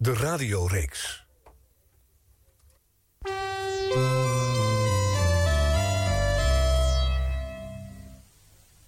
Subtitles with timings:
[0.00, 1.26] De radioreeks.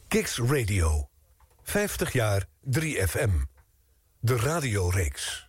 [0.08, 1.08] Kiks Radio.
[1.62, 3.30] 50 jaar 3FM.
[4.20, 5.48] De radioreeks.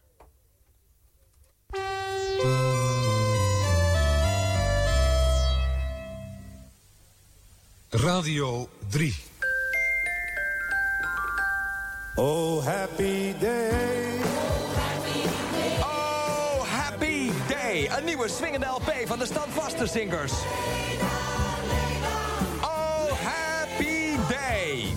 [7.90, 9.16] Radio 3.
[12.16, 14.31] Oh, happy day.
[17.90, 20.32] Een nieuwe swingende LP van de standvaste zingers.
[22.62, 24.96] Oh, happy day.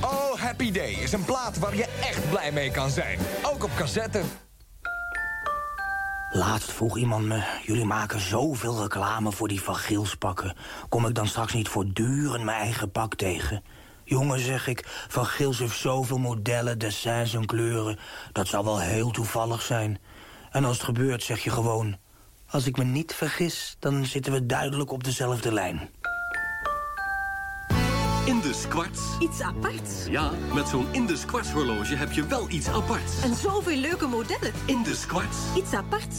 [0.00, 3.18] Oh, happy day is een plaat waar je echt blij mee kan zijn.
[3.42, 4.22] Ook op cassette.
[6.32, 10.56] Laatst vroeg iemand me, jullie maken zoveel reclame voor die Van Gils pakken.
[10.88, 13.62] Kom ik dan straks niet voortdurend mijn eigen pak tegen?
[14.04, 17.98] Jongen, zeg ik, Van Gils heeft zoveel modellen, dessins en kleuren.
[18.32, 19.98] Dat zou wel heel toevallig zijn.
[20.52, 21.96] En als het gebeurt, zeg je gewoon...
[22.50, 25.88] Als ik me niet vergis, dan zitten we duidelijk op dezelfde lijn.
[28.26, 29.00] Indus Quartz.
[29.18, 30.06] Iets aparts.
[30.08, 33.22] Ja, met zo'n Indus Quartz horloge heb je wel iets aparts.
[33.22, 34.52] En zoveel leuke modellen.
[34.66, 35.36] Indus Quartz.
[35.56, 36.18] Iets aparts.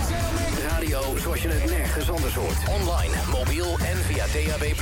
[0.89, 2.57] zoals je het nergens anders hoort.
[2.69, 4.73] Online, mobiel en via DAB+.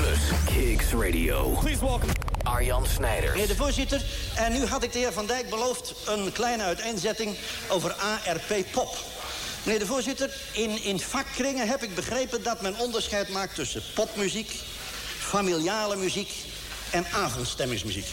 [0.45, 1.49] Kiks Radio.
[1.49, 2.11] Please welcome.
[2.43, 3.31] Arjan Snijders.
[3.31, 4.05] Meneer de voorzitter,
[4.35, 5.95] en nu had ik de heer Van Dijk beloofd...
[6.07, 7.37] een kleine uiteenzetting
[7.69, 8.97] over ARP Pop.
[9.63, 12.43] Meneer de voorzitter, in, in vakkringen heb ik begrepen...
[12.43, 14.51] dat men onderscheid maakt tussen popmuziek,
[15.17, 16.31] familiale muziek...
[16.91, 18.07] en avondstemmingsmuziek.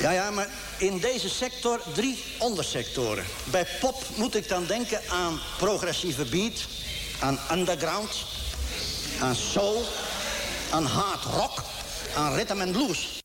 [0.00, 0.48] Ja, ja, maar
[0.84, 3.24] in deze sector drie ondersectoren.
[3.44, 6.66] Bij pop moet ik dan denken aan progressieve beat,
[7.20, 8.24] aan underground,
[9.20, 9.82] aan soul,
[10.70, 11.62] aan hard rock,
[12.16, 13.23] aan rhythm and blues.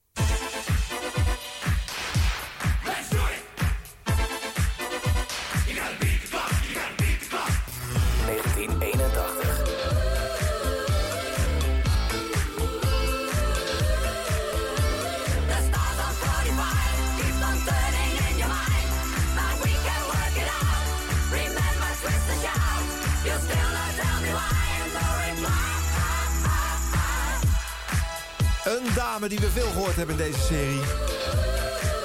[28.99, 30.81] Dame die we veel gehoord hebben in deze serie.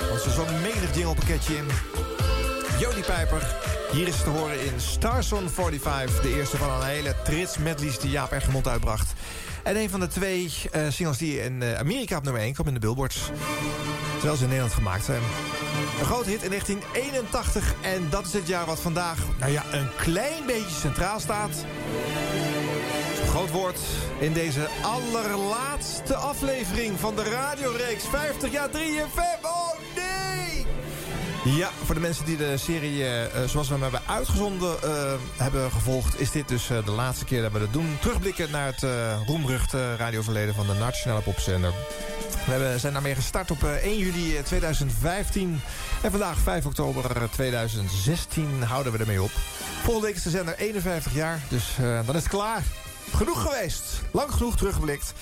[0.09, 1.67] Want ze zong menig jinglepakketje in.
[2.79, 3.57] Jodie Pijper.
[3.93, 6.21] Hier is te horen in Stars on 45.
[6.21, 9.13] De eerste van een hele trits medleys die Jaap Eggermond uitbracht.
[9.63, 12.67] En een van de twee eh, singles die in eh, Amerika op nummer 1 kwam
[12.67, 13.31] in de Billboards.
[14.13, 15.23] Terwijl ze in Nederland gemaakt zijn.
[15.99, 17.75] Een grote hit in 1981.
[17.83, 21.65] En dat is het jaar wat vandaag nou ja, een klein beetje centraal staat.
[23.35, 23.79] Groot woord
[24.19, 29.45] in deze allerlaatste aflevering van de radioreeks 50 jaar 3FM.
[29.45, 30.67] Oh nee!
[31.57, 35.13] Ja, voor de mensen die de serie eh, eh, zoals we hem hebben uitgezonden eh,
[35.37, 36.21] hebben gevolgd...
[36.21, 37.97] is dit dus de laatste keer dat we dat doen.
[38.01, 38.87] Terugblikken naar het
[39.27, 41.73] roemruchte radioverleden van de Nationale Popzender.
[42.47, 45.61] We zijn daarmee gestart op eh, 1 juli 2015.
[46.03, 49.31] En vandaag 5 oktober 2016 houden we ermee op.
[49.83, 51.77] Volgende week is de zender 51 jaar, dus
[52.07, 52.63] dan is het klaar.
[53.13, 53.83] Genoeg geweest.
[54.11, 55.13] Lang genoeg teruggeblikt.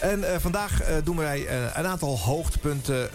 [0.00, 3.10] En eh, vandaag eh, doen wij eh, een aantal hoogtepunten,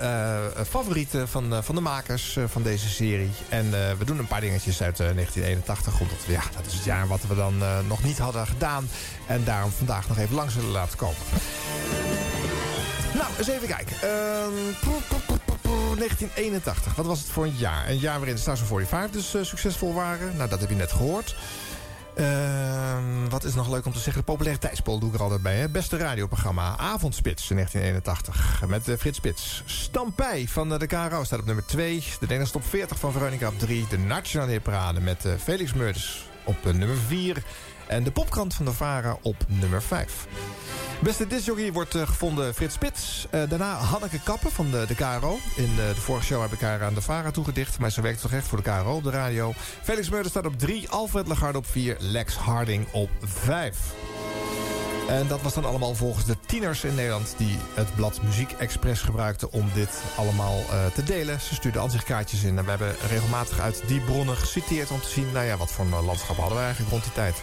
[0.68, 3.32] favorieten van, van de makers van deze serie.
[3.50, 6.00] En we doen een paar dingetjes uit eh, 1981.
[6.00, 7.58] Omdat ja, dat is het jaar wat we dan
[7.88, 8.90] nog niet hadden gedaan.
[9.28, 11.18] En daarom vandaag nog even lang zullen laten komen.
[13.14, 13.96] Nou, eens even kijken.
[14.02, 14.52] Ehm,
[14.82, 16.96] poe, poe, poe, poe, poe, 1981.
[16.96, 17.90] Wat was het voor een jaar?
[17.90, 20.38] Een jaar waarin de Stars of 45 dus succesvol waren.
[20.38, 21.36] Nou, dat heb je net gehoord.
[22.20, 24.22] Ehm, wat is nog leuk om te zeggen?
[24.26, 25.56] De populariteitspol doe ik er altijd bij.
[25.56, 25.70] Hè?
[25.70, 26.78] Beste radioprogramma.
[26.78, 28.64] Avondspits in 1981.
[28.68, 29.64] Met eh, Frits Spits.
[29.66, 32.00] Stampij van eh, de KRO staat op nummer 2.
[32.00, 33.86] De Nederlandse top 40 van Veronica op 3.
[33.90, 37.44] De Nationale Hitparade met eh, Felix Meurders op nummer 4.
[37.90, 40.28] En de popkrant van de Vara op nummer 5.
[41.04, 43.28] Beste discjockey wordt eh, gevonden Frits Spits.
[43.30, 45.38] Eh, daarna Hanneke Kappen van de, de KRO.
[45.56, 47.80] In eh, de vorige show heb ik haar aan de VARA toegedicht.
[47.80, 49.54] Maar ze werkt toch echt voor de KRO op de radio.
[49.84, 50.90] Felix Meurder staat op 3.
[50.90, 51.98] Alfred Lagarde op 4.
[52.00, 53.78] Lex Harding op 5.
[55.10, 57.34] En dat was dan allemaal volgens de tieners in Nederland...
[57.38, 61.42] die het blad Muziek Express gebruikten om dit allemaal eh, te delen.
[61.42, 62.58] Ze stuurden ansichtkaartjes in.
[62.58, 64.92] En we hebben regelmatig uit die bronnen geciteerd...
[64.92, 67.36] om te zien, nou ja, wat voor een landschap hadden we eigenlijk rond die tijd.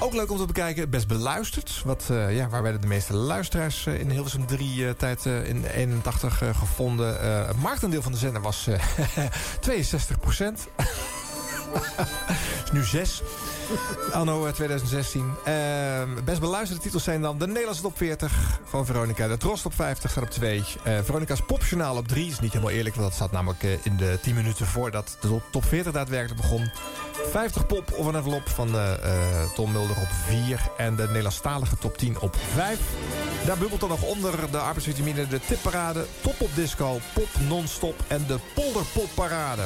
[0.00, 1.82] Ook leuk om te bekijken, best beluisterd.
[1.84, 5.48] Wat, eh, ja, waar werden de meeste luisteraars eh, in Hilversum 3 eh, tijd eh,
[5.48, 7.20] in 81 eh, gevonden?
[7.20, 8.80] Eh, het marktendeel van de zender was eh,
[9.60, 10.66] 62 procent.
[12.64, 13.22] is nu 6.
[14.12, 15.34] Anno eh, 2016.
[15.44, 19.28] Ehm, best beluisterde titels zijn dan de Nederlandse top 40 van Veronica.
[19.28, 20.64] De Tros top 50 staat op 2.
[20.82, 22.26] Eh, Veronica's popjournaal op 3.
[22.26, 25.40] Is niet helemaal eerlijk, want dat zat namelijk eh, in de 10 minuten voordat de
[25.50, 26.70] top 40 daadwerkelijk begon.
[27.30, 30.60] 50 pop of een envelop van eh, eh, Tom Mulder op 4.
[30.76, 32.78] En de Nederlandstalige top 10 op 5.
[33.46, 38.24] Daar bubbelt dan nog onder de arbeidsvitamine, de tipparade, top op disco, pop non-stop en
[38.26, 39.62] de polderpopparade.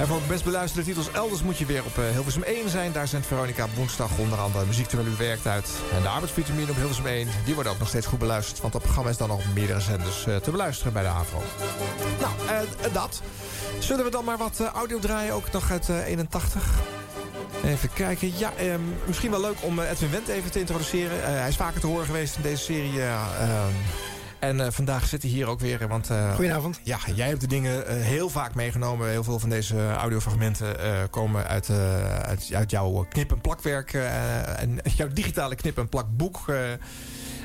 [0.00, 2.92] En voor best beluisterde titels elders moet je weer op eh, Hilversum 1 zijn.
[2.92, 5.68] Daar zendt Veronica woensdag onder andere muziek terwijl u werkt uit.
[5.94, 8.60] En de arbeidsvitamine op Hilversum 1, die worden ook nog steeds goed beluisterd.
[8.60, 11.42] Want dat programma is dan nog op meerdere zenders eh, te beluisteren bij de AVRO.
[12.20, 13.20] Nou, eh, dat.
[13.78, 16.62] Zullen we dan maar wat eh, audio draaien, ook nog uit eh, 81?
[17.64, 18.32] Even kijken.
[18.38, 21.24] Ja, ehm, misschien wel leuk om eh, Edwin Wendt even te introduceren.
[21.24, 23.00] Eh, hij is vaker te horen geweest in deze serie.
[23.00, 23.72] eh, ehm,
[24.40, 25.88] en eh, vandaag zit hij hier ook weer.
[25.88, 26.80] Want, eh, Goedenavond.
[26.82, 29.08] Ja, jij hebt de dingen eh, heel vaak meegenomen.
[29.08, 30.76] Heel veel van deze audiofragmenten
[31.10, 31.70] komen uit,
[32.24, 33.92] uit, uit jouw knip- en plakwerk.
[33.92, 36.44] en jouw digitale knip- en plakboek.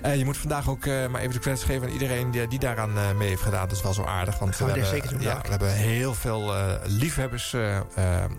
[0.06, 0.18] Eh.
[0.18, 2.98] Je moet vandaag ook eh, maar even de credits geven aan iedereen die, die daaraan
[2.98, 3.68] eh, mee heeft gedaan.
[3.68, 4.40] Dat is wel zo aardig.
[4.40, 6.54] Want we hebben, zeker doen, ja, we hebben heel veel
[6.84, 7.56] liefhebbers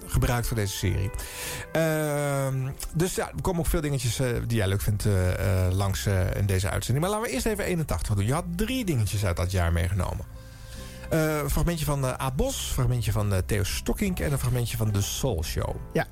[0.06, 1.10] gebruikt voor deze serie.
[1.72, 4.16] Ehm, dus ja, er komen ook veel dingetjes
[4.46, 5.04] die jij leuk vindt
[5.70, 7.04] langs in deze uitzending.
[7.04, 8.26] Maar laten we eerst even 81 doen.
[8.26, 10.35] Je had drie dingetjes uit dat jaar meegenomen.
[11.10, 14.18] Eh, een fragmentje van Aad Bos, een fragmentje van eh, Theo Stokkink...
[14.20, 15.76] en een fragmentje van The Soul Show.
[15.92, 16.06] Ja.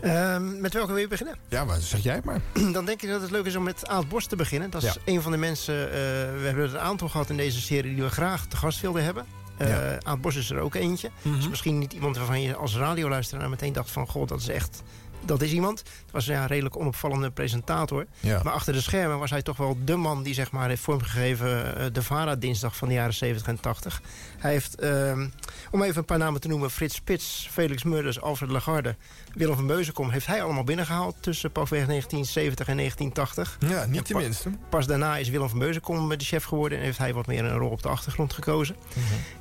[0.00, 1.36] Ehm, met welke wil je beginnen?
[1.48, 2.40] Ja, maar zeg jij het maar.
[2.72, 4.70] Dan denk ik dat het leuk is om met Aad Bos te beginnen.
[4.70, 5.00] Dat is Ja.
[5.04, 5.74] een van de mensen...
[5.74, 7.94] we hebben er een aantal gehad in deze serie...
[7.94, 9.26] die we graag te gast wilden hebben.
[9.58, 9.98] Ja.
[10.02, 11.10] Aad Bos is er ook eentje.
[11.22, 14.06] Dus misschien niet iemand waarvan je als radioluisteraar meteen dacht van...
[14.06, 14.82] goh, dat is echt...
[15.26, 15.78] Dat is iemand.
[15.78, 18.06] Het was ja, een redelijk onopvallende presentator.
[18.20, 18.40] Ja.
[18.42, 21.76] Maar achter de schermen was hij toch wel de man die zeg maar, heeft vormgegeven...
[21.76, 24.00] eh, de VARA-dinsdag van de jaren 70 en 80.
[24.38, 25.28] Hij heeft, ehm,
[25.70, 26.70] om even een paar namen te noemen...
[26.70, 28.96] Frits Spits, Felix Murders, Alfred Lagarde...
[29.34, 31.16] Willem van Beuzenkom heeft hij allemaal binnengehaald...
[31.20, 33.56] tussen pakweg 1970 en 1980.
[33.70, 34.50] Ja, niet pa- tenminste.
[34.68, 36.78] Pas daarna is Willem van Beuzenkom de chef geworden...
[36.78, 38.76] en heeft hij wat meer een rol op de achtergrond gekozen.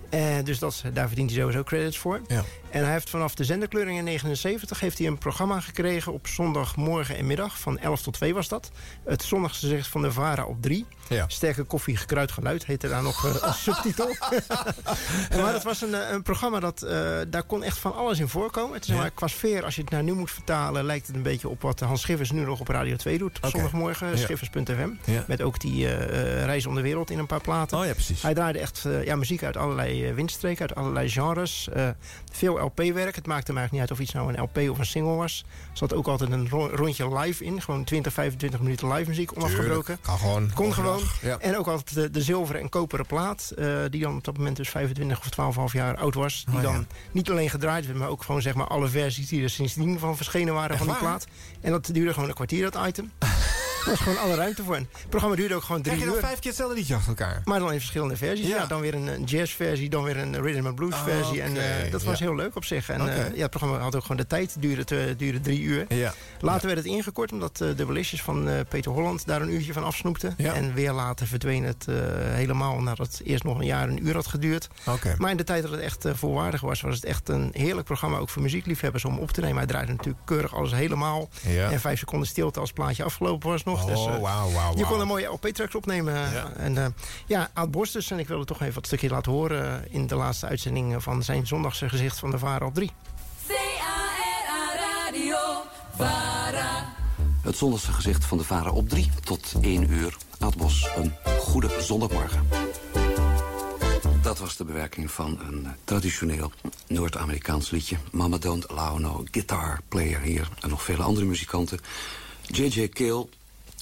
[0.10, 2.22] Eh, dus dat, daar verdient hij sowieso credits voor.
[2.28, 2.44] Ja.
[2.76, 7.18] En hij heeft vanaf de zenderkleuring in 79 heeft hij een programma gekregen op zondagmorgen
[7.18, 7.60] en middag.
[7.60, 8.72] Van 11 tot 2 was dat.
[9.06, 10.86] Het zondagsgezicht van de VARA op 3.
[11.10, 11.26] Ja.
[11.28, 14.16] Sterke koffie, gekruid geluid heette daar nog als subtitel.
[15.42, 18.28] Maar dat was een, eh, een programma dat eh, daar kon echt van alles in
[18.28, 18.74] voorkomen.
[18.74, 18.96] Het is Ja.
[19.00, 21.62] maar qua sfeer, als je het naar nu moet vertalen, lijkt het een beetje op
[21.62, 23.40] wat Hans Schiffers nu nog op Radio 2 doet.
[23.42, 24.18] Op zondagmorgen, Ja.
[24.18, 24.90] schiffers.fm.
[25.28, 27.78] Met ook die eh, reis om de wereld in een paar platen.
[27.78, 28.22] Oh ja, precies.
[28.22, 31.68] Hij draaide echt ja, muziek uit allerlei windstreken, uit allerlei genres.
[32.32, 33.16] Veel LP-werk.
[33.16, 35.46] Het maakte hem eigenlijk niet uit of iets nou een LP of een single was.
[35.72, 37.62] Er zat ook altijd een ro- rondje live in.
[37.62, 39.98] Gewoon 20, 25 minuten live muziek onafgebroken.
[40.02, 40.52] Kan gewoon.
[40.54, 41.02] Kon gewoon.
[41.22, 41.38] Ja.
[41.40, 43.52] En ook altijd de, de zilveren en koperen plaat.
[43.58, 46.44] eh, die dan op dat moment dus 25 of 12,5 jaar oud was.
[46.48, 46.72] Die Oh, ja.
[46.72, 50.00] dan niet alleen gedraaid werd, maar ook gewoon zeg maar alle versies die er sindsdien
[50.00, 51.10] van verschenen waren Echt van die waar?
[51.10, 51.28] plaat.
[51.62, 53.12] En dat duurde gewoon een kwartier, dat item.
[53.86, 54.76] Er was gewoon alle ruimte voor.
[54.76, 56.22] En het programma duurde ook gewoon drie Krijg je uur.
[56.22, 57.42] dan vijf keer hetzelfde liedje achter elkaar?
[57.46, 58.48] Maar dan in verschillende versies.
[58.48, 58.56] Ja.
[58.56, 58.66] Ja.
[58.66, 61.42] dan weer een, een jazzversie, dan weer een rhythm and blues versie.
[61.42, 62.26] En eh, dat was ja.
[62.26, 62.90] heel leuk op zich.
[62.90, 64.56] En eh, ja, het programma had ook gewoon de tijd.
[64.60, 65.86] Duurde, duurde drie uur.
[65.88, 66.14] Ja.
[66.40, 69.84] Later werd het ingekort omdat eh, de Belicious van Peter Holland daar een uurtje van
[69.84, 70.34] afsnoepte.
[70.38, 71.88] En weer later verdween het
[72.20, 74.68] helemaal nadat het eerst nog een jaar een uur had geduurd.
[75.18, 78.18] Maar in de tijd dat het echt volwaardig was, was het echt een heerlijk programma
[78.18, 79.58] ook voor muziekliefhebbers om op te nemen.
[79.58, 81.30] Hij draaide natuurlijk keurig alles helemaal.
[81.70, 83.75] En vijf seconden stilte als het plaatje afgelopen was nog.
[83.82, 84.78] Oh, dus, eh, wauw, wauw, wauw.
[84.78, 86.14] je kon een mooie LP-tracks opnemen.
[86.14, 86.52] Ja.
[86.56, 86.86] En eh,
[87.26, 88.12] ja, Aad Bos dus.
[88.12, 89.84] En ik wilde toch even wat stukje laten horen...
[89.84, 92.92] eh, in de laatste uitzending van zijn zondagse gezicht van de Vara op 3.
[93.48, 95.38] C-A-R-A Radio
[95.98, 96.94] VARA.
[97.42, 100.16] Het zondagse gezicht van de Varen op 3 tot 1 uur.
[100.40, 102.48] Aad Bos, een goede zondagmorgen.
[104.22, 106.52] Dat was de bewerking van een traditioneel
[106.88, 107.98] Noord-Amerikaans liedje.
[108.12, 110.50] Mama Don't Allow No Guitar Player hier.
[110.60, 111.80] En nog vele andere muzikanten.
[112.42, 112.90] J.J.
[112.90, 113.28] Cale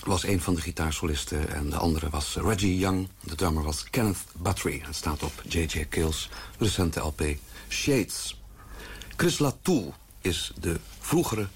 [0.05, 1.53] was een van de gitaarsolisten.
[1.53, 3.07] En de andere was Reggie Young.
[3.19, 4.81] De drummer was Kenneth Buttery.
[4.85, 5.85] Het staat op J.J.
[5.89, 7.23] Cale's recente LP
[7.69, 8.41] Shades.
[9.15, 11.47] Chris Latoul is de vroegere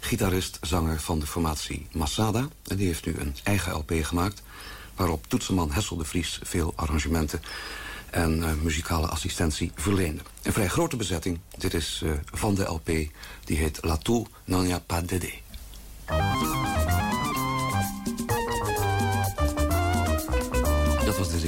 [0.00, 2.48] gitarist-zanger van de formatie Masada.
[2.66, 4.42] En die heeft nu een eigen LP gemaakt...
[4.94, 7.42] waarop toetsenman Hessel de Vries veel arrangementen
[8.10, 10.22] en eh, muzikale assistentie verleende.
[10.42, 11.38] Een vrij grote bezetting.
[11.58, 12.86] Dit is eh, van de LP.
[13.44, 15.02] Die heet La Tour Nanya Pas.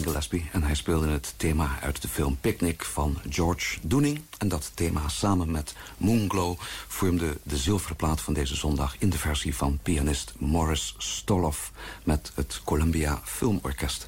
[0.03, 4.21] Gillespie en hij speelde het thema uit de film Picnic van George Doening.
[4.39, 6.59] En dat thema samen met Moonglow
[6.89, 8.97] vormde de zilveren plaat van deze zondag...
[8.99, 11.73] in de versie van pianist Morris Stoloff
[12.05, 14.07] met het Columbia Filmorkest.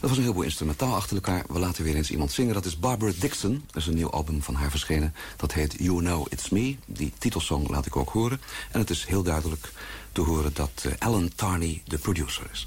[0.00, 1.44] Dat was een heleboel instrumentaal achter elkaar.
[1.48, 2.54] We laten weer eens iemand zingen.
[2.54, 3.64] Dat is Barbara Dixon.
[3.70, 5.14] Er is een nieuw album van haar verschenen.
[5.36, 6.76] Dat heet You Know It's Me.
[6.86, 8.40] Die titelsong laat ik ook horen.
[8.70, 9.72] En het is heel duidelijk
[10.12, 12.66] te horen dat eh, Alan Tarney de producer is.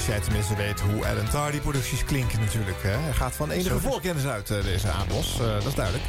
[0.00, 2.82] Als jij tenminste weet hoe Alan Tardy producties klinken natuurlijk.
[2.82, 2.90] Hè.
[2.90, 5.40] Hij gaat van enige voorkennis uit, eh, deze Aandros.
[5.40, 6.04] Eh, dat is duidelijk.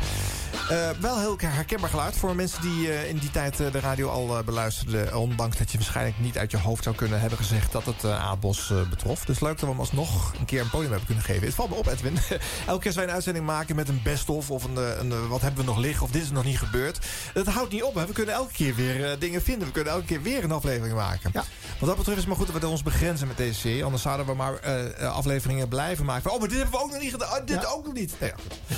[0.70, 4.10] Eh, wel heel herkenbaar geluid voor mensen die eh, in die tijd eh, de radio
[4.10, 5.18] al beluisterden.
[5.18, 8.72] Ondanks dat je waarschijnlijk niet uit je hoofd zou kunnen hebben gezegd dat het Aadbos
[8.72, 9.26] eh, betrof.
[9.26, 11.46] Dus leuk dat we hem alsnog een keer een podium hebben kunnen geven.
[11.46, 12.18] Het valt me op, Edwin.
[12.68, 15.60] Elke keer als wij een uitzending maken met een best-of of een, een, wat hebben
[15.60, 17.00] we nog liggen of dit is nog niet gebeurd.
[17.34, 17.96] Dat houdt niet op.
[17.96, 18.06] Hè.
[18.06, 19.68] We kunnen elke keer weer dingen vinden.
[19.68, 21.32] We kunnen elke keer weer een aflevering maken.
[21.34, 23.84] Wat dat betreft is het maar goed dat we ons begrenzen met deze serie.
[23.84, 24.60] Anders zouden we maar
[25.00, 26.24] afleveringen blijven maken.
[26.24, 27.40] Van, oh, maar dit hebben we ook nog niet gedaan.
[27.40, 28.14] Oh, dit ook nog niet.
[28.20, 28.78] Nee, ja, goed.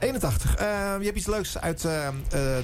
[0.00, 0.54] 81.
[0.54, 0.66] Eh,
[1.00, 2.12] je hebt iets leuks uit eh, eh,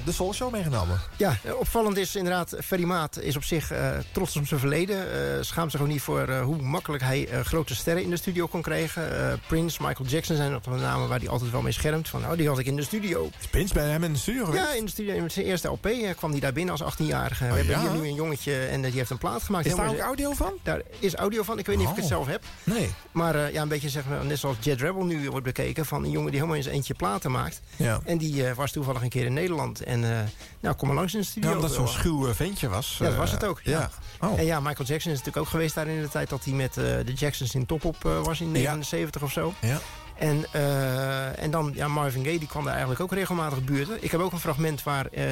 [0.05, 0.99] de Soul Show meegenomen.
[1.17, 5.05] Ja, opvallend is inderdaad, Ferry Maat is op zich eh, trots op zijn verleden.
[5.45, 9.03] Schaamt zich ook niet voor hoe makkelijk hij grote sterren in de studio kon krijgen.
[9.47, 12.09] Prince, Michael Jackson zijn dat de namen waar hij altijd wel mee schermt.
[12.09, 13.29] Van, oh, die had ik in de studio.
[13.39, 14.63] Is Prince bij hem in de studio geweest?
[14.63, 15.13] Ja, in de studio.
[15.13, 17.47] In zijn eerste LP kwam hij daar binnen als 18-jarige.
[17.47, 17.81] We hebben ja?
[17.81, 19.65] hier nu een jongetje en die heeft een plaat gemaakt.
[19.65, 20.53] Is daar ook audio van?
[20.63, 21.59] Daar is audio van.
[21.59, 22.11] Ik weet niet of ik het Oh.
[22.11, 22.43] zelf heb.
[22.63, 22.89] Nee.
[23.11, 25.85] Maar ja, een beetje zeg maar, net zoals Jet Rebel nu wordt bekeken...
[25.85, 27.61] van een jongen die helemaal zijn eentje platen maakt.
[27.75, 27.99] Ja.
[28.05, 29.81] En die eh, was toevallig een keer in Nederland.
[29.83, 30.19] En eh,
[30.59, 31.49] nou, kom maar langs in de studio.
[31.49, 31.93] Ja, omdat zo'n Wel.
[31.93, 32.95] schuw eh, ventje was.
[32.99, 33.61] Ja, dat eh, was het ook.
[33.63, 33.79] Ja.
[33.79, 33.89] Ja.
[34.27, 34.39] Oh.
[34.39, 36.29] En ja, Michael Jackson is natuurlijk ook geweest daar in de tijd...
[36.29, 39.53] dat hij met eh, de Jacksons in Top op eh, was in 79 of zo.
[39.61, 39.79] Ja.
[40.17, 44.03] En, eh, en dan ja, Marvin Gaye, die kwam daar eigenlijk ook regelmatig buurten.
[44.03, 45.25] Ik heb ook een fragment waar eh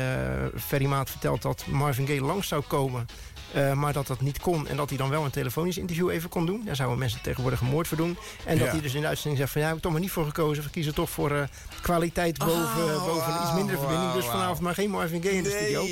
[0.65, 3.07] Ferry Maat vertelt dat Marvin Gaye langs zou komen...
[3.53, 6.29] eh, maar dat dat niet kon en dat hij dan wel een telefonisch interview even
[6.29, 6.61] kon doen.
[6.65, 8.17] Daar zouden mensen tegenwoordig moord voor doen.
[8.45, 9.61] En dat hij dus in de uitzending zegt van...
[9.61, 10.63] ja, heb ik toch maar niet voor gekozen.
[10.63, 11.43] We kiezen toch voor eh,
[11.85, 14.11] kwaliteit boven, Oh, boven iets minder verbinding.
[14.13, 15.85] Dus vanavond maar geen Marvin Gaye in de studio.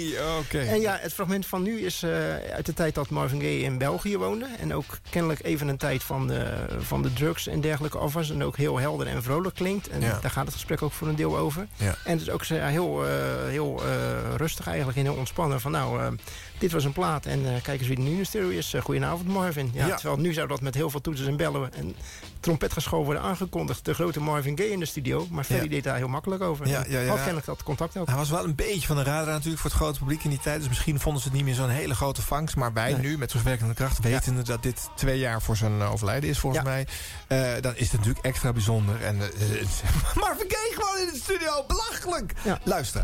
[0.60, 2.10] En ja, het fragment van nu is eh,
[2.54, 4.46] uit de tijd dat Marvin Gaye in België woonde.
[4.60, 8.30] En ook kennelijk even een tijd van de, van de drugs en dergelijke af was.
[8.30, 9.90] En ook heel helder en vrolijk klinkt.
[9.90, 10.20] En Ja.
[10.22, 11.68] daar gaat het gesprek ook voor een deel over.
[11.76, 11.96] Ja.
[12.04, 13.12] En het is ook heel, eh,
[13.48, 15.62] heel eh, rustig eigenlijk en heel ontspannen.
[15.62, 16.18] Van nou,
[16.58, 18.74] dit was een plaat en kijk eens wie er nu in de stereo is.
[18.84, 19.72] Goedenavond Marvin.
[19.74, 19.96] Ja, Ja.
[19.96, 21.96] Terwijl nu zou dat met heel veel toetsen en bellen en
[22.44, 23.86] trompetgeschoof worden aangekondigd.
[23.86, 25.28] De grote Marvin Gaye in de studio.
[25.30, 25.70] Maar Ferry Ja.
[25.70, 26.68] deed daar heel makkelijk over.
[26.68, 27.08] Ja, ja, ja.
[27.08, 28.08] Had kennelijk dat contact ook.
[28.08, 30.40] Hij was wel een beetje van de radar natuurlijk voor het grote publiek in die
[30.40, 30.60] tijd.
[30.60, 32.56] Dus misschien vonden ze het niet meer zo'n hele grote vangst.
[32.56, 33.02] Maar wij Nee.
[33.02, 36.64] nu, met terugwerkende kracht, wetende dat dit twee jaar voor zijn eh, overlijden is volgens
[36.64, 36.70] Ja.
[36.70, 36.88] mij.
[37.28, 39.02] eh, dan is het natuurlijk extra bijzonder.
[39.02, 39.68] En eh, eh,
[40.22, 42.34] Marvin Gaye gewoon in de studio, belachelijk!
[42.44, 42.60] Ja.
[42.64, 43.04] Luister.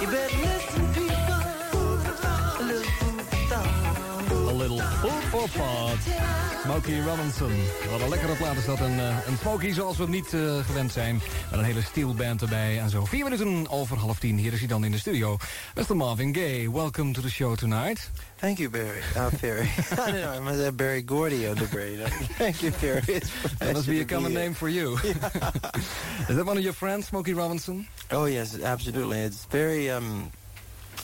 [0.00, 1.55] You better
[4.68, 5.98] little food for thought.
[6.62, 7.52] Smokey Robinson.
[7.90, 8.80] Wat een lekkere plaat is dat.
[8.80, 11.20] Een, eh, een smoky zoals we het niet eh, gewend zijn.
[11.50, 12.78] Met een hele steelband erbij.
[12.78, 14.38] En zo vier minuten over half tien.
[14.38, 15.36] Hier is hij dan in de studio.
[15.74, 15.96] Mr.
[15.96, 18.10] Marvin Gaye, welcome to the show tonight.
[18.36, 19.02] Thank you, Barry.
[19.16, 19.62] Uh, Barry.
[19.92, 20.36] I don't know.
[20.36, 21.98] I must have Barry Gordy on the brain.
[22.38, 23.02] Thank you, Barry.
[23.06, 24.96] It's That must be a common name for you.
[26.28, 27.86] is that one of your friends, Smokey Robinson?
[28.10, 29.18] Oh yes, absolutely.
[29.18, 30.30] It's very um,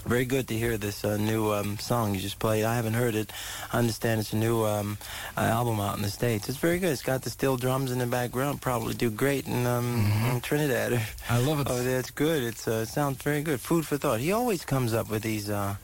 [0.07, 2.65] very good to hear this uh, new um, song you just played.
[2.65, 3.31] I haven't heard it.
[3.73, 4.99] I understand it's a new um,
[5.37, 6.49] uh, album out in the states.
[6.49, 6.91] It's very good.
[6.91, 8.61] It's got the steel drums in the background.
[8.61, 11.01] Probably do great in, um, in Trinidad.
[11.31, 11.67] I love it.
[11.71, 12.43] Oh, that's good.
[12.43, 13.61] It's uh, it sounds very good.
[13.61, 14.21] Food for thought.
[14.21, 15.49] He always comes up with these.
[15.51, 15.77] Uh,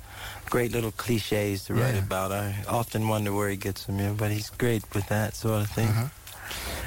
[0.50, 2.00] Great little cliches to write Yeah.
[2.02, 2.32] about.
[2.32, 5.70] I often wonder where he gets them, yeah, but he's great with that sort of
[5.70, 5.88] thing.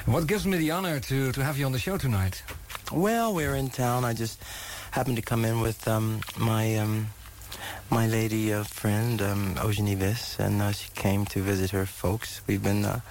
[0.05, 2.41] What gives me the honor to, to have you on the show tonight?
[2.91, 4.03] Well, we're in town.
[4.03, 4.41] I just
[4.91, 7.07] happened to come in with um, my um,
[7.89, 12.41] my lady uh, friend, um, Eugenie Viss, and uh, she came to visit her folks.
[12.47, 13.01] We've been uh,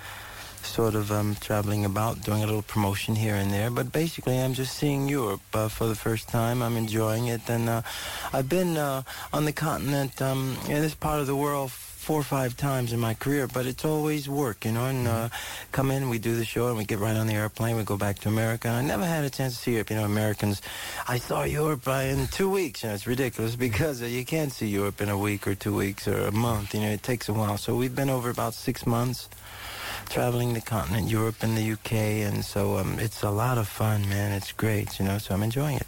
[0.62, 3.70] sort of um, traveling about, doing a little promotion here and there.
[3.70, 6.62] But basically, I'm just seeing Europe uh, for the first time.
[6.62, 7.82] I'm enjoying it, and uh,
[8.32, 11.72] I've been uh, on the continent um, in this part of the world
[12.10, 14.86] four or five times in my career, but it's always work, you know.
[14.86, 15.28] And uh,
[15.70, 17.76] come in, we do the show, and we get right on the airplane.
[17.76, 18.66] We go back to America.
[18.66, 19.90] And I never had a chance to see Europe.
[19.90, 20.60] You know, Americans,
[21.06, 22.82] I saw Europe uh, in two weeks.
[22.82, 25.76] You know, it's ridiculous because uh, you can't see Europe in a week or two
[25.76, 26.74] weeks or a month.
[26.74, 27.56] You know, it takes a while.
[27.56, 29.28] So we've been over about six months
[30.08, 31.92] traveling the continent, Europe and the UK,
[32.26, 34.32] and so um, it's a lot of fun, man.
[34.32, 35.18] It's great, you know.
[35.18, 35.86] So I'm enjoying it.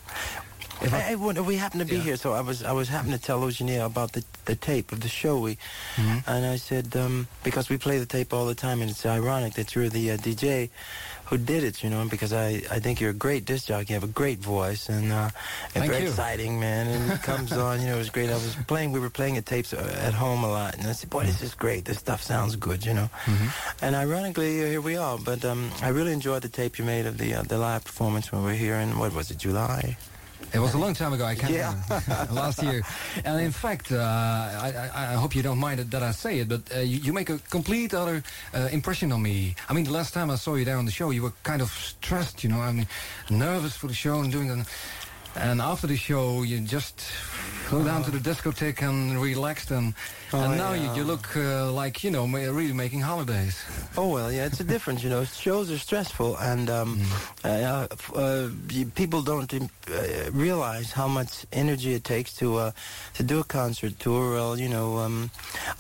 [1.17, 3.87] When we happen to be here, so I was I was happening to tell Eugenia
[3.87, 5.59] about the, the tape of the show we,
[5.97, 9.55] and I said um, because we play the tape all the time, and it's ironic
[9.55, 10.71] that you're the uh, DJ
[11.33, 13.95] who did it, you know, because I, I think you're a great disc jockey, you
[13.95, 15.31] have a great voice, and uh,
[15.75, 16.09] it's very you.
[16.09, 16.87] exciting, man.
[16.89, 18.29] And it comes on, you know, it was great.
[18.29, 20.93] I was playing, we were playing the tapes uh, at home a lot, and I
[20.93, 21.87] said, boy, this is great.
[21.87, 23.09] This stuff sounds good, you know.
[23.81, 25.17] And ironically, uh, here we are.
[25.17, 28.31] But um, I really enjoyed the tape you made of the uh, the live performance
[28.31, 29.97] when we were here in what was it, July?
[30.55, 31.25] It was a long time ago.
[31.25, 31.73] I can't Yeah.
[31.89, 32.35] remember.
[32.41, 32.83] last year.
[33.25, 36.41] And in fact, uh, I, I, I hope you don't mind it that I say
[36.41, 38.23] it, but uh, you, you make a complete other
[38.55, 39.55] uh, impression on me.
[39.69, 41.63] I mean, the last time I saw you there on the show, you were kind
[41.63, 42.61] of stressed, you know.
[42.61, 42.87] I mean,
[43.31, 44.67] nervous for the show and doing it.
[45.35, 49.95] And after the show, you just flew down to the discotheque and relaxed, and
[50.35, 50.93] Oh, and now yeah.
[50.93, 53.61] you, you look uh, like you know really making holidays.
[53.97, 55.03] Oh well, yeah, it's a difference.
[55.03, 57.01] You know, shows are stressful, and um,
[57.45, 58.49] uh, f- uh,
[58.95, 59.61] people don't uh,
[60.33, 62.71] realize how much energy it takes to uh,
[63.15, 64.33] to do a concert tour.
[64.33, 65.31] Well, you know, um,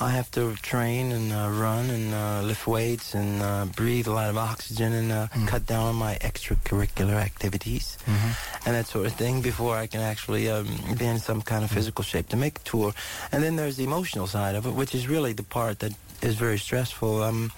[0.00, 4.12] I have to train and uh, run and uh, lift weights and uh, breathe a
[4.12, 7.96] lot of oxygen and uh, cut down on my extracurricular activities
[8.66, 10.66] and that sort of thing before I can actually um,
[10.98, 12.92] be in some kind of physical shape to make a tour.
[13.32, 16.36] And then there's the emotional side of it, which is really the part that is
[16.36, 17.22] very stressful.
[17.22, 17.50] Um,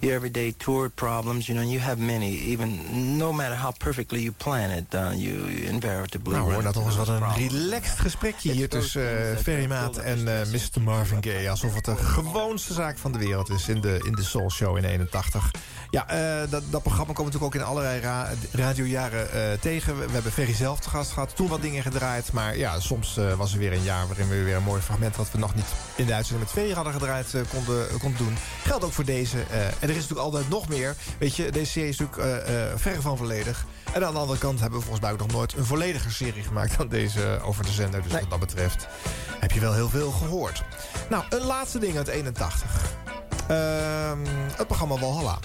[0.00, 2.30] your everyday tour problems, you know, you have many.
[2.52, 6.74] Even no matter how perfectly you plan it, uh, you, you invariably Nou, hoor, dat
[6.74, 10.82] was wat een relaxed gesprekje hier tussen eh, Ferry Maat en eh, Mr.
[10.82, 11.50] Marvin Gaye.
[11.50, 14.76] Alsof het de gewoonste zaak van de wereld is in de, in de Soul Show
[14.76, 15.50] in 81.
[15.92, 19.98] Ja, eh, dat, dat programma komt natuurlijk ook in allerlei ra radiojaren eh, tegen.
[19.98, 22.32] We, we hebben Ferry zelf te gast gehad, toen wat dingen gedraaid.
[22.32, 25.16] Maar ja, soms eh, was er weer een jaar waarin we weer een mooi fragment...
[25.16, 28.36] wat we nog niet in de uitzending met Ferry hadden gedraaid, konden, konden doen.
[28.62, 29.38] Geldt ook voor deze.
[29.40, 30.96] en er is natuurlijk altijd nog meer.
[31.18, 33.64] Weet je, deze serie is natuurlijk verre van volledig.
[33.92, 36.42] En aan de andere kant hebben we volgens mij ook nog nooit een vollediger serie
[36.42, 38.02] gemaakt dan deze over de zender.
[38.02, 38.86] Dus wat dat betreft
[39.40, 40.62] heb je wel heel veel gehoord.
[41.10, 42.92] Nou, een laatste ding uit 81.
[43.48, 44.18] Ehm,
[44.56, 45.38] het programma Walhalla.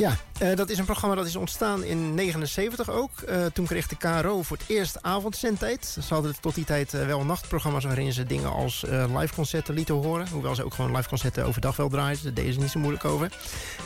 [0.00, 3.20] Ja, eh, dat is een programma dat is ontstaan in 79 ook.
[3.20, 5.96] Eh, toen kreeg de KRO voor het eerst avondzendtijd.
[6.06, 7.84] Ze hadden tot die tijd eh, wel nachtprogramma's...
[7.84, 10.28] waarin ze dingen als eh liveconcerten lieten horen.
[10.28, 12.24] Hoewel ze ook gewoon liveconcerten overdag wel draaiden.
[12.24, 13.32] Daar deden ze niet zo moeilijk over.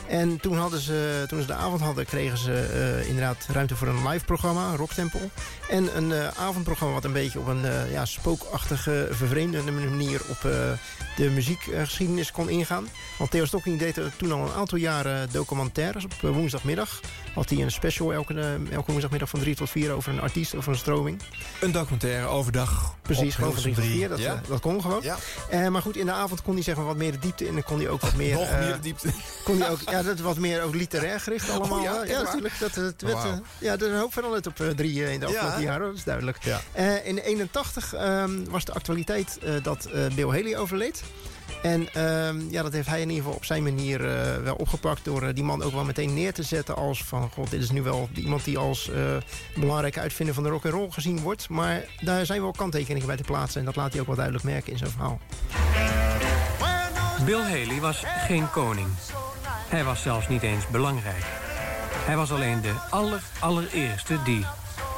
[0.07, 2.05] En toen, hadden ze, toen ze de avond hadden...
[2.05, 5.29] kregen ze inderdaad ruimte voor een live programma, rocktempel.
[5.69, 10.21] En een avondprogramma wat een beetje op een ja, spookachtige, vervreemdende manier...
[10.29, 10.41] op
[11.15, 12.87] de muziekgeschiedenis kon ingaan.
[13.17, 16.13] Want Theo Stocking deed er toen al een aantal jaren documentaires op
[16.49, 16.99] woensdagmiddag.
[17.33, 20.53] Had hij een special elke, eh, elke woensdagmiddag van 3 tot 4 over een artiest
[20.55, 21.21] of een stroming.
[21.61, 22.95] Een documentaire overdag.
[23.01, 24.09] Precies, gewoon van 3 tot Hilversum 4.
[24.09, 24.41] Dat, Ja.
[24.43, 24.99] eh, dat kon gewoon.
[25.03, 25.17] Ja.
[25.49, 27.55] Eh, maar goed, in de avond kon hij zeg maar wat meer de diepte in.
[27.55, 28.33] En kon hij ook wat meer...
[28.33, 29.09] Nog meer de diepte.
[29.43, 31.77] Kon hij ook, ja, dat wat meer ook literair gericht allemaal.
[31.77, 32.59] Oh, ja, ja, natuurlijk.
[32.59, 33.17] Dat, het werd,
[33.59, 35.65] ja, er is een hoop veranderd op eh, drie eh, in de afgelopen Ja.
[35.65, 35.87] jaren.
[35.87, 36.37] Dat is duidelijk.
[36.43, 36.61] Ja.
[37.03, 41.03] In 81 ehm, was de actualiteit dat Bill Haley overleed.
[41.61, 45.05] En ehm, ja, dat heeft hij in ieder geval op zijn manier eh, wel opgepakt...
[45.05, 47.29] door eh, die man ook wel meteen neer te zetten als van...
[47.33, 49.01] god, dit is nu wel iemand die als eh,
[49.55, 51.49] belangrijke uitvinder van de rock and roll gezien wordt.
[51.49, 53.59] Maar daar zijn wel kanttekeningen bij te plaatsen...
[53.59, 55.19] en dat laat hij ook wel duidelijk merken in zijn verhaal.
[57.25, 58.87] Bill Haley was geen koning.
[59.67, 61.23] Hij was zelfs niet eens belangrijk.
[62.05, 64.45] Hij was alleen de aller, allereerste die,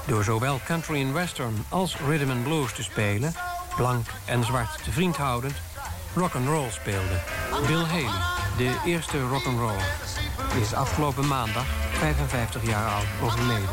[0.07, 3.33] door zowel country en western als rhythm and blues te spelen,
[3.75, 5.17] blank en zwart te vriend
[6.17, 7.19] rock and roll speelde.
[7.67, 8.21] Bill Haley,
[8.57, 13.69] de eerste rock and roll, is afgelopen maandag 55 jaar oud overleden.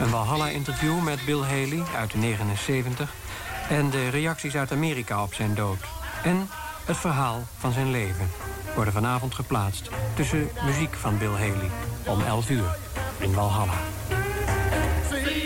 [0.00, 3.12] Een Valhalla-interview met Bill Haley uit de 79
[3.68, 5.80] en de reacties uit Amerika op zijn dood.
[6.24, 6.48] En
[6.84, 8.30] het verhaal van zijn leven
[8.74, 11.70] worden vanavond geplaatst tussen muziek van Bill Haley
[12.06, 12.76] om 11 uur
[13.18, 13.78] in Valhalla.
[15.10, 15.42] See.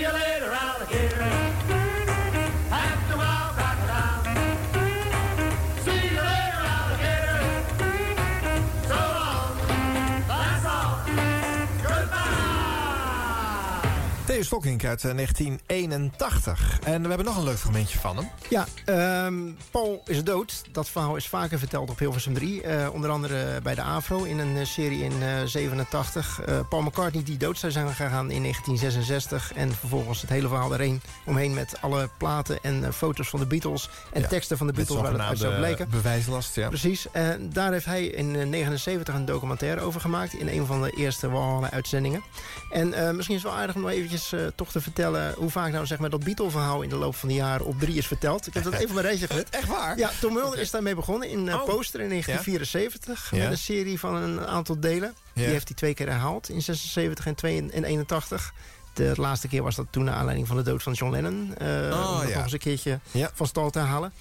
[14.47, 16.79] Stocking uit eh, 1981.
[16.85, 18.29] En we hebben nog een leuk fragmentje van hem.
[18.49, 19.35] Ja, ehm,
[19.71, 20.63] Paul is dood.
[20.73, 22.63] Dat verhaal is vaker verteld op Hilversum 3.
[22.63, 26.41] Eh, onder andere bij de AVRO in een eh, serie in eh 87.
[26.47, 29.53] Eh, Paul McCartney die dood zou zijn gegaan in 1966.
[29.55, 33.47] En vervolgens het hele verhaal erheen omheen met alle platen en eh, foto's van de
[33.47, 33.89] Beatles.
[34.13, 35.89] En Ja, teksten van de Beatles waar het uit zou blijken.
[35.91, 36.69] bewijslast, ja.
[36.69, 37.07] Precies.
[37.13, 40.33] En daar heeft hij in 1979 een documentaire over gemaakt...
[40.35, 42.23] in een van de eerste Walhalla-uitzendingen.
[42.71, 45.35] En eh, misschien is het wel aardig om nog eventjes eh, toch te vertellen...
[45.37, 47.97] hoe vaak nou zeg maar, dat Beatle-verhaal in de loop van de jaren op drie
[47.97, 48.47] is verteld.
[48.47, 49.51] Ik heb dat even op mijn rijtje gezet.
[49.61, 49.99] Echt waar?
[49.99, 51.65] Ja, Tom Mulder is daarmee begonnen in eh, Oh.
[51.65, 53.31] Poster in 1974...
[53.31, 53.39] Ja.
[53.43, 55.15] met een serie van een aantal delen.
[55.33, 55.43] Ja.
[55.43, 58.53] Die heeft hij twee keer herhaald, in 76 en, 2 en 81...
[58.97, 61.55] De laatste keer was dat toen naar aanleiding van de dood van John Lennon.
[61.59, 62.35] eh, Oh, om dat ja.
[62.35, 63.31] nog eens een keertje Ja.
[63.35, 64.13] van stal te halen.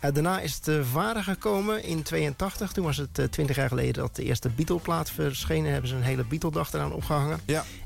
[0.00, 0.10] Ja.
[0.10, 2.72] Daarna is het uh, vader gekomen in 82.
[2.72, 5.70] Toen was het eh, 20 jaar geleden dat de eerste Beatle-plaat verschenen.
[5.72, 7.40] Hebben ze een hele Beatle-dag eraan opgehangen.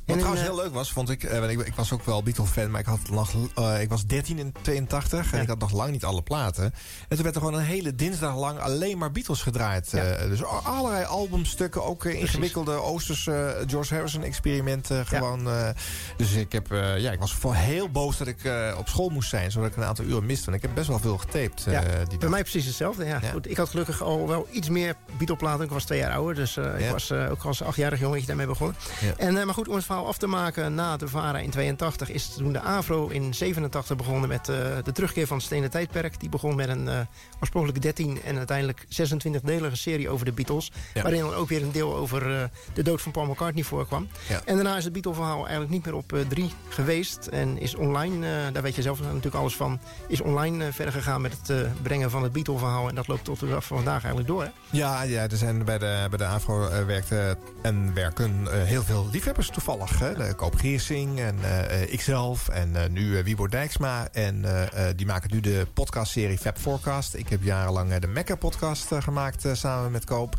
[0.08, 2.04] En Wat trouwens in, heel leuk was, vond ik, eh, want ik, ik was ook
[2.04, 5.58] wel Beatle-fan, maar ik, had nog, eh, ik was 13 in 82 en ik had
[5.58, 6.64] nog lang niet alle platen.
[6.64, 6.72] En
[7.08, 9.92] toen werd er gewoon een hele dinsdag lang alleen maar Beatles gedraaid.
[9.94, 15.06] eh, dus allerlei albumstukken, ook eh, ingewikkelde Oosterse eh, George Harrison-experimenten.
[15.06, 15.48] gewoon.
[15.48, 15.68] eh,
[16.16, 19.08] dus ik, heb, eh, ja, ik was voor heel boos dat ik eh, op school
[19.08, 20.46] moest zijn, zodat ik een aantal uren miste.
[20.48, 21.66] En ik heb best wel veel getaped.
[21.66, 23.04] eh, die bij mij precies hetzelfde.
[23.04, 23.20] Ja.
[23.32, 25.64] Goed, ik had gelukkig al wel iets meer Beatle-platen.
[25.64, 28.46] Ik was twee jaar ouder, dus eh, ik was eh, ook als achtjarig jongetje daarmee
[28.46, 28.76] begonnen.
[29.16, 32.10] En, eh, maar goed, om het verhaal af te maken, na de VARA in 82...
[32.10, 36.20] is toen de AVRO in 87 begonnen met eh, de terugkeer van het Stenen Tijdperk.
[36.20, 37.00] Die begon met een eh,
[37.40, 40.72] oorspronkelijk 13 en uiteindelijk 26-delige serie over de Beatles.
[40.94, 41.02] Ja.
[41.02, 44.08] Waarin dan ook weer een deel over eh, de dood van Paul McCartney voorkwam.
[44.28, 44.40] Ja.
[44.44, 47.26] En daarna is het Beatle-verhaal eigenlijk niet meer op eh, drie geweest.
[47.26, 49.80] En is online, daar weet je zelf natuurlijk alles van...
[50.08, 52.88] is online verder gegaan met het brengen van het Beatle-verhaal.
[52.88, 54.48] En dat loopt tot de dag van vandaag eigenlijk door, hè?
[54.70, 59.50] Ja, ja er zijn bij de, bij de AVRO werkte en werken heel veel liefhebbers
[59.50, 59.87] toevallig.
[59.96, 64.08] De Koop Giersing en eh, eh, ikzelf en eh, nu eh, Wiebo Dijksma.
[64.12, 67.14] En eh, eh, die maken nu de podcastserie Fab Forecast.
[67.14, 70.34] Ik heb jarenlang eh, de Mecca-podcast eh, gemaakt eh, samen met Koop.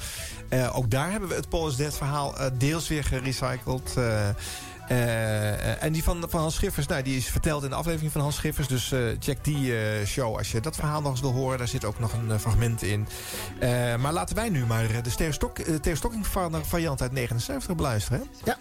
[0.49, 3.93] Eh, ook daar hebben we het Paul is Dead verhaal eh, deels weer gerecycled.
[4.89, 8.21] Eh, en die van, van Hans Schiffers, nou, die is verteld in de aflevering van
[8.21, 8.67] Hans Schiffers.
[8.67, 11.57] Dus eh, check die eh, show als je dat verhaal nog eens wil horen.
[11.57, 13.07] Daar zit ook nog een fragment in.
[13.99, 18.23] Maar laten wij nu maar de Theo Stok, Theo Stocking va- variant uit 79 beluisteren.
[18.43, 18.57] Ja.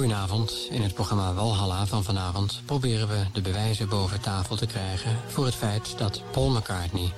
[0.00, 0.68] Goedenavond.
[0.70, 5.44] In het programma Walhalla van vanavond proberen we de bewijzen boven tafel te krijgen voor
[5.44, 7.12] het feit dat Paul McCartney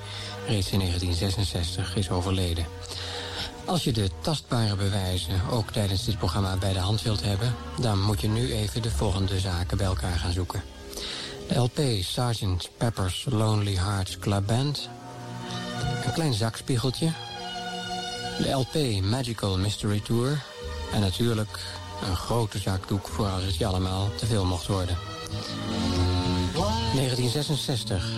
[0.46, 2.66] reeds in 1966 is overleden.
[3.64, 8.00] Als je de tastbare bewijzen ook tijdens dit programma bij de hand wilt hebben, dan
[8.00, 10.62] moet je nu even de volgende zaken bij elkaar gaan zoeken.
[11.48, 12.70] De LP Sgt.
[12.76, 14.88] Pepper's Lonely Hearts Club Band,
[16.04, 17.12] een klein zakspiegeltje,
[18.38, 20.42] de LP Magical Mystery Tour
[20.92, 21.58] en natuurlijk
[22.08, 24.98] een grote zakdoek voor als het je allemaal te veel mocht worden.
[26.94, 28.10] 1966.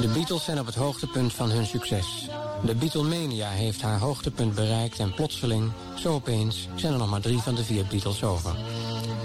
[0.00, 2.28] De Beatles zijn op het hoogtepunt van hun succes.
[2.64, 7.38] De Beatlemania heeft haar hoogtepunt bereikt en plotseling, zo opeens, zijn er nog maar drie
[7.38, 8.56] van de vier Beatles over.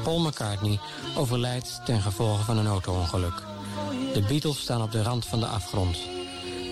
[0.03, 0.79] Paul McCartney
[1.17, 3.43] overlijdt ten gevolge van een auto-ongeluk.
[4.13, 5.97] De Beatles staan op de rand van de afgrond.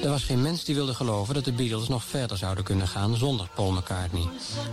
[0.03, 3.15] Er was geen mens die wilde geloven dat de Beatles nog verder zouden kunnen gaan
[3.15, 4.29] zonder Paul McCartney.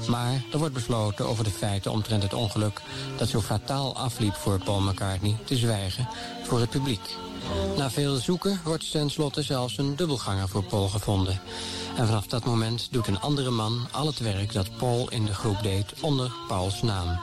[0.09, 2.81] Maar er wordt besloten over de feiten omtrent het ongeluk
[3.17, 6.09] dat zo fataal afliep voor Paul McCartney te zwijgen
[6.43, 7.17] voor het publiek.
[7.77, 11.41] Na veel zoeken wordt tenslotte zelfs een dubbelganger voor Paul gevonden.
[11.97, 15.35] En vanaf dat moment doet een andere man al het werk dat Paul in de
[15.35, 17.19] groep deed onder Pauls naam.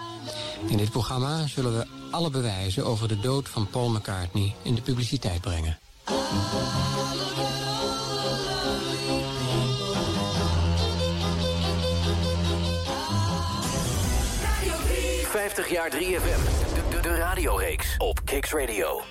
[0.67, 4.81] In dit programma zullen we alle bewijzen over de dood van Paul McCartney in de
[4.81, 5.79] publiciteit brengen.
[15.53, 16.41] 50 jaar 3FM.
[16.89, 19.01] De, de, radioreeks op Kicks Radio.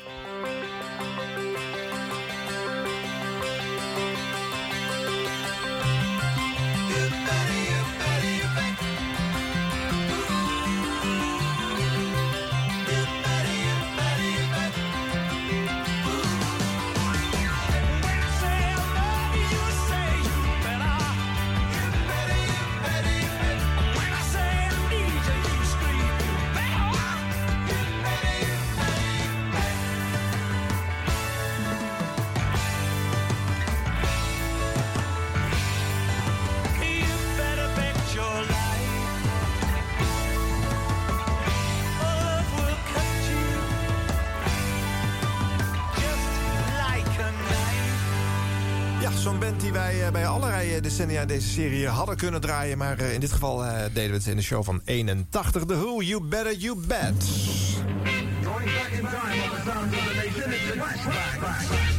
[50.13, 52.79] Bij allerlei eh, decennia deze serie hadden kunnen draaien.
[52.79, 55.65] Maar eh, in dit geval eh, deden we het in de show van 81.
[55.65, 57.25] The Who, You Better You Bet.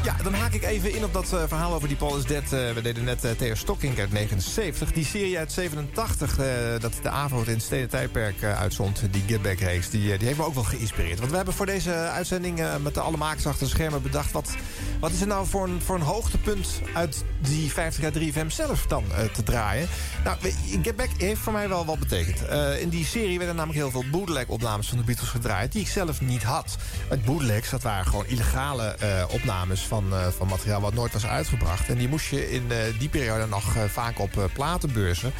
[0.03, 2.43] Ja, dan haak ik even in op dat eh, verhaal over die Paul is Dead.
[2.43, 4.91] Eh, we deden net Theo Stokkink uit 79.
[4.91, 6.45] Die serie uit 87, eh,
[6.79, 9.01] dat de AVRO in het Steden Tijdperk eh, uitzond...
[9.11, 11.17] die Get Back race, die, eh, die heeft me ook wel geïnspireerd.
[11.17, 14.31] Want we hebben voor deze uitzending eh, met de alle makers achter schermen bedacht...
[14.31, 14.55] wat,
[14.99, 18.85] wat is er nou voor een, voor een hoogtepunt uit die 50 jaar 3FM zelf
[18.87, 19.87] dan eh, te draaien?
[20.23, 20.37] Nou,
[20.81, 22.45] Get Back heeft voor mij wel wat betekend.
[22.45, 25.71] Eh, in die serie werden namelijk heel veel bootleg-opnames van de Beatles gedraaid...
[25.71, 26.77] die ik zelf niet had.
[27.07, 30.81] Het bootlegs, dat waren gewoon illegale eh, opnames van, van materiaal...
[30.81, 31.89] wat nooit was uitgebracht.
[31.89, 35.33] En die moest je in die periode nog vaak op platenbeurzen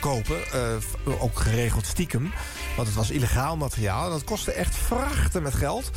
[0.00, 0.36] kopen.
[1.18, 2.32] Ook geregeld stiekem.
[2.76, 4.04] Want het was illegaal materiaal.
[4.04, 5.90] En dat kostte echt vrachten met geld.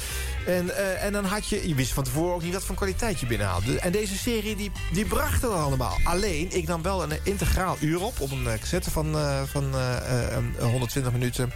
[0.47, 1.67] En, en dan had je...
[1.67, 3.79] Je wist van tevoren ook niet wat voor kwaliteit je binnenhaalde.
[3.79, 5.97] En deze serie, die, die bracht het allemaal.
[6.03, 8.19] Alleen, ik nam wel een integraal uur op...
[8.19, 11.51] op een eh, cassette van, eh, van eh, eh, eh, 120 minuten...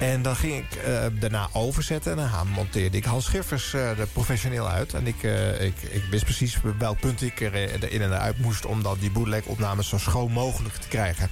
[0.00, 2.18] En dan ging ik eh, daarna overzetten.
[2.18, 4.94] En dan monteerde ik Hans Schiffers eh, er professioneel uit.
[4.94, 8.38] En ik, eh, ik, ik wist precies welk punt ik er eh, erin en eruit
[8.38, 8.66] moest...
[8.66, 11.30] om dan die bootleg-opnames zo schoon mogelijk te krijgen.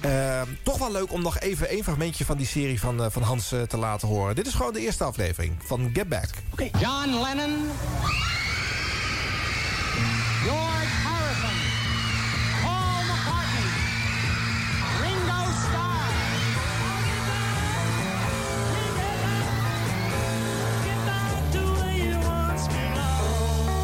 [0.00, 3.22] Eh, toch wel leuk om nog even één fragmentje van die serie van, eh, van
[3.22, 4.34] Hans eh, te laten horen.
[4.34, 6.28] Dit is gewoon de eerste aflevering van Get Back.
[6.80, 7.70] John Lennon.
[10.42, 11.56] George Harrison.
[12.62, 13.68] Paul McCartney.
[15.02, 16.08] Ringo Starr.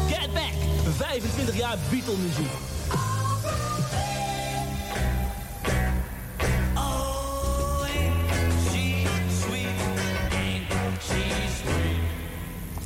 [0.09, 0.53] Get Back,
[0.97, 2.51] 25 jaar Beatle-muziek.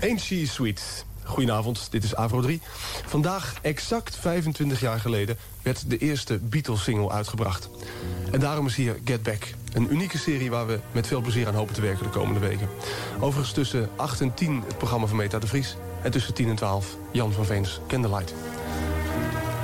[0.02, 1.06] Ain't She Sweet.
[1.32, 2.62] Goedenavond, dit is Avro 3.
[3.06, 7.70] Vandaag, exact 25 jaar geleden, werd de eerste Beatles-single uitgebracht.
[8.32, 9.48] En daarom is hier Get Back.
[9.74, 12.70] Een unieke serie waar we met veel plezier aan hopen te werken de komende weken.
[13.20, 15.76] Overigens tussen 8 en 10 het programma van Meta de Vries...
[16.02, 18.34] en tussen 10 en 12 Jan van Veens Candlelight.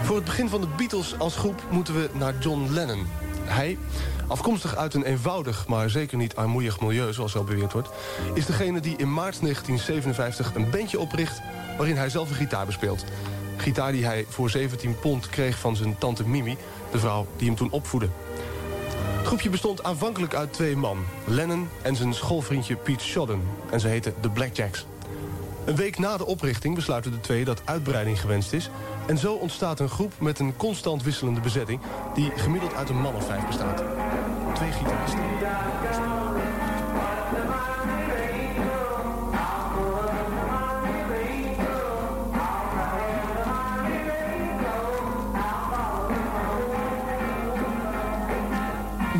[0.04, 3.08] Voor het begin van de Beatles als groep moeten we naar John Lennon.
[3.44, 3.78] Hij,
[4.28, 7.13] afkomstig uit een eenvoudig, maar zeker niet armoeig milieu...
[7.13, 7.90] zoals wel beweerd wordt...
[8.34, 11.42] is degene die in maart 1957 een bandje opricht...
[11.78, 13.04] waarin hij zelf een gitaar bespeelt.
[13.58, 16.58] Gitaar die hij voor 17 pond kreeg van zijn tante Mimi...
[16.92, 18.10] de vrouw die hem toen opvoedde.
[19.18, 21.06] Het groepje bestond aanvankelijk uit twee man.
[21.26, 23.42] Lennon en zijn schoolvriendje Pete Shodden.
[23.72, 24.86] En ze heten de Blackjacks.
[25.68, 28.70] Een week na de oprichting besluiten de twee dat uitbreiding gewenst is...
[29.08, 31.80] en zo ontstaat een groep met een constant wisselende bezetting...
[32.14, 33.84] die gemiddeld uit een man of vijf bestaat.
[34.54, 35.20] Twee gitaristen.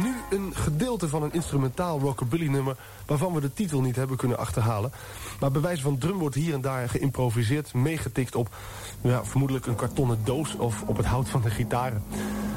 [0.04, 2.76] Nu een gedeelte van een instrumentaal rockabilly nummer...
[3.06, 4.92] waarvan we de titel niet hebben kunnen achterhalen.
[5.40, 7.74] Maar bij wijze van drum wordt hier en daar geïmproviseerd...
[7.74, 8.50] meegetikt op
[9.02, 12.04] ja, vermoedelijk een kartonnen doos of op het hout van de gitaren.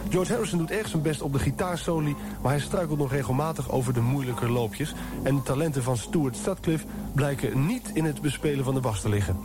[0.08, 2.16] George Harrison doet erg zijn best op de gitaarsoli...
[2.42, 4.94] maar hij struikelt nog regelmatig over de moeilijke loopjes.
[5.22, 9.08] En de talenten van Stuart Sutcliffe blijken niet in het bespelen van de bas te
[9.08, 9.36] liggen.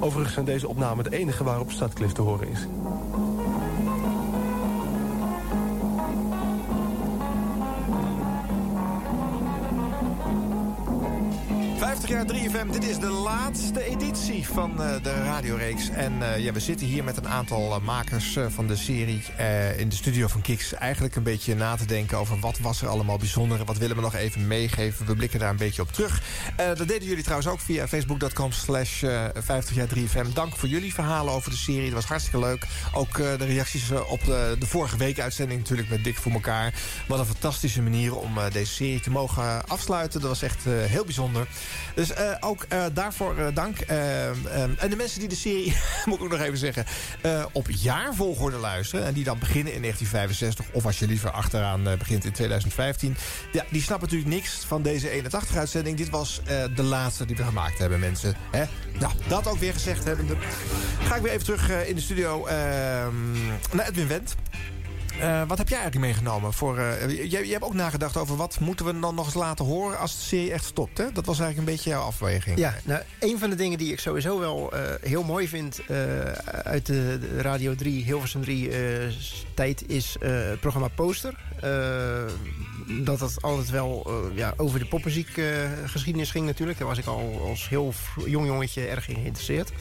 [0.00, 2.66] Overigens zijn deze opnamen de enige waarop Sutcliffe te horen is.
[12.08, 15.88] 50 jaar 3FM, dit is de laatste editie van eh, de radioreeks.
[15.88, 19.22] En eh, ja, we zitten hier met een aantal eh, makers van de serie
[19.76, 20.72] in de studio van Kiks.
[20.72, 23.64] Eigenlijk een beetje na te denken over wat was er allemaal bijzonder...
[23.64, 25.06] wat willen we nog even meegeven.
[25.06, 26.22] We blikken daar een beetje op terug.
[26.56, 30.32] Dat deden jullie trouwens ook via facebook.com slash 50 jaar 3FM.
[30.34, 31.84] Dank voor jullie verhalen over de serie.
[31.84, 32.66] Dat was hartstikke leuk.
[32.92, 36.74] Ook de reacties op de, de vorige week uitzending natuurlijk met Dik voor elkaar.
[37.08, 40.20] Wat een fantastische manier om deze serie te mogen afsluiten.
[40.20, 41.46] Dat was echt heel bijzonder.
[41.98, 43.78] Dus eh, ook eh, daarvoor eh, dank.
[43.78, 46.86] En de mensen die de serie, moet ik ook nog even zeggen...
[47.52, 49.06] op jaarvolgorde luisteren...
[49.06, 50.74] en die dan beginnen in 1965...
[50.74, 53.16] of als je liever achteraan begint in 2015...
[53.52, 55.94] Ja, die snappen natuurlijk niks van deze 81-uitzending.
[55.94, 56.40] Dit was
[56.74, 58.34] de laatste die we gemaakt hebben, mensen.
[58.50, 58.64] Hè?
[58.98, 60.36] Nou, dat ook weer gezegd hebbende...
[61.02, 63.32] ga ik weer even terug in de studio ehm,
[63.72, 64.34] naar Edwin Wendt.
[65.20, 66.52] Eh, wat heb jij eigenlijk meegenomen?
[66.52, 69.64] Voor, eh, je, je hebt ook nagedacht over wat moeten we dan nog eens laten
[69.64, 70.98] horen als de serie echt stopt.
[70.98, 71.12] Hè?
[71.12, 72.58] Dat was eigenlijk een beetje jouw afweging.
[72.58, 75.80] Ja, nou, een van de dingen die ik sowieso wel eh, heel mooi vind...
[76.62, 78.78] uit de, Radio 3, Hilversum 3 eh,
[79.54, 79.88] tijd...
[79.88, 81.34] is het programma Poster.
[83.04, 85.46] Dat het altijd wel ja, over de popmuziek eh,
[85.86, 86.78] geschiedenis ging natuurlijk.
[86.78, 87.92] Daar was ik al als heel
[88.26, 89.72] jong jongetje erg in geïnteresseerd.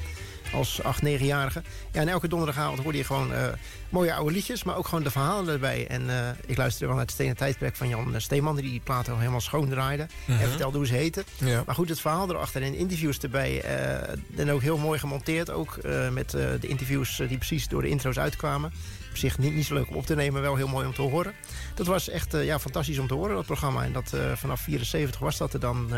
[0.54, 1.62] Als 8, 9-jarige.
[1.92, 3.48] Ja, en elke donderdagavond hoorde je gewoon eh,
[3.90, 4.64] mooie oude liedjes...
[4.64, 5.88] maar ook gewoon de verhalen erbij.
[5.88, 8.56] En eh, ik luisterde wel naar het stenen tijdperk van Jan Steeman...
[8.56, 10.08] die die platen al helemaal schoon draaide.
[10.26, 10.42] Mhm.
[10.42, 11.24] En vertelde hoe ze heten.
[11.38, 11.64] Ja.
[11.66, 13.62] Maar goed, het verhaal erachter en interviews erbij.
[13.62, 15.78] eh, en ook heel mooi gemonteerd ook.
[16.12, 18.72] met de interviews die precies door de intro's uitkwamen.
[19.10, 21.02] Op zich niet, niet zo leuk om op te nemen, wel heel mooi om te
[21.02, 21.34] horen.
[21.76, 23.84] Dat was echt ja, fantastisch om te horen, dat programma.
[23.84, 25.90] En dat, vanaf 74 was dat er dan...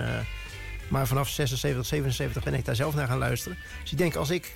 [0.90, 3.58] maar vanaf 76, 77 ben ik daar zelf naar gaan luisteren.
[3.82, 4.54] Dus ik denk, als ik...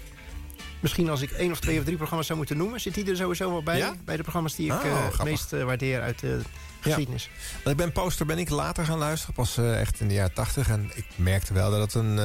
[0.80, 2.80] Misschien als ik één of twee of drie programma's zou moeten noemen...
[2.80, 3.78] zit die er sowieso wel bij.
[3.78, 3.94] Ja?
[4.06, 6.42] Bij de programma's die ik Oh, eh, het meest eh, waardeer uit de
[6.80, 7.30] geschiedenis.
[7.54, 10.34] Want ik ben poster ben ik later gaan luisteren, pas eh, echt in de jaren
[10.34, 10.70] tachtig.
[10.70, 12.16] En ik merkte wel dat het een,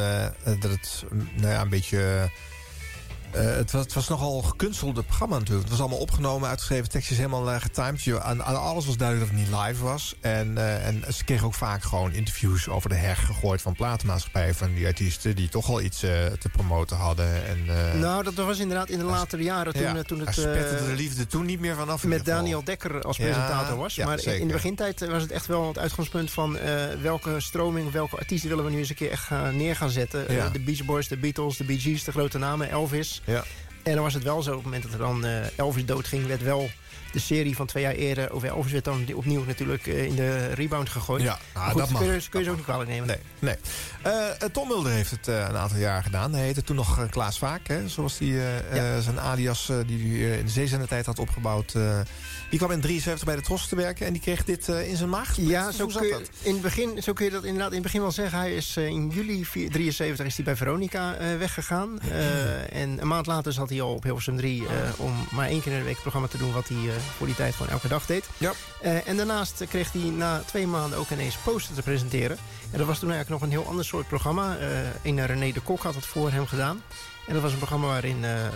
[0.44, 2.31] dat het, mm, nou ja, een beetje...
[3.31, 5.61] eh, het, was, het was nogal gekunstelde programma natuurlijk.
[5.62, 8.03] Het was allemaal opgenomen, uitgeschreven, tekstjes helemaal uh, getimed.
[8.03, 10.14] Je, aan, aan alles was duidelijk dat het niet live was.
[10.21, 14.55] En, eh, en ze kregen ook vaak gewoon interviews over de heg gegooid van platenmaatschappijen.
[14.55, 17.47] Van die artiesten die toch al iets eh, te promoten hadden.
[17.47, 17.64] En,
[18.01, 20.35] Nou, dat was inderdaad in de latere jaren toen, ja, toen het...
[20.35, 22.05] de liefde toen niet meer vanaf.
[22.05, 22.25] met.
[22.25, 23.95] Daniel Dekker als Ja, presentator was.
[23.95, 26.59] ja, maar in- de begintijd was het echt wel het uitgangspunt van...
[27.03, 30.27] welke stroming, welke artiesten willen we nu eens een keer echt neer gaan zetten.
[30.53, 33.17] De Beach Boys, de Beatles, de Bee Gees, de grote namen, Elvis.
[33.24, 33.44] Ja.
[33.83, 36.26] En dan was het wel zo, op het moment dat er dan eh, Elvis doodging...
[36.26, 36.70] werd wel
[37.12, 40.47] de serie van twee jaar eerder over Elvis werd dan opnieuw natuurlijk eh, in de
[40.47, 41.23] rebound gegooid.
[41.23, 42.03] Ja, goed, dat mag.
[42.03, 43.07] kun je, kun je ze ook niet kwalijk nemen.
[43.07, 43.57] Nee, nee.
[44.03, 46.35] Eh, eh, Tom Mulder heeft het een aantal jaar gedaan.
[46.35, 48.40] Hij heette toen nog Klaas Vaak, hè, zoals die,
[49.01, 51.73] zijn alias die hij in de zeezendentijd had opgebouwd.
[52.51, 55.09] die kwam in 73 bij de Tros te werken en die kreeg dit in zijn
[55.09, 55.37] maag.
[55.37, 56.31] Ja, zo kun, je, dat?
[56.42, 58.38] in het begin, zo kun je dat inderdaad in het begin wel zeggen.
[58.38, 61.99] Hij is in juli 73 is hij bij Veronica weggegaan.
[62.68, 64.66] En een maand later zat hij al op Hilversum 3...
[64.66, 66.53] eh, om maar één keer in de week het programma te doen...
[66.53, 66.77] wat hij
[67.16, 68.28] voor die tijd gewoon elke dag deed.
[68.38, 68.52] Ja.
[68.80, 72.37] Eh, en daarnaast eh, kreeg hij na twee maanden ook ineens poster te presenteren.
[72.70, 74.56] En dat was toen eigenlijk nog een heel ander soort programma.
[74.56, 74.66] Eh
[75.02, 76.82] een René de Kok had het voor hem gedaan.
[77.26, 78.52] En dat was een programma waarin eh, eh,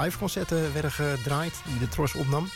[0.00, 1.54] live concerten werden gedraaid...
[1.64, 2.48] die de Tros opnam.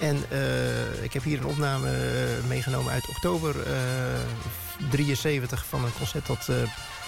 [0.00, 3.74] En eh, ik heb hier een opname eh, meegenomen uit oktober eh
[4.90, 6.56] 73 van een concert dat eh,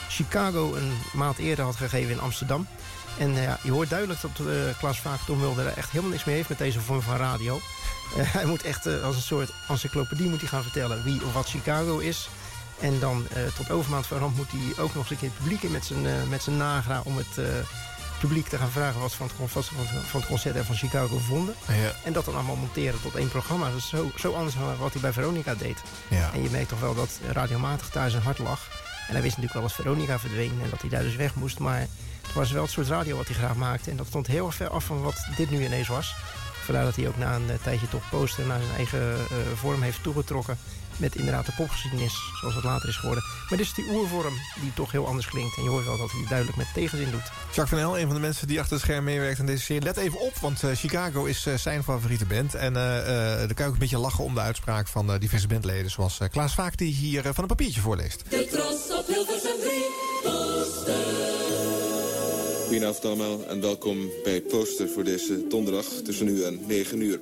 [0.08, 2.66] Chicago een maand eerder had gegeven in Amsterdam.
[3.18, 6.24] En eh, ja, je hoort duidelijk dat uh, Klaas Vaak Mulder er echt helemaal niks
[6.24, 7.60] mee heeft met deze vorm van radio.
[8.16, 11.32] Eh, hij moet echt eh, als een soort encyclopedie moet hij gaan vertellen wie of
[11.32, 12.28] wat Chicago is.
[12.80, 15.38] En dan eh, tot overmaand van ramp moet hij ook nog eens een keer het
[15.38, 17.44] publiek in met zijn, eh, met zijn nagra om het eh,
[18.18, 21.54] publiek te gaan vragen wat ze van het, van, concert en van Chicago vonden.
[21.66, 21.92] Ja.
[22.04, 23.68] En dat dan allemaal monteren tot één programma.
[23.68, 25.82] Dat is zo, zo anders dan wat hij bij Veronica deed.
[26.08, 26.30] Ja.
[26.32, 28.60] En je merkt toch wel dat radiomatig daar zijn hart lag.
[29.08, 31.58] En hij wist natuurlijk wel dat Veronica verdween en dat hij daar dus weg moest.
[31.58, 31.86] Maar
[32.28, 33.90] het was wel het soort radio wat hij graag maakte.
[33.90, 36.14] En dat stond heel erg ver af van wat dit nu ineens was.
[36.64, 39.82] Vandaar dat hij ook na een eh, tijdje toch poster naar zijn eigen eh, vorm
[39.82, 40.58] heeft toegetrokken.
[40.96, 43.24] Met inderdaad de popgeschiedenis, zoals het later is geworden.
[43.48, 45.56] Maar dit is die oervorm die toch heel anders klinkt.
[45.56, 47.30] En je hoort wel dat hij het duidelijk met tegenzin doet.
[47.54, 49.82] Jacques van El, een van de mensen die achter het scherm meewerkt aan deze serie.
[49.82, 52.54] Let even op, want eh, Chicago is eh, zijn favoriete band.
[52.54, 55.46] En eh eh, dan kan je ook een beetje lachen om de uitspraak van diverse
[55.46, 55.90] bandleden.
[55.90, 58.22] Zoals eh, Klaas Vaak, die hier van een papiertje voorleest.
[58.28, 61.17] De Tros op Hilversum 3
[62.68, 67.18] Goedenavond allemaal en welkom bij Poster voor deze donderdag tussen nu en 9 uur.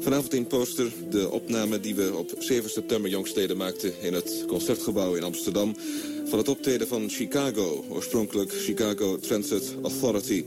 [0.00, 4.02] Vanavond in Poster de opname die we op 7 september jongstleden maakten...
[4.02, 5.76] in het Concertgebouw in Amsterdam...
[6.24, 10.44] van het optreden van Chicago, oorspronkelijk Chicago Transit Authority.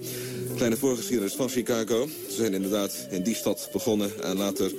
[0.55, 2.07] Kleine voorgeschiedenis van Chicago.
[2.29, 4.71] Ze zijn inderdaad in die stad begonnen en later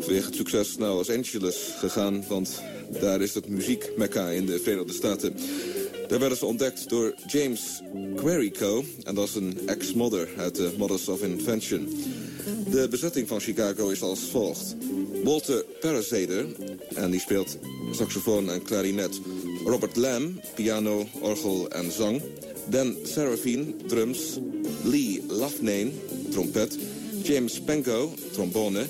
[0.00, 2.24] vanwege het succes naar Los Angeles gegaan...
[2.28, 2.62] want
[3.00, 5.34] daar is het muziekmekka in de Verenigde Staten...
[6.08, 7.82] Daar werden ze ontdekt door James
[8.16, 8.84] Querico.
[9.04, 11.88] En dat is een ex-modder uit de Mothers of Invention.
[12.70, 14.76] De bezetting van Chicago is als volgt.
[15.24, 16.46] Walter Parazeder,
[16.94, 17.58] en die speelt
[17.92, 19.20] saxofoon en klarinet.
[19.64, 22.22] Robert Lamb, piano, orgel en zang.
[22.68, 24.38] Dan Serafine, drums.
[24.84, 25.90] Lee Loughnane,
[26.30, 26.78] trompet.
[27.22, 28.86] James Penko, trombone.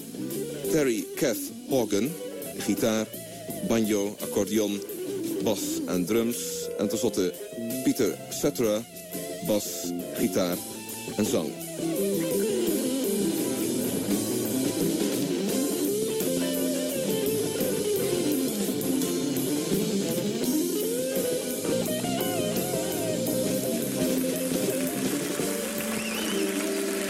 [0.71, 2.11] Terry Kath Hogan,
[2.59, 3.07] gitaar.
[3.69, 4.81] Banjo, accordeon,
[5.43, 6.37] bas en drums.
[6.79, 7.33] En tenslotte
[7.85, 8.83] Pieter Cetera,
[9.47, 9.65] bas,
[10.15, 10.57] gitaar
[11.17, 11.53] en zang.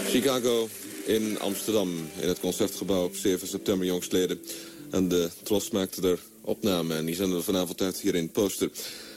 [0.09, 0.67] Chicago
[1.05, 1.89] in Amsterdam,
[2.21, 4.39] in het Concertgebouw op 7 september jongstleden.
[4.91, 8.69] En de Tros maakte er opname en die zenden we vanavond uit hier in Poster.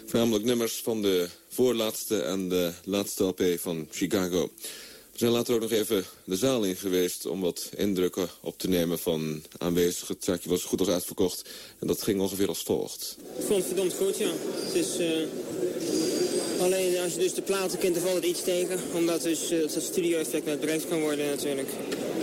[0.07, 4.51] Voornamelijk nummers van de voorlaatste en de laatste LP van Chicago.
[5.12, 8.68] We zijn later ook nog even de zaal in geweest om wat indrukken op te
[8.68, 10.14] nemen van aanwezigen.
[10.14, 11.43] Het zaakje was goed als uitverkocht
[11.78, 13.16] en dat ging ongeveer als volgt.
[13.39, 14.30] Ik vond het verdomd goed, ja.
[14.64, 14.97] Het is...
[14.99, 18.80] eh, Alleen als je dus de platen kent, dan valt het iets tegen.
[18.95, 21.68] Omdat dus eh, dat studio-effect met bereikt kan worden natuurlijk.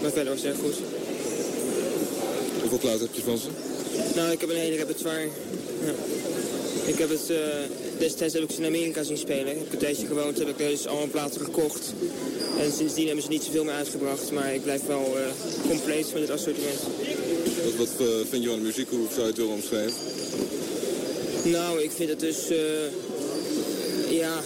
[0.01, 0.75] Maar verder was het erg goed.
[2.61, 3.47] Hoeveel platen heb je van ze?
[4.15, 5.27] Nou, ik heb een hele repertoire.
[5.85, 5.93] Ja.
[6.89, 7.37] Ik heb het, eh,
[7.97, 9.47] destijds heb ik ze in Amerika zien spelen.
[9.47, 11.93] Ik heb een tijdje gewoond, heb ik dus allemaal platen gekocht.
[12.59, 14.31] En sindsdien hebben ze niet zoveel meer uitgebracht.
[14.31, 15.23] Maar ik blijf wel eh,
[15.67, 16.79] compleet met het assortiment.
[17.63, 18.89] Wat, wat eh, vind je van de muziek?
[18.89, 19.97] Hoe zou je het willen omschrijven?
[21.43, 22.47] Nou, ik vind het dus,
[24.09, 24.41] ja,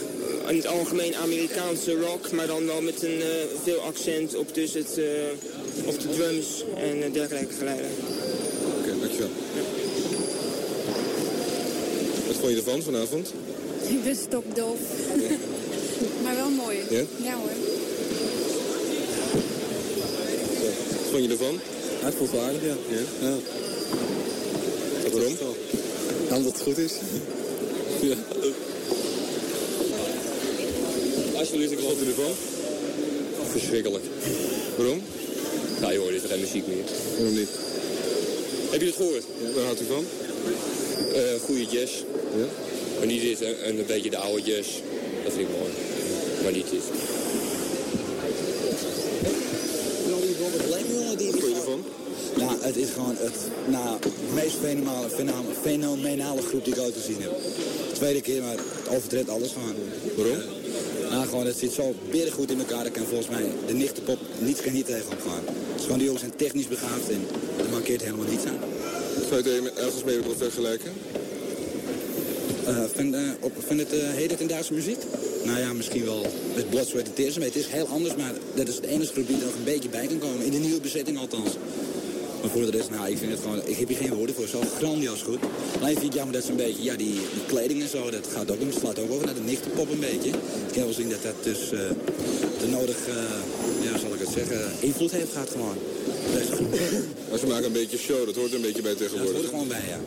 [0.48, 3.22] in het algemeen Amerikaanse rock, maar dan wel met een
[3.64, 5.00] veel accent op, dus het,
[5.86, 7.92] op de drums en dergelijke geluiden.
[12.28, 13.34] Wat vond je ervan vanavond?
[13.88, 14.80] Ik ben stokdoof.
[16.24, 16.78] maar wel mooi.
[16.90, 17.02] Ja?
[17.24, 17.50] Ja hoor.
[20.90, 21.60] Wat vond je ervan?
[22.02, 22.76] Ja, het wel aardig, ja.
[23.22, 23.36] Ja?
[25.12, 25.38] Waarom?
[26.30, 26.94] Omdat het goed is.
[28.02, 28.16] Ja.
[31.38, 32.34] Alsjeblieft, ik vond je ervan?
[33.52, 34.04] Verschrikkelijk.
[34.78, 35.02] Waarom?
[35.82, 36.84] Nou joh, dit is geen muziek meer.
[37.18, 37.50] Waarom niet?
[38.74, 39.24] Heb je het gehoord?
[39.42, 40.06] Ja, waar houdt u van?
[41.14, 41.94] Eh goede jazz.
[42.38, 42.46] Ja?
[42.98, 44.70] Maar niet dit, en en een beetje de oude jazz.
[45.24, 45.72] Dat vind ik mooi.
[46.44, 46.84] Maar niet dit.
[50.10, 51.84] Wat vond je ervan?
[52.38, 53.98] Ja, het is gewoon het, nou,
[54.34, 55.10] meest fenomenale,
[55.62, 57.32] fenomenale, groep die ik ooit gezien heb.
[57.94, 59.76] Tweede keer, maar het overtreft alles gewoon.
[60.16, 60.44] Waarom?
[61.10, 61.96] Nou, gewoon, het zit zo
[62.32, 62.84] goed in elkaar.
[62.84, 65.63] Dat kan volgens mij de nichtenpop niets kan hier tegen gaan.
[65.84, 67.22] Het gewoon, die jongens zijn technisch begaafd en
[67.58, 68.60] dat markeert helemaal niets aan.
[69.30, 70.92] Zou je het er ergens mee willen vergelijken?
[72.66, 74.98] Eh, vind, eh, op, vind het, heet het in Duitse muziek?
[75.44, 76.26] Nou ja, misschien wel
[76.56, 77.38] met Blood, Sweat and Tears.
[77.38, 79.64] Maar het is heel anders, maar dat is de enige groep die er nog een
[79.64, 80.46] beetje bij kan komen.
[80.46, 81.50] In de nieuwe bezetting althans.
[82.42, 84.48] Maar voor de rest, nou, ik vind het gewoon, ik heb hier geen woorden voor.
[84.48, 85.40] Zo grandioos goed.
[85.80, 88.10] Alleen vind ik het jammer dat ze een beetje, ja, die, die kleding en zo,
[88.10, 90.30] dat gaat ook, dat slaat ook over naar de nichtenpop een beetje.
[90.68, 91.70] Ik kan wel zien dat dat dus
[92.60, 92.98] de nodig,
[94.34, 95.78] zeggen, invloed heeft gehad gewoon.
[97.30, 99.34] Maar ze maken een beetje show, dat hoort er een beetje bij Ja, dat tegenwoordig.
[99.34, 100.00] hoort er gewoon bij, ja.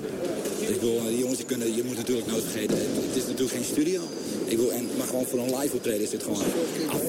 [0.69, 3.57] Ik bedoel, die jongens, die kunnen, je moet natuurlijk nooit vergeten, het, het is natuurlijk
[3.59, 4.01] geen studio.
[4.45, 6.43] Ik bedoel, en, maar gewoon voor een live optreden is dit gewoon
[6.89, 7.03] af.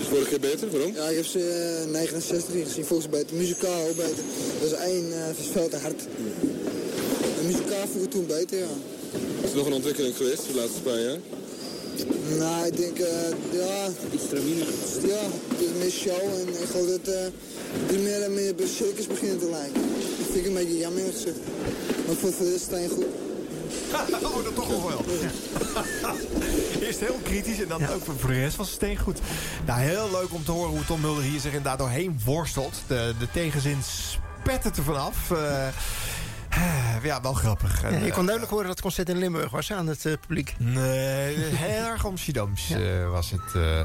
[0.00, 0.70] Is vorige keer beter?
[0.70, 0.92] Waarom?
[0.94, 1.40] Ja, ik heb ze
[1.84, 2.84] eh, 69 hier gezien.
[2.84, 3.36] Volgens mij beter.
[3.36, 4.24] Muzikaal beter.
[4.60, 5.16] Dat is één uh,
[5.52, 6.00] veel te hard.
[7.38, 8.72] De muzikaal ik toen beter, ja.
[9.44, 11.18] Is er nog een ontwikkeling geweest de laatste paar jaar?
[12.38, 13.88] Nou, ik denk, eh, ja...
[14.12, 14.30] Iets.
[15.02, 17.20] Ja, het is meer show en ik geloof dat eh,
[17.88, 19.80] die meer en meer circus beginnen te lijken.
[20.18, 21.38] Dat vind ik een beetje jammer eerlijk gezegd.
[22.06, 23.06] Maar voor, de rest je goed.
[24.28, 25.04] oh, dat toch nog wel.
[26.86, 29.18] Eerst heel kritisch en dan ook voor de rest was het steen goed.
[29.66, 32.74] Nou, heel leuk om te horen hoe Tom Mulder hier zich inderdaad doorheen worstelt.
[32.86, 35.30] De, de tegenzin spettert er vanaf.
[35.30, 35.68] Eh,
[37.02, 37.82] ja, wel grappig.
[37.82, 40.12] Ja, je eh, kon duidelijk horen dat het concert in Limburg was aan het eh,
[40.20, 40.54] publiek.
[40.58, 43.54] Nee, heel erg Amsterdams eh, was het.
[43.54, 43.80] eh.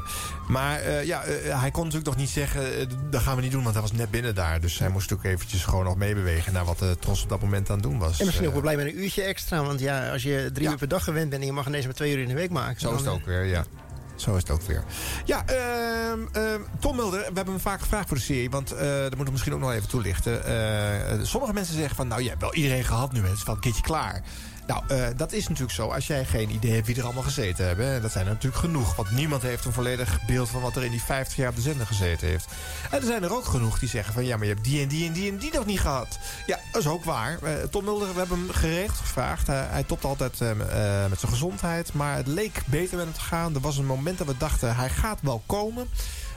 [0.48, 2.78] maar eh, ja, eh, hij kon natuurlijk nog niet zeggen...
[2.78, 4.60] eh, dat gaan we niet doen, want hij was net binnen daar.
[4.60, 6.52] Dus hij moest ook eventjes gewoon nog meebewegen...
[6.52, 8.18] naar wat de Tros op dat moment aan het doen was.
[8.20, 9.62] En misschien ook Eh, wel blij met een uurtje extra.
[9.64, 11.94] Want ja, als je drie uur per dag gewend bent en je mag ineens maar
[11.94, 12.80] twee uur in de week maken.
[12.80, 13.64] Zo is het ook weer, ja.
[14.24, 14.84] Zo is het ook weer.
[15.24, 18.50] Ja, ehm, ehm, Tom Mulder, we hebben hem vaak gevraagd voor de serie.
[18.50, 20.44] Want eh dat moeten we misschien ook nog even toelichten.
[20.44, 23.20] Eh, sommige mensen zeggen van, nou je hebt wel iedereen gehad nu.
[23.22, 24.22] Het is wel een keertje klaar.
[24.66, 25.88] Nou, eh, dat is natuurlijk zo.
[25.88, 27.86] Als jij geen idee hebt wie er allemaal gezeten hebben.
[27.86, 28.96] hè, Dat zijn er natuurlijk genoeg.
[28.96, 31.62] Want niemand heeft een volledig beeld van wat er in die 50 jaar op de
[31.62, 32.46] zender gezeten heeft.
[32.90, 34.24] En er zijn er ook genoeg die zeggen van...
[34.24, 36.18] ja, maar je hebt die en die en die en die nog niet gehad.
[36.46, 37.38] Ja, dat is ook waar.
[37.42, 39.46] Eh, Tom Mulder, we hebben hem geregeld gevraagd.
[39.46, 41.92] Hij, topt altijd eh, eh, met zijn gezondheid.
[41.92, 43.54] Maar het leek beter met hem te gaan.
[43.54, 45.88] Er was een moment dat we dachten, hij gaat wel komen.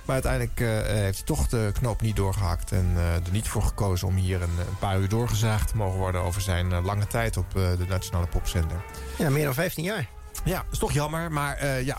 [0.07, 2.71] Maar uiteindelijk eh, heeft hij toch de knoop niet doorgehakt.
[2.71, 4.49] En eh, er niet voor gekozen om hier een,
[4.79, 6.21] paar uur doorgezaagd te mogen worden...
[6.21, 8.83] over zijn eh, lange tijd op eh, de Nationale Popzender.
[9.17, 10.09] Ja, meer dan 15 jaar.
[10.43, 11.31] Ja, is toch jammer.
[11.31, 11.97] Maar eh ja,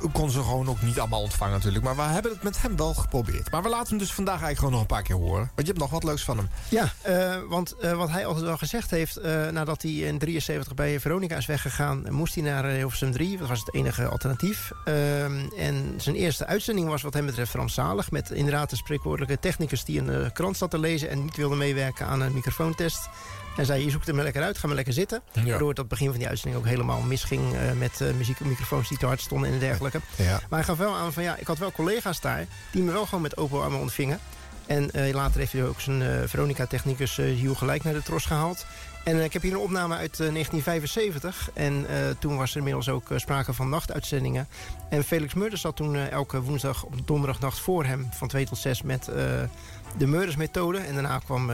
[0.00, 1.84] we konden ze gewoon ook niet allemaal ontvangen natuurlijk.
[1.84, 3.50] Maar we hebben het met hem wel geprobeerd.
[3.50, 5.50] Maar we laten hem dus vandaag eigenlijk gewoon nog een paar keer horen.
[5.54, 6.48] Want je hebt nog wat leuks van hem.
[6.68, 9.22] Ja, eh, want wat hij altijd wel gezegd heeft...
[9.52, 12.04] nadat hij in 73 bij Veronica is weggegaan...
[12.10, 13.38] moest hij naar Hilversum 3.
[13.38, 14.70] Dat was het enige alternatief.
[14.84, 18.10] Ehm, en zijn eerste uitzending was wat hem betreft rampzalig...
[18.10, 19.84] met inderdaad een spreekwoordelijke technicus...
[19.84, 23.08] die een krant zat te lezen en niet wilde meewerken aan een microfoontest...
[23.56, 25.22] En zei, je zoekt hem lekker uit, ga maar lekker zitten.
[25.32, 25.44] Ja.
[25.44, 27.54] Waardoor het op het begin van die uitzending ook helemaal misging...
[27.54, 30.00] eh, met eh, muziek en microfoons die te hard stonden en dergelijke.
[30.16, 30.32] Ja.
[30.32, 32.46] Maar hij gaf wel aan van, ja, ik had wel collega's daar...
[32.70, 34.20] die me wel gewoon met open armen ontvingen.
[34.66, 38.66] En eh, later heeft hij ook zijn Veronica-technicus uh, Hugh gelijk naar de tros gehaald.
[39.04, 41.50] En ik heb hier een opname uit eh, 1975.
[41.54, 41.86] En
[42.18, 44.48] toen was er inmiddels ook sprake van nachtuitzendingen.
[44.88, 48.08] En Felix Murders zat toen elke woensdag op donderdagnacht voor hem...
[48.12, 49.04] van 2 tot 6 met
[49.96, 50.78] de Murders-methode.
[50.78, 51.50] En daarna kwam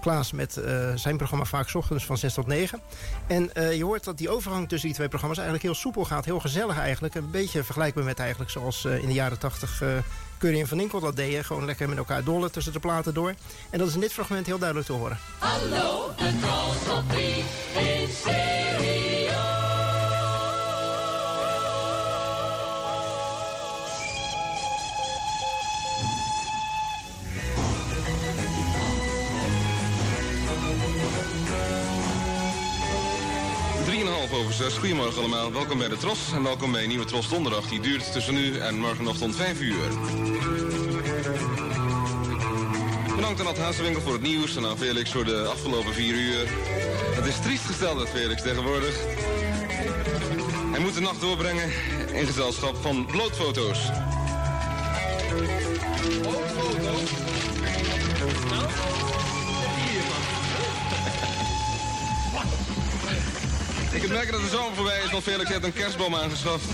[0.00, 2.80] Klaas met eh, zijn programma vaak ochtends van 6 tot 9.
[3.26, 6.24] En eh, je hoort dat die overgang tussen die twee programma's eigenlijk heel soepel gaat.
[6.24, 7.14] Heel gezellig eigenlijk.
[7.14, 9.82] Een beetje vergelijkbaar met eigenlijk zoals eh, in de jaren 80...
[9.82, 9.88] eh
[10.38, 11.44] Curry en Van Inkel dat deden.
[11.44, 13.34] Gewoon lekker met elkaar dollen tussen de platen door.
[13.70, 15.18] En dat is in dit fragment heel duidelijk te horen.
[15.38, 17.44] Hallo, de op 3
[17.74, 19.25] in stereo.
[34.78, 35.52] Goedemorgen allemaal.
[35.52, 37.68] Welkom bij de Tros en welkom bij nieuwe Tros Donderdag.
[37.68, 39.88] Die duurt tussen nu en morgenochtend 5 uur.
[43.16, 46.46] Bedankt aan Ad Hazenwinkel voor het nieuws en aan Felix voor de afgelopen vier uur.
[47.14, 48.96] Het is triest gesteld met Felix tegenwoordig.
[50.70, 51.70] Hij moet de nacht doorbrengen
[52.12, 53.78] in gezelschap van blootfoto's.
[56.18, 57.10] Blootfoto's?
[58.50, 59.15] Nou?
[63.96, 66.64] Ik heb merken dat de zomer voorbij is, want Felix heeft een kerstboom aangeschaft.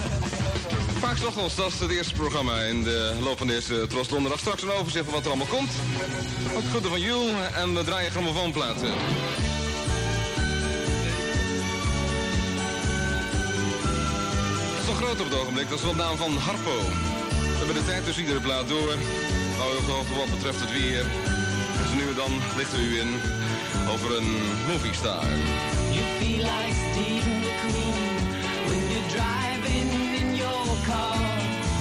[0.99, 4.41] Vaak ochtends, dat is het eerste programma in de loop van deze Tros Donderdag.
[4.41, 5.71] Straks een overzicht van wat er allemaal komt.
[6.57, 8.89] Ook groeten van Jules en we draaien grammofoonplaten.
[14.71, 16.79] Dat is wel groot op het ogenblik, dat is wel naam van Harpo.
[17.51, 18.95] We hebben de tijd dus iedere plaat door.
[19.59, 19.73] Hou
[20.17, 21.05] wat betreft het weer.
[21.83, 23.11] Dus nu dan lichten we u in
[23.89, 24.31] over een
[24.67, 25.25] movie star.
[25.91, 27.95] You feel like Stephen McQueen
[28.67, 31.17] when you're driving in your car.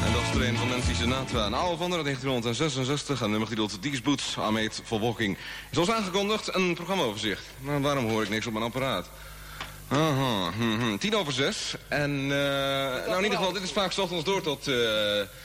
[0.05, 1.45] En dat is er een van Nancy Sinatra.
[1.45, 3.21] Een oude van uit 1966.
[3.21, 5.37] Een nummer getiteld These Boots are made for walking.
[5.71, 7.43] Zoals aangekondigd, een programmaoverzicht.
[7.59, 9.09] Maar waarom hoor ik niks op mijn apparaat?
[9.87, 10.97] Aha, hm, hm.
[10.97, 11.75] tien over zes.
[11.87, 14.75] En eh, nou in ieder geval, dit is vaak 's ochtends door tot eh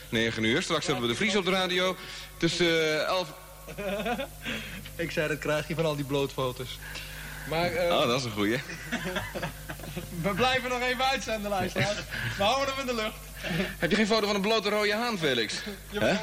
[0.08, 0.62] 9 uur.
[0.62, 1.96] Straks hebben we de Vries op de radio.
[2.36, 3.28] Tussen eh 11...
[5.04, 6.78] Ik zei, dat krijg je van al die blootfoto's.
[7.48, 8.60] Maar eh, Oh, dat is een goeie.
[10.22, 11.98] we blijven nog even uitzenden, luisteraars.
[12.36, 13.48] We houden hem in de lucht.
[13.78, 15.54] Heb je geen foto van een blote rode haan, Felix?
[15.92, 16.14] Hè?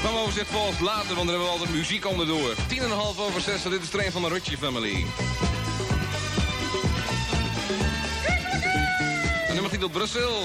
[0.00, 2.54] Programmaoverzicht volgt later, want dan hebben we altijd muziek onderdoor.
[2.68, 5.06] Tien en een half over zes, dit is de train van de Rutje Family.
[9.48, 10.42] Een nummer getiteld Brussel.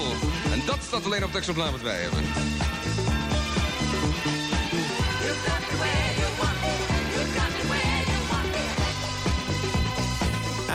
[0.52, 2.24] En dat staat alleen op het exemplaar wat wij hebben.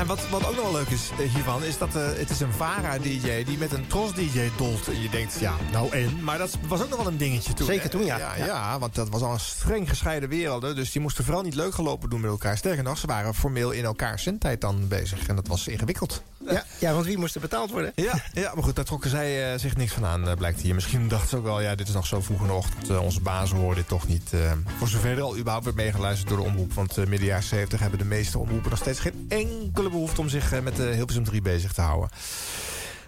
[0.03, 2.39] En wat, wat ook nog wel leuk is eh, hiervan, is dat eh, het is
[2.39, 4.87] een VARA-dj die met een Tros-dj dolt.
[4.87, 6.23] En je denkt, ja, nou en?
[6.23, 7.65] Maar dat was ook nog wel een dingetje toen.
[7.65, 8.17] Zeker toen, ja.
[8.17, 8.45] Ja, Ja.
[8.45, 10.75] ja, want dat was al een streng gescheiden werelden.
[10.75, 12.57] Dus die moesten vooral niet leuk gelopen doen met elkaar.
[12.57, 15.27] Sterker nog, ze waren formeel in elkaars zendtijd dan bezig.
[15.27, 16.21] En dat was ingewikkeld.
[16.47, 17.91] Ja, ja, want wie moest er betaald worden?
[17.95, 20.73] Ja, ja, maar goed, daar trokken zij eh, zich niks van aan, eh, blijkt hier.
[20.75, 22.89] Misschien dachten ze ook wel, ja, dit is nog zo vroeg in de ochtend.
[22.89, 24.33] eh, onze bazen horen dit toch niet.
[24.33, 26.73] eh, voor zover er al überhaupt werd meegeluisterd door de omroep.
[26.73, 30.29] Want uh, midden jaren 70 hebben de meeste omroepen nog steeds geen enkele behoefte om
[30.29, 32.09] zich met de Hilversum 3 bezig te houden.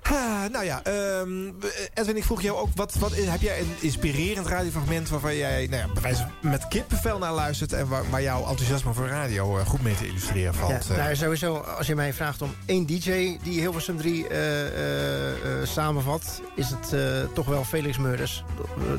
[0.10, 1.52] Ha, nou ja, ehm,
[1.94, 5.82] Edwin, ik vroeg jou ook, wat, wat, heb jij een inspirerend radiofragment waarvan jij nou
[5.88, 9.58] ja, bij wijze van met kippenvel naar luistert en waar, waar jouw enthousiasme voor radio
[9.58, 10.86] eh, goed mee te illustreren valt?
[10.88, 11.04] Ja, eh?
[11.04, 14.38] nou, sowieso, als je mij vraagt om één DJ die Hilversum 3 eh,
[14.68, 17.02] eh, eh, samenvat, is het eh,
[17.34, 18.44] toch wel Felix Murders.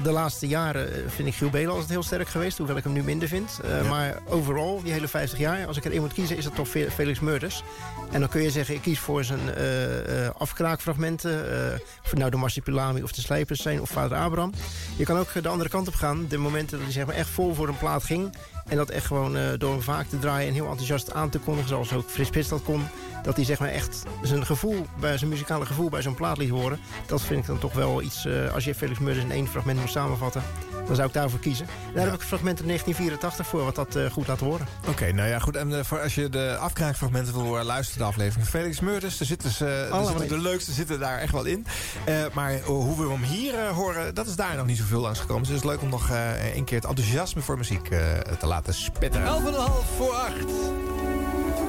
[0.02, 2.92] De, laatste jaren eh, vind ik Giel Belen altijd heel sterk geweest, hoewel ik hem
[2.92, 3.60] nu minder vind.
[3.64, 3.88] Eh, Ja.
[3.88, 6.68] Maar overal, die hele 50 jaar, als ik er één moet kiezen, is het toch
[6.68, 7.62] Fe- Felix Murders.
[8.12, 10.28] En dan kun je zeggen, ik kies voor zijn eh,
[10.96, 14.52] eh, afkraakfragmenten, eh, of nou de Marsipulami of de Slijpers zijn, of Vader Abraham.
[14.96, 17.28] Je kan ook de andere kant op gaan, de momenten dat hij zeg maar, echt
[17.28, 18.34] vol voor een plaat ging.
[18.68, 21.38] En dat echt gewoon eh, door hem vaak te draaien en heel enthousiast aan te
[21.38, 22.82] kondigen, zoals ook Frits Spits dat kon.
[23.26, 26.50] Dat hij zeg maar echt zijn gevoel, bij zijn muzikale gevoel bij zo'n plaat liet
[26.50, 26.78] horen.
[27.06, 29.80] Dat vind ik dan toch wel iets, eh, als je Felix Murders in één fragment
[29.80, 30.42] moet samenvatten,
[30.86, 31.66] dan zou ik daarvoor kiezen.
[31.94, 34.66] Daar heb ik een fragment uit 1984 voor, wat dat eh, goed laat horen.
[34.88, 35.56] Oké, nou ja, goed.
[35.56, 38.48] En eh, voor als je de afkraakfragmenten wil horen, luister de aflevering.
[38.48, 41.66] Felix Murders, er zitten, ze, er zitten de leukste zitten daar echt wel in.
[42.04, 45.42] Eh, maar hoe we hem hier horen, dat is daar nog niet zoveel langs gekomen.
[45.42, 47.98] Dus het is leuk om nog eh een keer het enthousiasme voor muziek eh,
[48.38, 49.26] te laten spetteren.
[49.26, 50.34] 11,5 voor 8.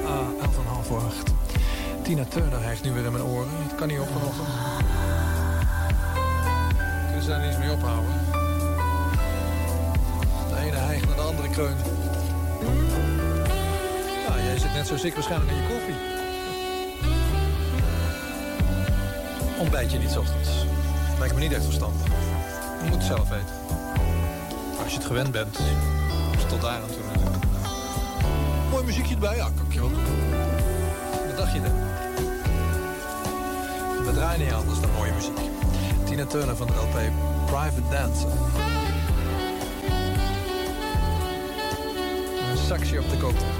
[0.08, 0.28] Ah,
[0.82, 1.32] 11,5 voor 8.
[2.02, 3.48] Tina Turner heeft nu weer in mijn oren.
[3.52, 4.48] Het kan niet op vanochtend.
[7.06, 8.10] Kunnen ze daar niet eens mee ophouden?
[10.48, 11.76] De ene hijgt naar de andere kreun.
[14.28, 15.94] Ja, jij zit net zo ziek waarschijnlijk in je koffie.
[19.58, 20.48] Ontbijt je niet ochtends.
[21.18, 22.06] Lijkt me niet echt verstandig.
[22.82, 23.54] Je moet het zelf weten.
[24.82, 25.58] Als je het gewend bent,
[26.48, 27.07] tot daar aan toe.
[28.70, 29.36] Mooi muziekje erbij?
[29.36, 29.80] Ja, kan ik je.
[29.80, 31.72] Wat dacht je dan?
[34.04, 35.38] We draaien niet anders dan mooie muziek.
[36.04, 37.00] Tina Turner van de LP
[37.46, 38.28] Private Dancer.
[42.50, 43.52] Een saxje op de cocktail.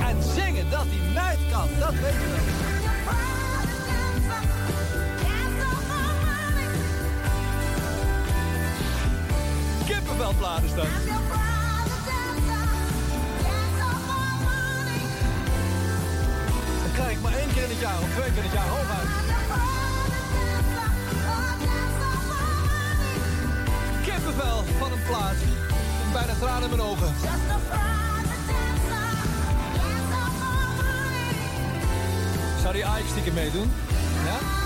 [0.00, 2.42] En zingen dat hij meid kan, dat weet je wel.
[9.86, 10.72] Kippenvelplaat is.
[16.94, 19.08] Krijg ik maar één keer in het jaar of twee keer in het jaar hooguit.
[24.04, 25.36] Kippenvel van een plaat.
[26.12, 27.14] Bijna tranen in mijn ogen.
[32.60, 33.72] Zou die Ajax stiekem meedoen?
[34.24, 34.62] Ja?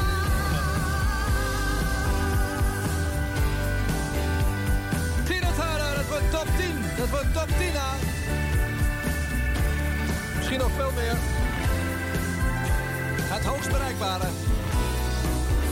[6.08, 6.96] Dat wordt top 10.
[6.96, 7.98] Dat wordt top 10 aan.
[10.36, 11.47] Misschien nog veel meer.
[13.38, 14.26] Het hoogst bereikbare.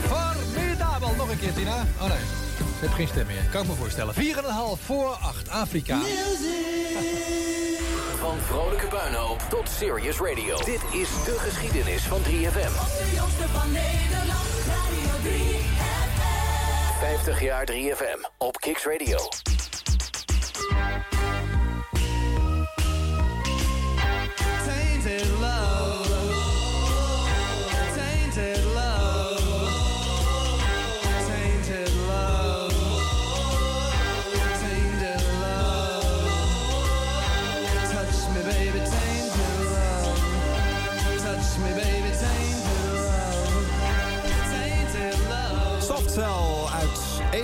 [0.07, 1.15] Formidabel.
[1.15, 1.85] Nog een keer, Tina.
[2.01, 2.17] Oh nee,
[2.57, 3.43] ze heeft geen stem meer.
[3.51, 4.13] Kan ik me voorstellen.
[4.13, 4.21] 4,5
[4.85, 5.99] voor 8 Afrika.
[8.19, 10.57] Van vrolijke puinhoop tot serious radio.
[10.57, 12.73] Dit is de geschiedenis van 3FM.
[12.73, 16.99] De jongste van Nederland, Radio 3FM.
[16.99, 19.17] 50 jaar 3FM op Kicks Radio.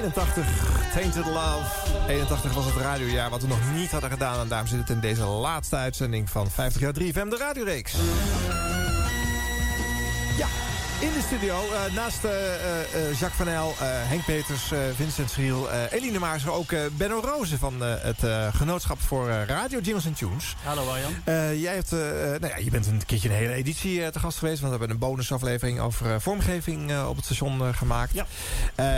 [0.04, 1.66] 81, Tainted Love.
[2.08, 4.40] 81 was het radiojaar wat we nog niet hadden gedaan.
[4.40, 7.96] En daarom zit het in deze laatste uitzending van 50 jaar 3FM, de radioreeks.
[11.04, 15.92] In de studio, eh, naast eh, eh, Jacques van El, Henk Peters, Vincent Schriel, eh,
[15.92, 16.52] Eline Maarser...
[16.52, 18.20] ook Benno Rozen van het
[18.56, 20.56] Genootschap voor Radio Jingles and Tunes.
[20.64, 21.14] Hallo Arjan.
[21.60, 21.92] Jij hebt,
[22.42, 24.62] nou ja, je bent een keertje een hele editie te gast geweest.
[24.62, 28.14] Want we hebben een bonusaflevering over vormgeving op het station gemaakt.
[28.14, 28.26] Ja.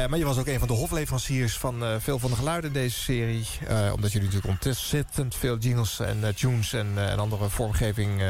[0.07, 2.99] Maar je was ook een van de hofleveranciers van veel van de geluiden in deze
[2.99, 3.47] serie.
[3.93, 8.21] Omdat jullie natuurlijk ontzettend veel jingles en tunes en, en andere vormgeving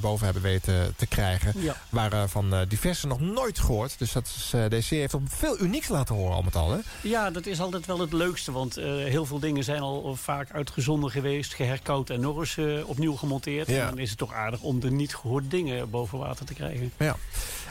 [0.00, 1.52] boven hebben weten te krijgen.
[1.56, 1.76] Ja.
[1.88, 3.98] Waren van eh, diverse nog nooit gehoord.
[3.98, 6.70] Dus dat is, eh, deze serie heeft op veel unieks laten horen al met al.
[6.70, 6.78] Hè?
[7.02, 8.52] Ja, dat is altijd wel het leukste.
[8.52, 11.54] Want eh, heel veel dingen zijn al vaak uitgezonden geweest.
[11.54, 13.68] Geherkoud en nog eens eh, opnieuw gemonteerd.
[13.68, 13.80] Ja.
[13.80, 16.92] En dan is het toch aardig om de niet gehoorde dingen boven water te krijgen.
[16.98, 17.16] Ja.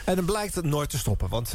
[0.04, 1.28] En dan blijkt het nooit te stoppen.
[1.28, 1.50] Want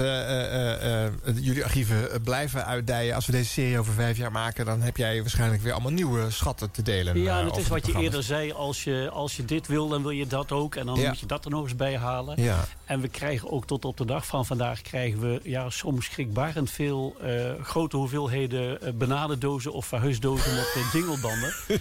[1.36, 3.16] jullie archieven blijven uitdijen.
[3.16, 4.66] Als we deze serie over vijf jaar maken...
[4.66, 7.22] dan heb jij waarschijnlijk weer allemaal nieuwe schatten te delen.
[7.22, 8.52] Ja, dat is wat je eerder zei.
[8.52, 10.76] Als je, als je dit wil, dan wil je dat ook.
[10.76, 11.08] En dan Ja.
[11.08, 12.42] moet je dat er nog eens bij halen.
[12.44, 12.66] Ja.
[12.86, 14.82] En we krijgen ook tot op de dag van vandaag...
[14.82, 19.74] krijgen we ja, soms schrikbarend veel eh, grote hoeveelheden uh, banadendozen...
[19.74, 21.54] of verhuisdozen met uh, jinglebanden.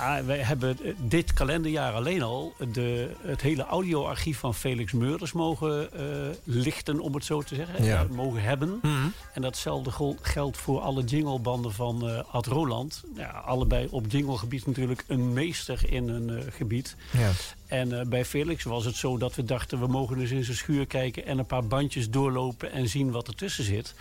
[0.00, 0.24] ja.
[0.24, 5.92] Wij hebben eh, dit kalenderjaar alleen al de, het hele audioarchief van Felix Meurders mogen
[5.92, 6.04] eh,
[6.44, 7.84] lichten, om het zo te zeggen.
[7.84, 8.06] Ja.
[8.10, 8.78] Mogen hebben.
[8.82, 9.08] Mhm.
[9.32, 13.02] En datzelfde geldt voor alle jinglebanden van eh, Ad Roland.
[13.16, 16.96] Ja, allebei op jinglegebied natuurlijk een meester in hun eh, gebied.
[17.10, 17.30] Ja.
[17.66, 19.80] En bij Felix was het zo dat we dachten...
[19.80, 22.72] we mogen dus in zijn schuur kijken en een paar bandjes doorlopen...
[22.72, 23.94] en zien wat ertussen zit.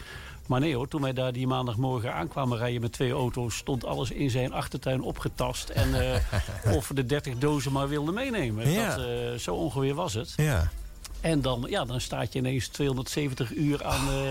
[0.49, 3.55] Maar nee hoor, toen wij daar die maandagmorgen aankwamen rijden met twee auto's...
[3.55, 5.69] stond alles in zijn achtertuin opgetast.
[5.69, 8.69] En eh, of we de 30 dozen maar wilden meenemen.
[8.69, 8.95] Ja.
[8.95, 10.33] Dat, eh, zo ongeveer was het.
[10.35, 10.69] Ja.
[11.21, 14.29] En dan, ja, dan staat je ineens 270 uur aan, eh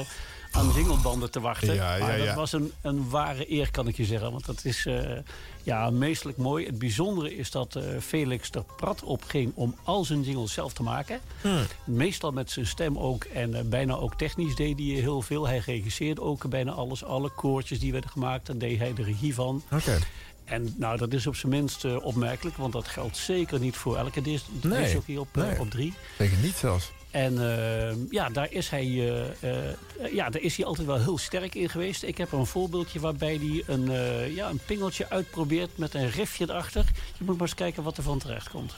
[0.51, 1.75] aan jinglebanden te wachten.
[1.75, 2.35] Ja, ja, maar dat ja.
[2.35, 4.31] was een, een ware eer, kan ik je zeggen.
[4.31, 5.19] Want dat is eh,
[5.63, 6.67] ja, meestelijk mooi.
[6.67, 10.73] Het bijzondere is dat eh, Felix er prat op ging om al zijn jingles zelf
[10.73, 11.21] te maken.
[11.41, 11.67] Hmm.
[11.85, 13.25] Meestal met zijn stem ook.
[13.25, 15.47] En eh, bijna ook technisch deed hij heel veel.
[15.47, 17.05] Hij regisseerde ook bijna alles.
[17.05, 19.63] Alle koortjes die werden gemaakt, daar deed hij de regie van.
[19.73, 19.99] Oké.
[20.45, 22.57] En nou, dat is op zijn minst opmerkelijk.
[22.57, 25.61] Want dat geldt zeker niet voor elke dis Nee, op, nee.
[25.61, 25.95] op drie.
[26.19, 26.91] Zeker niet zelfs.
[27.11, 31.19] En eh, ja, daar is, hij, eh, eh, ja, daar is hij altijd wel heel
[31.19, 32.03] sterk in geweest.
[32.03, 36.11] Ik heb er een voorbeeldje waarbij hij een, eh, ja, een pingeltje uitprobeert met een
[36.11, 36.85] riffje erachter.
[37.19, 38.75] Je moet maar eens kijken wat er van terecht komt.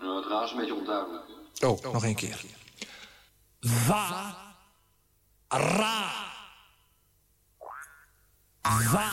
[0.00, 1.24] Nou, het raar is een beetje onduidelijk.
[1.64, 2.44] Oh, nog één keer.
[3.60, 4.36] Va.
[5.48, 6.10] Ra.
[8.62, 9.10] Va.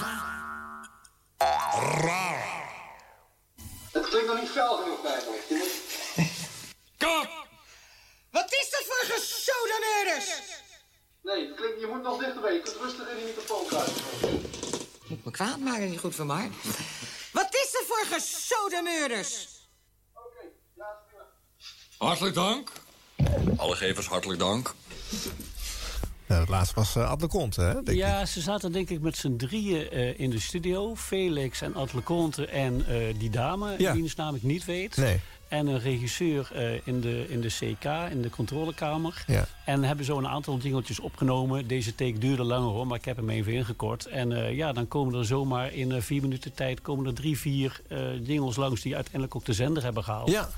[2.01, 2.35] Ra.
[3.95, 5.43] Het klinkt nog niet fel genoeg eigenlijk.
[5.49, 5.73] Je moet...
[6.97, 7.29] Kom!
[8.31, 10.27] Wat is dat voor gesodaneerders?
[11.21, 12.53] Nee, het klinkt, je moet nog dichterbij.
[12.53, 15.31] Je kunt rustig in die microfoon kruipen.
[15.31, 16.51] kwaad maken, niet goed voor mij.
[17.31, 19.47] Wat is er voor gesodemurders?
[21.97, 22.71] Hartelijk dank.
[23.57, 24.73] Alle gevers, hartelijk dank.
[26.27, 27.73] Nou, het laatste was uh, Ad de Conte, hè?
[27.73, 27.95] denk ik.
[27.95, 30.95] Ja, ze zaten denk ik met z'n drieën eh, in de studio.
[30.95, 33.93] Felix en Ad Leconte en eh, die dame, Ja.
[33.93, 34.97] die het namelijk niet weet.
[34.97, 35.19] Nee.
[35.47, 39.23] En een regisseur eh, in, de, in de CK, in de controlekamer.
[39.27, 39.47] Ja.
[39.65, 41.67] En hebben zo een aantal jingeltjes opgenomen.
[41.67, 44.05] Deze take duurde langer hoor, maar ik heb hem even ingekort.
[44.05, 46.81] En eh, ja, dan komen er zomaar in eh, vier minuten tijd...
[46.81, 50.29] komen er drie, vier eh jingles langs die uiteindelijk ook de zender hebben gehaald.
[50.29, 50.49] Ja.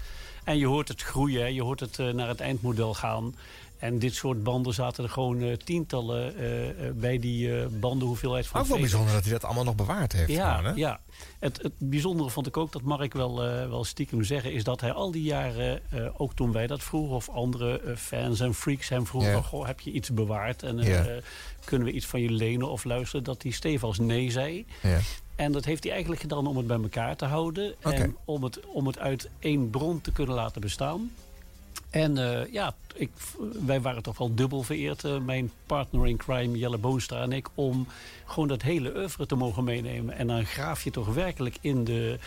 [0.44, 3.36] En je hoort het groeien, je hoort het eh, naar het eindmodel gaan.
[3.78, 8.48] En dit soort banden zaten er gewoon eh, tientallen eh, eh, bij die eh bandenhoeveelheid
[8.48, 10.30] van Ook wel bijzonder dat hij dat allemaal nog bewaard heeft.
[10.30, 10.80] Ja, gewoon, hè?
[10.80, 11.00] ja.
[11.40, 13.36] Het, het bijzondere vond ik ook, dat mag ik wel,
[13.70, 14.54] wel stiekem zeggen...
[14.54, 15.82] is dat hij al die jaren,
[16.18, 17.16] ook toen wij dat vroegen...
[17.16, 19.32] of andere fans en freaks hem vroegen...
[19.32, 19.36] Ja.
[19.36, 21.06] van, Goh, heb je iets bewaard en Ja.
[21.64, 23.24] kunnen we iets van je lenen of luisteren...
[23.24, 24.66] dat hij stevast nee zei.
[24.82, 25.00] Ja.
[25.36, 27.76] En dat heeft hij eigenlijk gedaan om het bij elkaar te houden...
[27.80, 31.12] En om het, om het uit één bron te kunnen laten bestaan...
[31.98, 33.10] En eh, ja, ik,
[33.66, 37.48] wij waren toch wel dubbel vereerd, eh, mijn partner in crime Jelle Boonstra en ik,
[37.56, 37.88] om
[38.26, 40.18] gewoon dat hele oeuvre te mogen meenemen.
[40.18, 42.20] En dan graaf je toch werkelijk in de,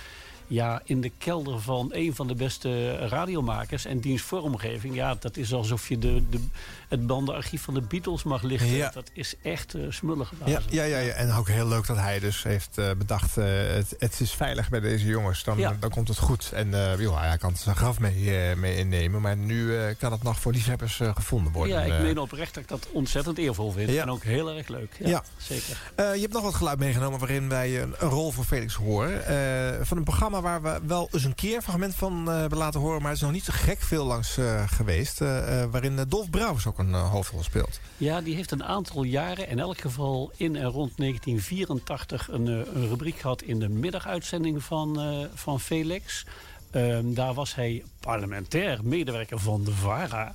[0.50, 4.94] ja, in de kelder van een van de beste radiomakers en diens vormgeving.
[4.94, 6.40] Ja, dat is alsof je de, de,
[6.88, 8.68] het bandenarchief van de Beatles mag lichten.
[8.68, 8.90] Ja.
[8.94, 10.32] Dat is echt eh smullig.
[10.44, 13.36] Ja, ja, ja, ja, en ook heel leuk dat hij dus heeft eh, bedacht...
[13.36, 15.76] eh, het, het is veilig bij deze jongens, dan, Ja.
[15.80, 16.50] dan komt het goed.
[16.52, 19.20] En joh, hij kan zijn graf mee, mee innemen...
[19.20, 21.86] maar nu kan het nog voor liefhebbers gevonden worden.
[21.86, 23.90] Ja, ik meen oprecht dat ik dat ontzettend eervol vind.
[23.90, 24.02] Ja.
[24.02, 24.96] En ook heel erg leuk.
[25.04, 25.78] Ja, zeker.
[25.96, 29.86] Je hebt nog wat geluid meegenomen waarin wij een, een rol voor Felix horen.
[29.86, 32.80] Van een programma waar we wel eens een keer een fragment van eh, hebben laten
[32.80, 33.00] horen...
[33.00, 35.20] maar het is nog niet zo gek veel langs eh, geweest.
[35.20, 37.80] eh, waarin Dolf Brouwers ook een hoofdrol speelt.
[37.96, 42.88] Ja, die heeft een aantal jaren, in elk geval in en rond 1984, een, een
[42.88, 45.00] rubriek gehad in de middaguitzending van,
[45.34, 46.24] van Felix.
[46.70, 50.34] Ehm, daar was hij parlementair medewerker van de VARA.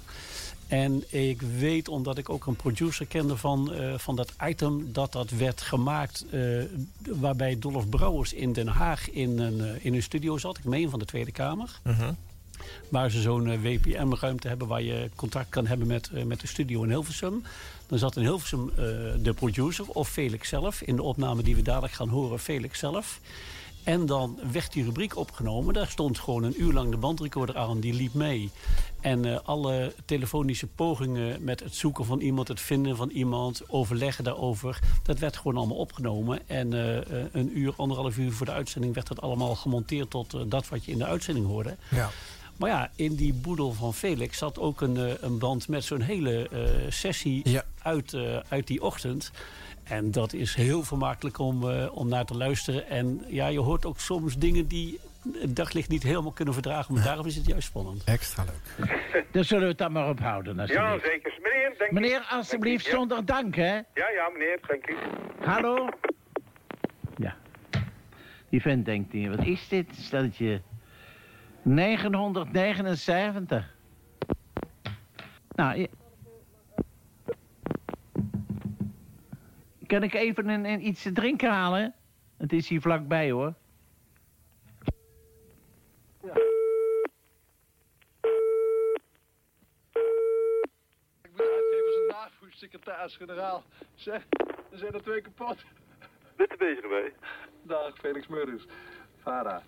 [0.68, 4.94] En ik weet, omdat ik ook een producer kende van, eh, van dat item...
[4.94, 6.64] dat dat werd gemaakt eh,
[7.10, 10.58] waarbij Dolph Brouwers in Den Haag in een, eh, in een studio zat.
[10.58, 11.80] Ik meen van de Tweede Kamer.
[12.90, 16.90] Waar ze zo'n WPM-ruimte hebben waar je contact kan hebben met, met de studio in
[16.90, 17.44] Hilversum.
[17.88, 18.72] Dan zat in Hilversum
[19.22, 20.82] de producer of Felix zelf.
[20.82, 23.20] In de opname die we dadelijk gaan horen, Felix zelf.
[23.86, 25.74] En dan werd die rubriek opgenomen.
[25.74, 28.52] Daar stond gewoon een uur lang de bandrecorder aan, die liep mee.
[29.02, 34.24] En eh, alle telefonische pogingen met het zoeken van iemand, het vinden van iemand, overleggen
[34.24, 36.48] daarover, dat werd gewoon allemaal opgenomen.
[36.48, 40.52] En eh, eh, een uur, anderhalf uur voor de uitzending werd dat allemaal gemonteerd tot
[40.52, 41.76] dat wat je in de uitzending hoorde.
[41.90, 42.10] Ja.
[42.58, 46.50] Maar ja, in die boedel van Felix zat ook een, een band met zo'n hele
[46.90, 48.16] sessie uit,
[48.50, 49.32] uit die ochtend.
[49.88, 52.88] En dat is heel vermakelijk om, eh, om naar te luisteren.
[52.88, 55.00] En ja, je hoort ook soms dingen die
[55.34, 56.94] het daglicht niet helemaal kunnen verdragen.
[56.94, 58.04] Maar daarom is het juist spannend.
[58.04, 59.00] Extra leuk.
[59.32, 60.68] Dan zullen we het dan maar ophouden.
[60.68, 61.40] Ja, zeker.
[61.42, 61.94] Meneer, dank u.
[61.94, 63.74] Meneer, alsjeblieft, zonder dank, hè?
[63.74, 64.96] Ja, ja, meneer, dank u.
[65.40, 65.90] Hallo?
[67.18, 67.36] Ja.
[68.50, 69.88] Die vent denkt hier, wat is dit?
[70.00, 70.62] Stelletje
[71.62, 73.74] 979.
[75.56, 75.88] Nou,
[79.88, 81.94] kan ik even een, een iets te drinken halen?
[82.38, 83.54] Het is hier vlakbij, hoor.
[91.22, 93.64] Ik ben uitgevers en navoersecretaris-generaal.
[93.96, 94.26] Zeg,
[94.72, 95.64] er zijn er twee kapot.
[96.36, 97.14] Bent u bezig bij?
[97.64, 98.66] Dag, Felix Meurders.
[99.22, 99.62] Vara.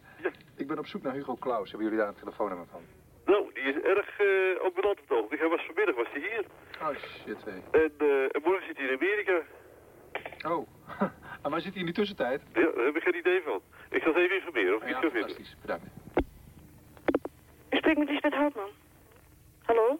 [0.56, 1.70] Ik ben op zoek naar Hugo Claus.
[1.70, 2.82] Hebben jullie daar een telefoonnummer van?
[3.26, 5.40] Nou, die is erg uh, op het ogenblik.
[5.40, 6.46] Hij was vanmiddag was hij hier.
[6.82, 7.80] Oh, shit, hé.
[7.84, 9.42] En uh, en morgen zit hij in Amerika.
[10.48, 10.68] Oh,
[11.44, 12.42] en waar zit hij in die tussentijd?
[12.54, 13.62] Ja, daar heb ik geen idee van.
[13.90, 15.30] Ik zal het even informeren of ik Ja, iets kan vinden.
[15.30, 15.58] fantastisch.
[15.62, 15.86] Bedankt.
[17.70, 18.70] U spreekt met Lisbeth Houtman.
[19.66, 20.00] Hallo?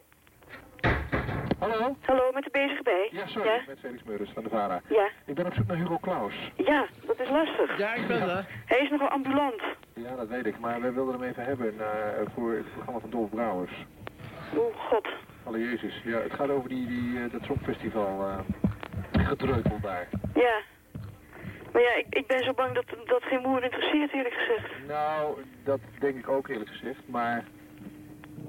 [1.58, 1.96] Hallo?
[2.00, 3.08] Hallo, met de bezig bij?
[3.12, 3.60] Ja, sorry, Ja?
[3.66, 4.80] met Felix Meurders van de VARA.
[4.88, 5.08] Ja.
[5.26, 6.34] Ik ben op zoek naar Hugo Claus.
[6.56, 7.78] Ja, dat is lastig.
[7.78, 8.46] Ja, ik ben er.
[8.66, 9.62] Hij is nogal ambulant.
[9.94, 13.10] Ja, dat weet ik, maar wij wilden hem even hebben naar, voor het programma van
[13.10, 13.72] Dolf Brouwers.
[14.56, 15.08] Oeh, god.
[15.44, 16.00] Alle Jezus.
[16.04, 18.38] Ja, het gaat over die, die, eh, dat songfestival uh,
[19.12, 20.08] gedreutel daar.
[20.34, 20.60] Ja.
[21.72, 24.86] Maar ja, ik, ik ben zo bang dat dat geen moer interesseert, eerlijk gezegd.
[24.86, 27.44] Nou, dat denk ik ook eerlijk gezegd, maar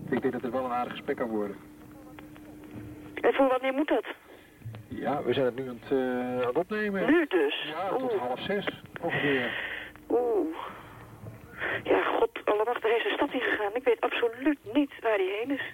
[0.09, 1.57] ik denk dat het wel een aardig gesprek kan worden.
[3.21, 4.05] En voor wanneer moet dat?
[4.87, 7.05] Ja, we zijn het nu aan het, uh, aan het opnemen.
[7.05, 7.63] Nu dus?
[7.67, 8.21] Ja, tot Oeh.
[8.21, 8.65] half zes
[9.01, 9.51] ongeveer.
[10.09, 10.55] Oeh.
[11.83, 13.71] Ja, god, allemachtig, hij is de stad ingegaan.
[13.73, 15.73] Ik weet absoluut niet waar hij heen is.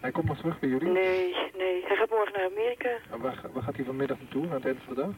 [0.00, 0.88] Hij komt nog terug bij jullie?
[0.88, 1.84] Nee, nee.
[1.86, 2.88] Hij gaat morgen naar Amerika.
[3.10, 5.10] En waar, waar gaat hij vanmiddag naartoe, aan het eind van de dag?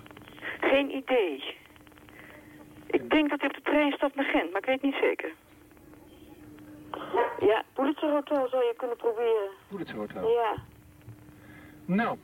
[0.60, 1.44] Geen idee.
[2.86, 5.32] Ik denk dat hij op de trein stapt naar Gent, maar ik weet niet zeker.
[7.40, 9.50] Ja, Hotel zou je kunnen proberen.
[9.96, 10.30] Hotel.
[10.30, 10.54] Ja.
[11.84, 12.18] Nou,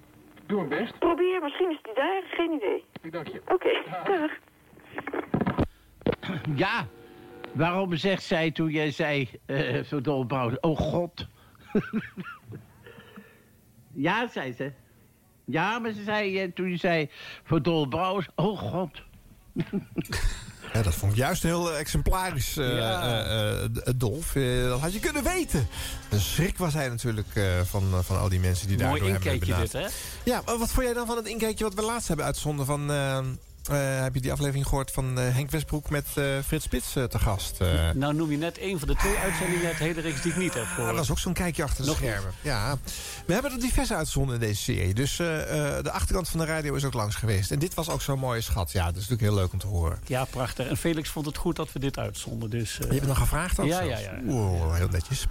[0.47, 0.99] doe mijn best.
[0.99, 2.85] Probeer, misschien is hij daar, geen idee.
[3.03, 3.41] Ik dank je.
[3.49, 3.71] Oké,
[4.05, 4.31] dag.
[6.55, 6.87] Ja,
[7.53, 11.27] waarom zegt zij toen jij zei, eh zo dolbrouw, oh god.
[13.97, 14.73] ja, zei ze.
[15.45, 17.11] Ja, maar ze zei eh, toen je zei,
[17.45, 18.91] voor dolbrouwers, oh god.
[20.73, 23.69] Ja, dat vond ik juist heel eh, exemplarisch, eh Ja.
[23.97, 24.33] Dolf.
[24.69, 25.69] Dat had je kunnen weten.
[26.11, 29.39] Een schrik was hij natuurlijk eh, van, van al die mensen die daar Mooi inkijkje
[29.39, 29.73] benaderd.
[29.73, 30.31] dit, hè?
[30.31, 32.91] Ja, maar wat vond jij dan van het inkijkje wat we laatst hebben uitgezonden van...
[33.69, 37.19] eh, heb je die aflevering gehoord van eh, Henk Westbroek met eh, Frits Spits te
[37.19, 37.59] gast?
[37.95, 40.55] Nou noem je net een van de twee uitzendingen uit hele reeks die ik niet
[40.55, 40.97] heb dat gehoord.
[40.97, 42.33] was ook zo'n kijkje achter de Nog schermen.
[42.41, 42.79] Ja.
[43.27, 44.95] We hebben er diverse uitgezonden in deze serie.
[44.95, 47.51] Dus de achterkant van de radio is ook langs geweest.
[47.51, 48.73] En dit was ook zo'n mooie schat.
[48.73, 49.99] Ja, dat is natuurlijk heel leuk om te horen.
[50.07, 50.67] Ja, prachtig.
[50.69, 52.51] En Felix vond het goed dat we dit uitzonden.
[52.51, 53.87] Dus, Je hebt nog gevraagd Ja, zelfs?
[53.87, 54.19] ja, ja.
[54.27, 55.27] Oeh, heel netjes.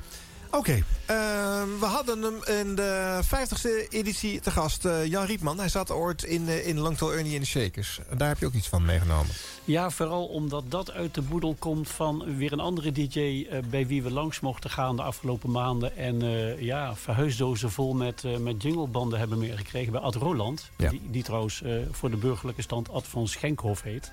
[0.56, 4.86] Oké, ehm, we hadden hem in de 50ste editie te gast.
[4.86, 8.00] eh, Jan Rietman, hij zat ooit in, eh, in Long Tall Ernie in de Shakers.
[8.18, 9.32] Daar heb je ook iets van meegenomen.
[9.66, 13.48] Ja, vooral omdat dat uit de boedel komt van weer een andere DJ...
[13.50, 15.98] eh, bij wie we langs mochten gaan de afgelopen maanden.
[15.98, 16.20] En
[16.64, 20.70] ja, verhuisdozen vol met, met jinglebanden hebben meegekregen bij Ad Roland.
[20.78, 20.90] Ja.
[20.90, 24.12] Die, die trouwens voor de burgerlijke stand Ad van Schenkhof heet.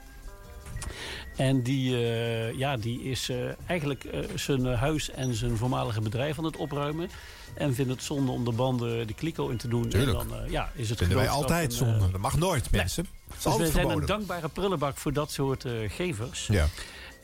[1.42, 3.36] En die, eh, ja, die is eh,
[3.66, 7.10] eigenlijk eh, zijn huis en zijn voormalige bedrijf aan het opruimen.
[7.54, 9.88] En vindt het zonde om de banden de kliko in te doen.
[9.88, 10.20] Tuurlijk.
[10.20, 12.10] En dan ja, is het Vinden wij altijd zonde.
[12.10, 13.06] Dat mag nooit, mensen.
[13.42, 16.46] Dus we zijn een dankbare prullenbak voor dat soort gevers.
[16.46, 16.66] Ja.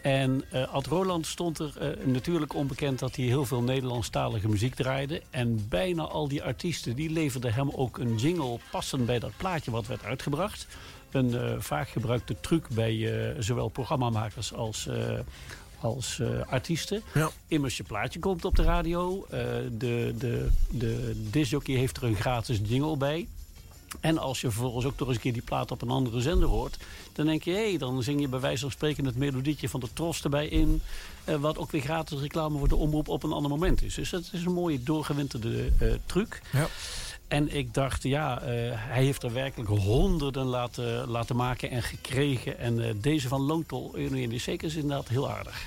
[0.02, 5.22] En Ad Roland stond er natuurlijk onbekend dat hij heel veel Nederlandstalige muziek draaide.
[5.30, 9.70] En bijna al die artiesten die leverden hem ook een jingle passend bij dat plaatje
[9.70, 10.66] wat werd uitgebracht.
[11.10, 15.18] Een eh, vaak gebruikte truc bij eh, zowel programmamakers als, eh,
[15.80, 17.02] als artiesten.
[17.14, 17.30] Ja.
[17.48, 19.26] Immers je plaatje komt op de radio.
[19.28, 23.26] de, de, de discjockey heeft er een gratis jingle bij.
[24.00, 26.48] En als je vervolgens ook nog eens een keer die plaat op een andere zender
[26.48, 26.76] hoort...
[27.12, 29.88] dan denk je, hé, dan zing je bij wijze van spreken het melodietje van de
[29.92, 30.82] Tros erbij in...
[31.24, 33.94] eh, wat ook weer gratis reclame voor de omroep op een ander moment is.
[33.94, 36.42] Dus dat is een mooie doorgewinterde eh, truc.
[36.52, 36.66] Ja.
[37.28, 42.58] En ik dacht, ja, eh, hij heeft er werkelijk honderden laten, laten maken en gekregen.
[42.58, 45.66] En eh, deze van Loontol, in de zeker is inderdaad heel aardig.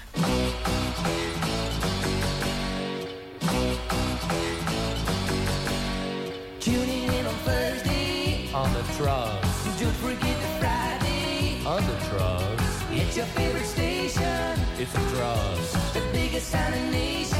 [6.57, 8.49] Tuning in on Thursday.
[8.53, 9.79] On the truss.
[9.79, 11.65] Don't forget the Friday.
[11.65, 12.71] On the truss.
[13.01, 14.53] It's your favorite station.
[14.77, 15.71] It's a truss.
[15.93, 17.30] The biggest sound in the nation.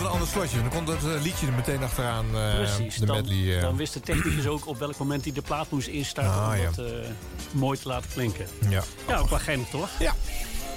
[0.00, 0.60] Had een ander slotje.
[0.60, 2.26] Dan komt het eh, liedje er meteen achteraan.
[2.36, 3.56] eh, Precies, de dan, medley.
[3.56, 3.62] eh.
[3.62, 6.32] dan wist de technicus ook op welk moment hij de plaat moest instarten...
[6.42, 6.70] Ah, om ja.
[6.76, 6.86] dat
[7.50, 8.46] mooi te laten klinken.
[8.68, 8.82] ja.
[9.08, 9.88] Ja, ook wel geinig toch?
[9.98, 10.14] Ja.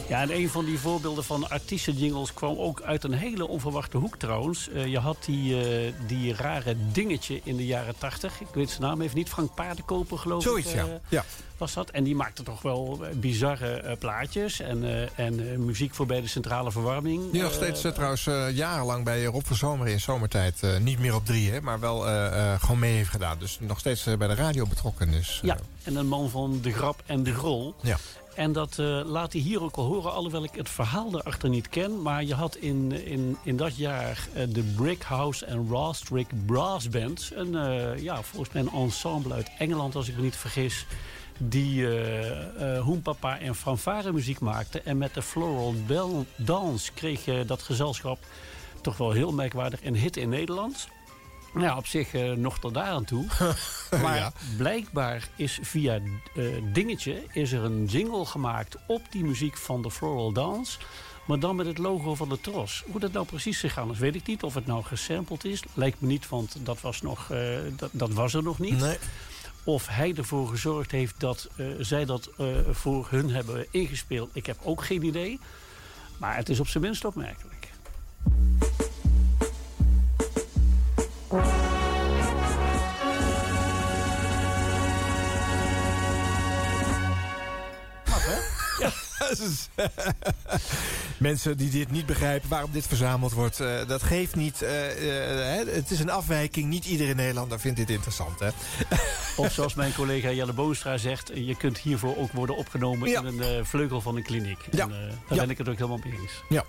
[0.07, 4.17] Ja, en een van die voorbeelden van artiestenjingles kwam ook uit een hele onverwachte hoek
[4.17, 4.69] trouwens.
[4.69, 8.41] Eh, je had die, eh, die rare dingetje in de jaren tachtig.
[8.41, 9.29] Ik weet zijn naam even niet.
[9.29, 10.75] Frank Paardenkoper geloof Zoiets, ik.
[10.75, 10.83] ja.
[10.85, 11.23] eh, ja.
[11.57, 11.89] Was dat.
[11.89, 14.59] En die maakte toch wel bizarre plaatjes.
[14.59, 17.31] En, en muziek voor bij de centrale verwarming.
[17.31, 18.23] Die nog steeds trouwens
[18.53, 20.61] jarenlang bij Rob van Zomer in zomertijd.
[20.81, 21.99] niet meer op drie, hè, maar wel
[22.59, 23.39] gewoon mee heeft gedaan.
[23.39, 25.11] Dus nog steeds bij de radio betrokken.
[25.11, 27.75] Dus, Ja, en een man van de grap en de grol.
[27.81, 27.97] ja.
[28.35, 31.69] En dat eh, laat hij hier ook al horen, alhoewel ik het verhaal erachter niet
[31.69, 32.01] ken.
[32.01, 37.31] Maar je had in, in, in dat jaar eh, de Brickhouse en Rostrick Brass Band.
[37.35, 40.85] Een, eh, ja, volgens mij een ensemble uit Engeland, als ik me niet vergis.
[41.37, 41.87] Die
[42.79, 44.81] hoenpapa en fanfare muziek maakte.
[44.81, 48.17] En met de Floral Bell Dance kreeg eh, dat gezelschap
[48.81, 50.87] toch wel heel merkwaardig een hit in Nederland.
[51.53, 53.25] Nou op zich eh, nog tot daar aan toe.
[54.01, 54.31] Maar Ja.
[54.57, 55.99] blijkbaar is via
[56.35, 56.43] eh,
[56.73, 60.77] Dingetje is er een jingle gemaakt op die muziek van de Floral Dance.
[61.27, 62.83] Maar dan met het logo van de Tros.
[62.91, 64.43] Hoe dat nou precies gegaan is, weet ik niet.
[64.43, 68.13] Of het nou gesampled is, lijkt me niet, want dat was, nog, eh, dat, dat
[68.13, 68.79] was er nog niet.
[68.79, 68.97] Nee.
[69.63, 71.49] Of hij ervoor gezorgd heeft dat
[71.79, 72.29] zij dat
[72.71, 74.29] voor hun hebben ingespeeld.
[74.33, 75.39] Ik heb ook geen idee.
[76.17, 77.67] Maar het is op zijn minst opmerkelijk.
[91.17, 94.61] Mensen die dit niet begrijpen waarom dit verzameld wordt, eh, dat geeft niet.
[94.61, 96.69] eh, eh, hè, het is een afwijking.
[96.69, 98.39] Niet iedere Nederlander vindt dit interessant.
[98.39, 98.49] Hè?
[99.43, 101.31] Of zoals mijn collega Jelle Boonstra zegt...
[101.33, 103.19] je kunt hiervoor ook worden opgenomen Ja.
[103.19, 104.59] in een eh, vleugel van een kliniek.
[104.71, 104.83] Ja.
[104.83, 105.41] En, daar Ja.
[105.41, 106.31] ben ik het ook helemaal mee eens.
[106.49, 106.63] Ja.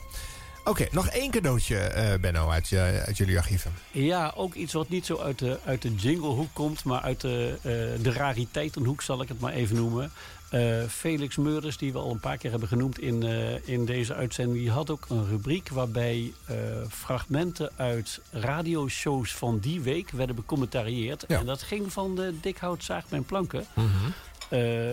[0.65, 2.73] Oké, nog één cadeautje, eh, Benno, uit,
[3.07, 3.73] uit jullie archieven.
[3.91, 7.55] Ja, ook iets wat niet zo uit de, uit de jinglehoek komt, maar uit de,
[7.63, 10.13] eh, de rariteitenhoek zal ik het maar even noemen.
[10.51, 13.23] Eh, Felix Meurders, die we al een paar keer hebben genoemd in,
[13.65, 16.33] in deze uitzending, die had ook een rubriek waarbij
[16.91, 21.27] fragmenten uit radioshows van die week werden becommentarieerd.
[21.27, 23.67] En dat ging van de dikhout zaag mijn planken.
[24.49, 24.91] Eh,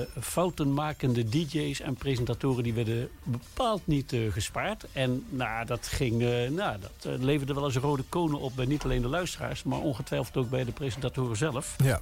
[0.00, 4.86] eh, foutenmakende DJ's en presentatoren die werden bepaald niet eh, gespaard.
[4.92, 6.18] En nou, dat, ging,
[6.50, 10.36] nou, dat leverde wel eens rode konen op bij niet alleen de luisteraars, maar ongetwijfeld
[10.36, 11.76] ook bij de presentatoren zelf.
[11.84, 12.00] Ja.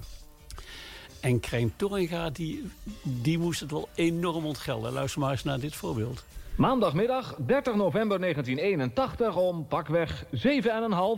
[1.20, 2.70] En Krijn Torringa, die,
[3.02, 4.92] die moest het wel enorm ontgelden.
[4.92, 6.24] Luister maar eens naar dit voorbeeld.
[6.60, 10.30] Maandagmiddag 30 november 1981 om pakweg 7,5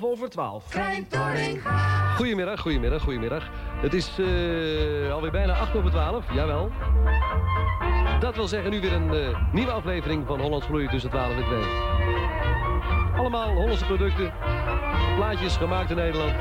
[0.01, 0.65] over 12.
[2.17, 3.51] Goedemiddag, goedemiddag, goedemiddag.
[3.81, 6.71] Het is eh, alweer bijna 8 over 12, jawel.
[8.21, 11.45] Dat wil zeggen nu weer een eh, nieuwe aflevering van Hollands Groei tussen 12 en
[11.45, 11.61] 2.
[13.17, 14.33] Allemaal Hollandse producten,
[15.17, 16.33] plaatjes gemaakt in Nederland.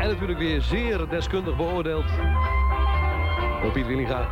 [0.00, 2.06] En natuurlijk weer zeer deskundig beoordeeld
[3.62, 4.26] door Piet Willinga.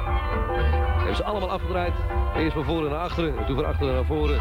[0.97, 1.95] Hebben ze allemaal afgedraaid.
[2.37, 4.41] Eerst van voren naar achteren, en toen van achteren naar voren.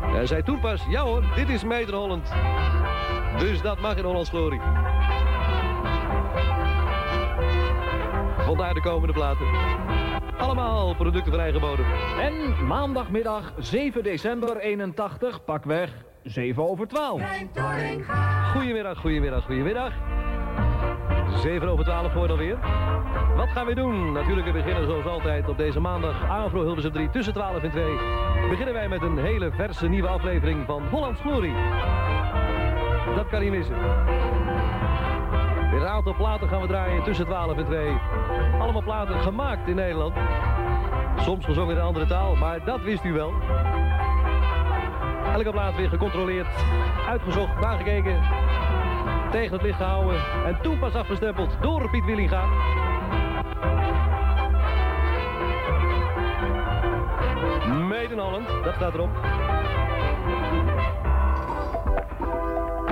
[0.00, 2.32] Hij zei toen pas, ja hoor, dit is Meter Holland.
[3.38, 4.60] Dus dat mag in Hollands Glorie.
[8.38, 9.46] Vandaar de komende platen.
[10.38, 11.86] Allemaal producten van eigen bodem.
[12.20, 15.90] En maandagmiddag 7 december 81 pakweg
[16.22, 17.22] 7 over 12.
[18.52, 19.92] Goedemiddag, goedemiddag, goedemiddag.
[21.42, 22.58] 7 over 12 voor dan weer.
[23.36, 24.12] Wat gaan we doen?
[24.12, 26.28] Natuurlijk, we beginnen zoals altijd op deze maandag.
[26.28, 27.84] Afro Hilversum 3 tussen 12 en 2.
[28.48, 31.54] Beginnen wij met een hele verse nieuwe aflevering van Hollands Glorie.
[33.16, 33.76] Dat kan niet missen.
[35.70, 37.98] Weer een aantal platen gaan we draaien tussen 12 en 2.
[38.60, 40.14] Allemaal platen gemaakt in Nederland.
[41.16, 43.32] Soms gezongen in een andere taal, maar dat wist u wel.
[45.32, 46.46] Elke plaat weer gecontroleerd,
[47.08, 48.20] uitgezocht, nagekeken,
[49.30, 52.44] tegen het licht gehouden en toen pas afgestempeld door Piet Willinga.
[58.02, 59.10] Made in Holland, dat staat erop.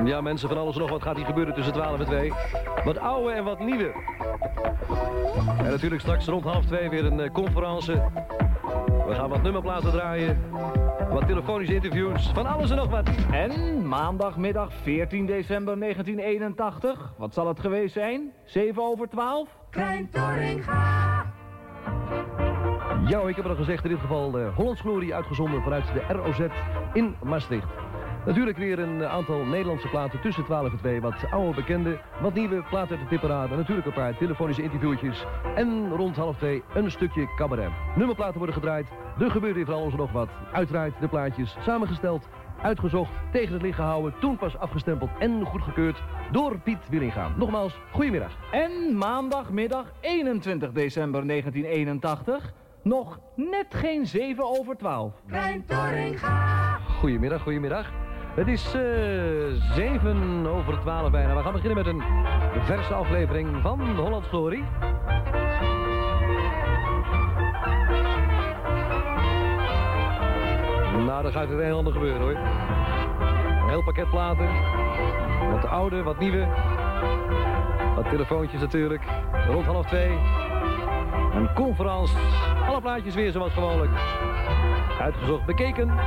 [0.05, 2.33] Ja, mensen, van alles en nog wat gaat hier gebeuren tussen 12 en 2.
[2.85, 3.93] Wat oude en wat nieuwe.
[5.59, 7.95] En natuurlijk straks rond half 2 weer een uh, conferentie.
[9.07, 10.39] We gaan wat nummerplaten draaien.
[11.11, 12.31] Wat telefonische interviews.
[12.35, 13.09] Van alles en nog wat.
[13.33, 17.13] En maandagmiddag 14 december 1981.
[17.17, 18.33] Wat zal het geweest zijn?
[18.45, 19.49] 7 over 12?
[19.71, 21.27] Klein Torringa.
[23.07, 26.13] Ja, ik heb het al gezegd, in dit geval de Hollands Glorie uitgezonden vanuit de
[26.13, 26.41] ROZ
[26.93, 27.67] in Maastricht.
[28.27, 31.01] Natuurlijk weer een aantal Nederlandse platen tussen 12 en 2.
[31.01, 33.51] Wat oude bekende, wat nieuwe platen uit de tipperaad.
[33.51, 35.25] En natuurlijk een paar telefonische interviewtjes.
[35.55, 37.71] En rond half 2 een stukje cabaret.
[37.97, 38.87] Nummerplaten worden gedraaid.
[39.19, 40.29] Er gebeurt hier van alles nog wat.
[40.53, 42.29] Uiteraard de plaatjes samengesteld,
[42.63, 44.15] uitgezocht, tegen het licht gehouden.
[44.21, 47.29] Toen pas afgestempeld en goedgekeurd door Piet Willinga.
[47.37, 48.33] Nogmaals, goedemiddag.
[48.53, 52.53] En maandagmiddag 21 december 1981.
[52.83, 55.13] Nog net geen 7 over 12.
[55.27, 56.79] Klein Torringa.
[56.99, 57.91] Goedemiddag, goedemiddag.
[58.35, 58.83] Het is eh
[59.75, 61.37] 7 over 12 bijna.
[61.37, 62.03] We gaan beginnen met een
[62.65, 64.65] verse aflevering van de Hollands Glorie.
[71.07, 72.37] Nou, dan gaat het een en ander gebeuren hoor.
[72.37, 74.49] Een heel pakket platen.
[75.51, 76.47] Wat oude, wat nieuwe.
[77.95, 79.03] Wat telefoontjes natuurlijk.
[79.47, 80.19] Rond half twee.
[81.35, 82.17] Een conferentie.
[82.69, 83.91] Alle plaatjes weer zoals gewoonlijk.
[85.01, 85.99] Uitgezocht, bekeken.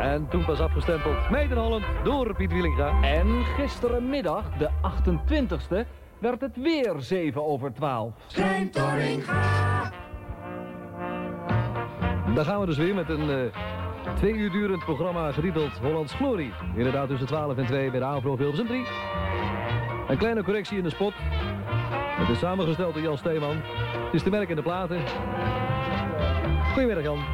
[0.00, 1.30] En toen pas afgestempeld.
[1.30, 3.02] Made in Holland door Piet Wielinga.
[3.02, 5.86] En gisterenmiddag, de 28e,
[6.18, 8.12] werd het weer 7 over 12.
[8.32, 9.90] Klein Torringa.
[12.34, 16.52] Daar gaan we dus weer met een eh, twee uur durend programma getiteld Hollands Glorie.
[16.76, 18.84] Inderdaad tussen 12 en 2 bij de Avro Hilversum 3.
[20.08, 21.12] Een kleine correctie in de spot.
[22.20, 23.56] Het is samengesteld door Jan Steeman.
[24.04, 25.00] Het is te merken in de platen.
[26.72, 27.24] Goedemiddag Jan.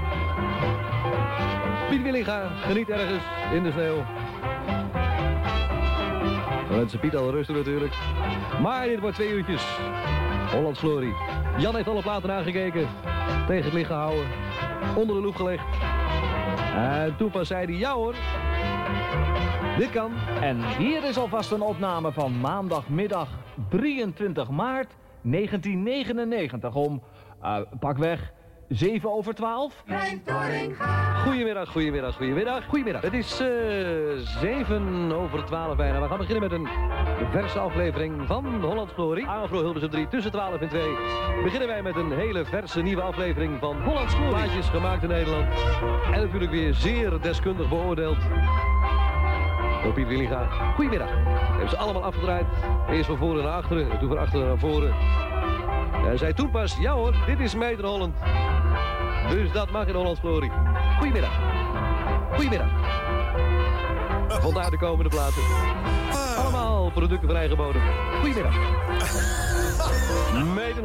[1.88, 3.22] Piet Willinga geniet ergens
[3.52, 4.04] in de sneeuw.
[6.68, 7.94] We wensen Piet al rustig natuurlijk.
[8.62, 9.62] Maar dit wordt twee uurtjes.
[10.50, 11.14] Hollands Glorie.
[11.56, 12.88] Jan heeft alle platen aangekeken.
[13.46, 14.26] Tegen het licht gehouden.
[14.96, 15.64] Onder de loep gelegd.
[16.74, 18.14] En toen pas zei hij, ja hoor.
[19.76, 20.12] Dit kan.
[20.40, 23.28] En hier is alvast een opname van maandagmiddag
[23.68, 27.02] 23 maart 1999 om
[27.42, 28.32] eh, pakweg
[28.68, 29.82] 7 over 12.
[29.86, 31.14] Klein Torringa.
[31.14, 32.64] Goedemiddag, goedemiddag, goedemiddag.
[32.64, 33.02] Goedemiddag.
[33.02, 33.48] Het is eh
[34.40, 36.00] 7 over 12 bijna.
[36.00, 36.68] We gaan beginnen met een
[37.30, 39.24] verse aflevering van Hollands Glory.
[39.24, 40.82] Afro Hilversum 3 tussen 12 en 2.
[41.42, 44.30] Beginnen wij met een hele verse nieuwe aflevering van Hollands Glory.
[44.30, 45.46] Plaatjes gemaakt in Nederland.
[46.12, 48.18] En natuurlijk weer zeer deskundig beoordeeld.
[49.82, 50.46] Door Piet Willinga.
[50.74, 51.08] Goedemiddag.
[51.48, 52.46] Hebben ze allemaal afgedraaid.
[52.90, 54.94] Eerst van voren naar achteren, en toen van achteren naar voren.
[56.06, 58.14] En zij toen pas, ja hoor, dit is Meter Holland.
[59.28, 60.50] Dus dat mag in Hollands Glory.
[60.98, 61.38] Goedemiddag.
[62.32, 62.68] Goedemiddag.
[64.28, 65.42] Vandaar de komende plaatsen.
[66.36, 67.82] Allemaal producten van eigen bodem.
[68.20, 68.54] Goedemiddag.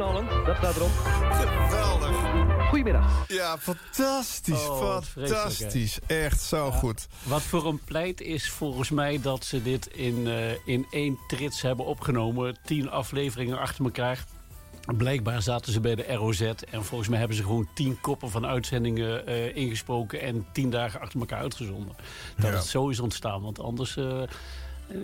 [0.02, 0.90] Holland, dat staat erop.
[1.30, 2.61] Geweldig.
[2.72, 3.24] Goedemiddag.
[3.28, 4.68] Ja, fantastisch.
[4.68, 5.98] Oh, fantastisch.
[6.06, 7.06] Echt zo goed.
[7.22, 11.62] Wat voor een pleit is volgens mij dat ze dit in, eh, in één trits
[11.62, 12.56] hebben opgenomen.
[12.64, 14.24] Tien afleveringen achter elkaar.
[14.96, 18.46] Blijkbaar zaten ze bij de ROZ en volgens mij hebben ze gewoon tien koppen van
[18.46, 21.96] uitzendingen eh, ingesproken en tien dagen achter elkaar uitgezonden.
[22.36, 22.56] Dat Ja.
[22.56, 24.22] het zo is ontstaan, want anders eh,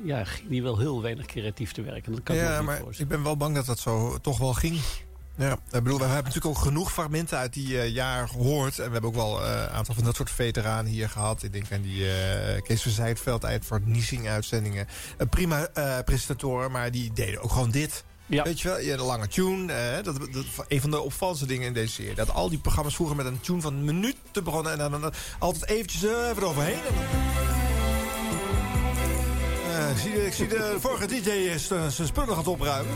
[0.04, 2.12] ja, ging die wel heel weinig creatief te werken.
[2.12, 3.10] Dat kan ik me Ja, ook niet maar voorstellen.
[3.10, 4.80] ik ben wel bang dat dat zo toch wel ging.
[5.38, 8.78] Ja, ik bedoel, we hebben natuurlijk ook genoeg fragmenten uit die eh, jaar gehoord.
[8.78, 11.42] En we hebben ook wel eh, een aantal van dat soort veteranen hier gehad.
[11.42, 14.88] Ik denk aan die eh Kees van Zijtveld uit voor Niesing uitzendingen.
[15.16, 15.68] Een prima
[16.04, 18.04] presentatoren, maar die deden ook gewoon dit.
[18.26, 18.42] Ja.
[18.42, 19.66] Weet je wel, je een lange tune.
[20.02, 22.14] dat, dat, een van de opvallendste dingen in deze serie.
[22.14, 24.72] Dat al die programma's vroeger met een tune van minuten begonnen.
[24.72, 26.74] En dan, dan altijd eventjes eh, even eroverheen.
[26.74, 27.04] En dan-
[29.74, 32.92] Eh, ik, zie de, ik zie de vorige DJ zijn spullen gaat opruimen.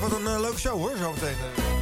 [0.00, 1.36] Wordt een eh, leuke show hoor, zometeen.
[1.56, 1.77] eh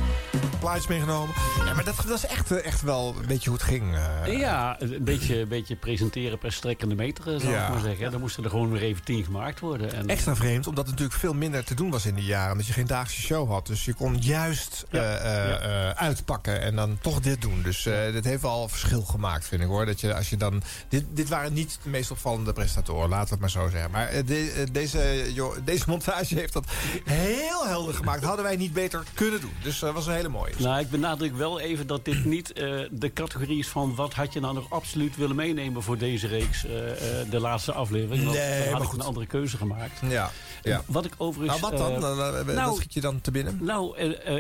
[0.67, 1.35] plaatjes meegenomen.
[1.65, 3.95] Ja, maar dat, dat is echt, eh, echt wel een beetje hoe het ging.
[3.95, 4.39] eh.
[4.39, 7.67] Ja, een beetje, een beetje presenteren per strekkende meter, eh, zou Ja.
[7.67, 8.11] ik maar zeggen.
[8.11, 9.93] Dan moesten er gewoon weer even tien gemaakt worden.
[9.95, 12.51] En, Extra vreemd, omdat er natuurlijk veel minder te doen was in die jaren.
[12.53, 13.67] Omdat je geen dagelijkse show had.
[13.67, 15.03] Dus je kon juist Ja.
[15.03, 15.95] Ja.
[15.97, 17.63] uitpakken en dan toch dit doen.
[17.63, 19.87] Dus dit heeft wel verschil gemaakt, vind ik hoor.
[19.87, 23.31] Dat je, als je dan, dit, dit waren niet de meest opvallende presentatoren, laten we
[23.31, 23.91] het maar zo zeggen.
[23.91, 26.65] Maar de- deze, joh, deze montage heeft dat
[27.05, 28.25] heel helder gemaakt.
[28.25, 29.53] Hadden wij niet beter kunnen doen.
[29.63, 30.53] Dus dat was een hele mooie.
[30.59, 33.95] Nou, ik benadruk wel even dat dit niet eh, de categorie is van...
[33.95, 37.73] wat had je nou nog absoluut willen meenemen voor deze reeks, eh, eh, de laatste
[37.73, 38.25] aflevering.
[38.25, 38.99] Want Nee, dan had ik goed.
[38.99, 40.01] een andere keuze gemaakt.
[40.09, 40.31] Ja,
[40.63, 40.83] ja.
[40.87, 41.61] Wat ik overigens...
[41.61, 42.19] Nou, wat dan?
[42.19, 43.59] eh, nou, wat schiet je dan te binnen?
[43.61, 43.95] Nou,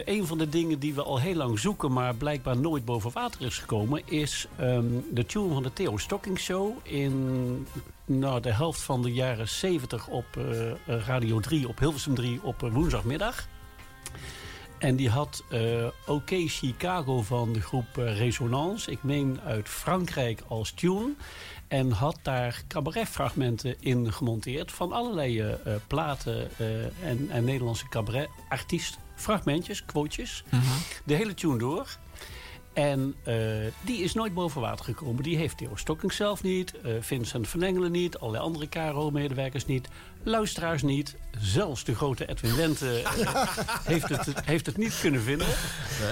[0.04, 1.92] een van de dingen die we al heel lang zoeken...
[1.92, 4.02] maar blijkbaar nooit boven water is gekomen...
[4.04, 6.76] is ehm, de tune van de Theo Stocking Show...
[6.82, 7.66] in
[8.04, 10.26] nou, de helft van de jaren 70 op
[10.86, 11.68] Radio 3...
[11.68, 13.46] op Hilversum 3 op woensdagmiddag.
[14.78, 15.44] En die had
[16.06, 18.90] OK Chicago van de groep eh, Resonance.
[18.90, 21.14] Ik meen uit Frankrijk als tune.
[21.68, 24.72] En had daar cabaretfragmenten in gemonteerd.
[24.72, 26.50] Van allerlei eh, platen
[27.02, 28.98] en, en Nederlandse cabaretartiest.
[29.14, 30.44] Fragmentjes, quotejes.
[31.04, 31.96] De hele tune door.
[32.72, 33.14] En
[33.84, 35.22] die is nooit boven water gekomen.
[35.22, 36.72] Die heeft Theo Stocking zelf niet.
[37.00, 38.18] Vincent van Engelen niet.
[38.18, 39.88] Allerlei andere KRO-medewerkers niet.
[40.26, 41.16] Luisteraars niet.
[41.38, 43.46] Zelfs de grote Edwin Wente eh,
[43.92, 45.46] heeft, het, heeft het niet kunnen vinden.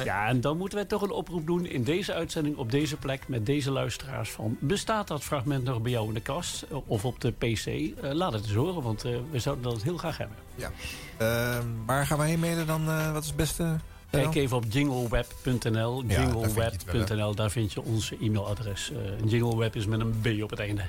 [0.04, 3.28] Ja, en dan moeten wij toch een oproep doen in deze uitzending op deze plek
[3.28, 7.04] met deze luisteraars van bestaat dat fragment nog bij jou in de kast eh, of
[7.04, 7.66] op de PC?
[7.66, 10.36] Eh, laat het eens horen, want eh, we zouden dat heel graag hebben.
[10.54, 10.70] Ja.
[11.16, 13.12] Ehm, waar gaan wij heen mailen dan?
[13.12, 13.76] wat is het beste?
[14.10, 16.02] Kijk even op jingleweb.nl.
[16.02, 18.92] Ja, daar Jingleweb.nl, daar vind je onze e-mailadres.
[19.24, 20.82] Jingleweb is met een B op het einde.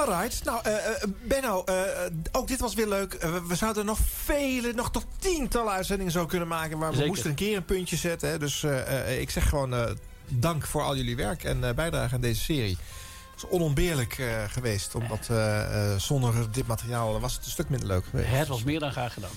[0.00, 0.74] Alright, nou eh,
[1.22, 1.74] Benno, eh,
[2.32, 3.12] ook dit was weer leuk.
[3.46, 6.78] We, zouden nog vele, nog tot tientallen uitzendingen zo kunnen maken.
[6.78, 7.10] Maar we Zeker.
[7.10, 8.28] moesten een keer een puntje zetten.
[8.28, 8.64] Hè, dus
[9.18, 9.98] ik zeg gewoon
[10.28, 12.76] dank voor al jullie werk en bijdrage aan deze serie.
[13.30, 15.28] Het is onontbeerlijk geweest, omdat
[15.96, 18.28] zonder dit materiaal was het een stuk minder leuk geweest.
[18.30, 19.30] Het was meer dan graag gedaan.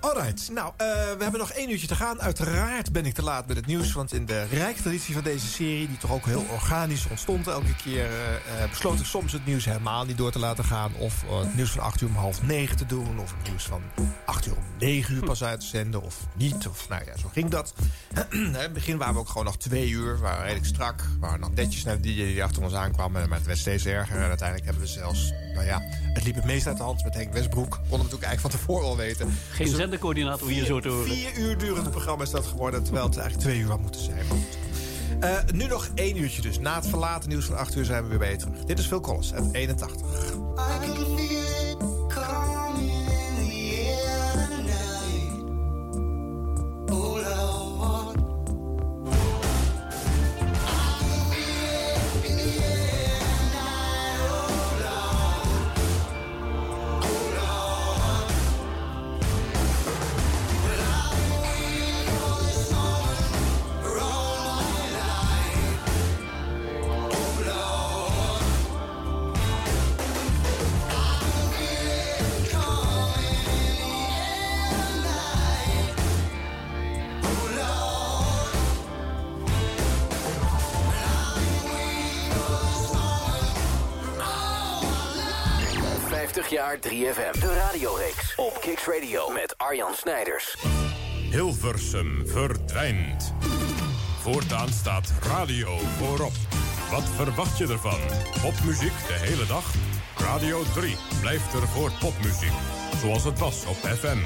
[0.00, 2.20] Alright, nou, eh, we hebben nog één uurtje te gaan.
[2.20, 3.92] Uiteraard ben ik te laat met het nieuws.
[3.92, 5.88] Want in de rijke traditie van deze serie...
[5.88, 8.04] die toch ook heel organisch ontstond elke keer...
[8.04, 10.92] eh, besloot ik soms het nieuws helemaal niet door te laten gaan.
[10.94, 13.18] Of het nieuws van 8 uur om half 9 te doen.
[13.18, 13.82] Of het nieuws van
[14.24, 16.02] 8 uur om 9 uur pas uit te zenden.
[16.02, 16.66] Of niet.
[16.68, 17.74] Of, nou ja, zo ging dat.
[18.30, 20.14] in het begin waren we ook gewoon nog twee uur.
[20.14, 21.00] We waren redelijk strak.
[21.00, 23.12] We waren nog netjes naar DJ die achter ons aankwam.
[23.12, 24.16] Maar het werd steeds erger.
[24.16, 25.32] En uiteindelijk hebben we zelfs...
[25.54, 25.80] Nou ja,
[26.12, 27.70] het liep het meest uit de hand met Henk Westbroek.
[27.70, 29.38] Konden we natuurlijk eigenlijk van tevoren al weten.
[29.50, 31.06] Geen Dus zendercoördinator hier zo te horen.
[31.06, 34.26] Vier uur durend programma is dat geworden, terwijl het eigenlijk twee uur had moeten zijn.
[35.20, 36.58] Eh, nu nog één uurtje dus.
[36.58, 38.64] Na het verlaten nieuws van 8 uur zijn we weer bij je terug.
[38.64, 40.02] Dit is Phil Collins uit 81.
[40.54, 40.70] Oh
[86.70, 87.40] jaar 3FM.
[87.40, 90.56] De radioreeks op Kicks Radio met Arjan Snijders.
[91.30, 93.34] Hilversum verdwijnt.
[94.20, 96.32] Voortaan staat radio voorop.
[96.90, 98.00] Wat verwacht je ervan?
[98.42, 99.74] Popmuziek de hele dag?
[100.16, 102.56] Radio 3 blijft er voor popmuziek.
[103.00, 104.18] Zoals het was op FM.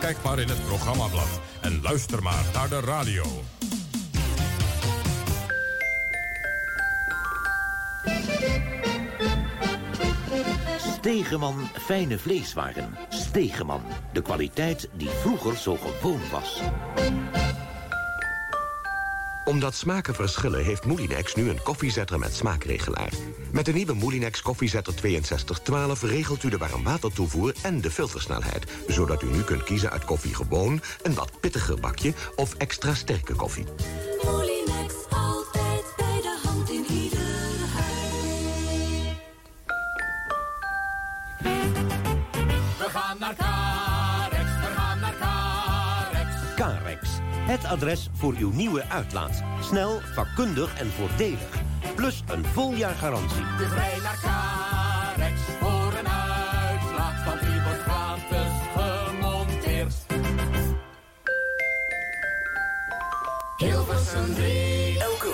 [0.00, 3.24] Kijk maar in het programmablad en luister maar naar de radio.
[10.98, 12.96] Stegeman fijne vleeswaren.
[13.08, 16.60] Stegeman, de kwaliteit die vroeger zo gewoon was.
[19.44, 23.12] Omdat smaken verschillen heeft Moulinex nu een koffiezetter met smaakregelaar.
[23.52, 28.72] Met de nieuwe Moulinex koffiezetter 6212 regelt u de warmwatertoevoer en de filtersnelheid.
[28.86, 33.34] Zodat u nu kunt kiezen uit koffie gewoon, een wat pittiger bakje of extra sterke
[33.34, 33.64] koffie.
[47.58, 49.42] Het adres voor uw nieuwe uitlaat.
[49.60, 51.48] Snel, vakkundig en voordelig.
[51.94, 53.44] Plus een vol jaar garantie.
[53.58, 53.70] Dus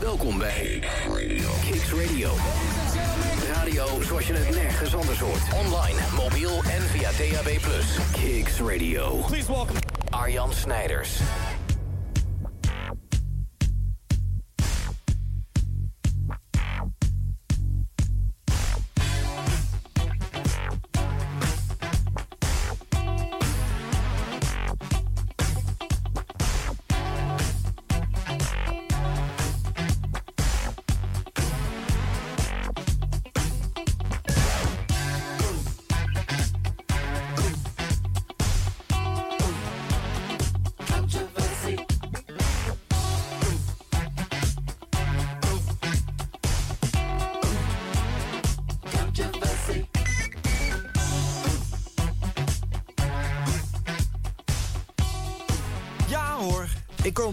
[0.00, 0.82] Welkom bij
[1.70, 2.30] Kicks Radio.
[3.52, 5.40] Radio zoals je het nergens anders hoort.
[5.64, 7.58] Online, mobiel en via DAB+.
[8.12, 9.16] Kicks Radio.
[9.26, 9.78] Please welcome
[10.10, 11.20] Arjan Snijders.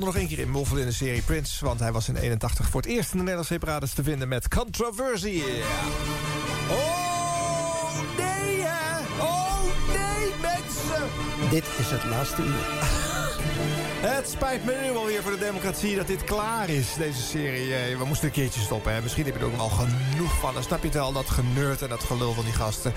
[0.07, 1.65] Nog één keer in moffelen in de serie Prince...
[1.65, 4.47] want hij was in 81 voor het eerst in de Nederlandse separades te vinden met
[4.47, 5.41] Controversy.
[6.69, 8.99] Oh nee hè!
[9.19, 11.09] Oh nee mensen!
[11.49, 13.06] Dit is het laatste uur.
[13.99, 17.75] Het spijt me nu alweer voor de democratie dat dit klaar is, deze serie.
[17.75, 19.01] Eh, We moesten een keertje stoppen, hè.
[19.01, 20.53] Misschien heb je er ook wel genoeg van.
[20.53, 22.93] Dan snap je het wel, dat geneurd en dat gelul van die gasten.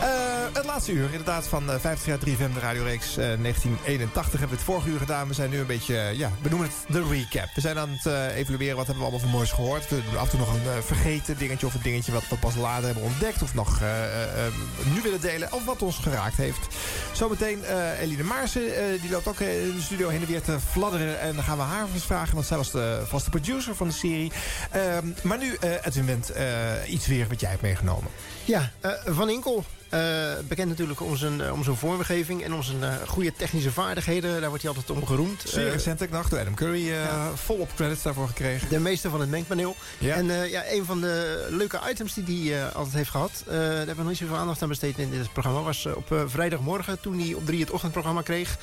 [0.00, 0.08] Eh,
[0.52, 4.30] het laatste uur, inderdaad, van eh, 50 jaar 3FM, de radioreeks eh, 1981.
[4.38, 5.28] Hebben we het vorige uur gedaan.
[5.28, 7.48] We zijn nu een beetje, eh, ja, we noemen het de recap.
[7.54, 9.88] We zijn aan het eh, evalueren, wat hebben we allemaal voor moois gehoord.
[9.88, 12.36] We doen af en toe nog een eh, vergeten dingetje of een dingetje wat we
[12.36, 13.42] pas later hebben ontdekt.
[13.42, 14.52] Of nog eh, eh, eh,
[14.94, 16.66] nu willen delen, of wat ons geraakt heeft.
[17.12, 21.20] Zometeen eh Eline Maarsen, eh, die loopt ook eh, in de studio heen te fladderen.
[21.20, 23.94] En dan gaan we haar eens vragen, want zij was de vaste producer van de
[23.94, 24.32] serie.
[24.70, 26.44] Ehm, maar nu, eh Edwin Wendt, eh,
[26.86, 28.10] iets weer wat jij hebt meegenomen.
[28.44, 29.64] Ja, eh, Van Inkel.
[29.88, 30.00] eh,
[30.48, 34.40] bekend natuurlijk om zijn, eh, om zijn vormgeving en om zijn eh, goede technische vaardigheden.
[34.40, 35.42] Daar wordt hij altijd om geroemd.
[35.46, 38.68] Zeer Eh, recent, ik dacht, door Adam Curry eh, volop credits daarvoor gekregen.
[38.68, 39.76] de meester van het mengpaneel.
[39.98, 40.14] Ja.
[40.14, 43.30] En eh, ja, een van de leuke items die hij eh, altijd heeft gehad...
[43.46, 45.60] eh, daar hebben we nog niet zoveel aandacht aan besteed in dit programma...
[45.60, 48.56] was eh, op eh, vrijdagmorgen, toen hij op drie het ochtendprogramma kreeg...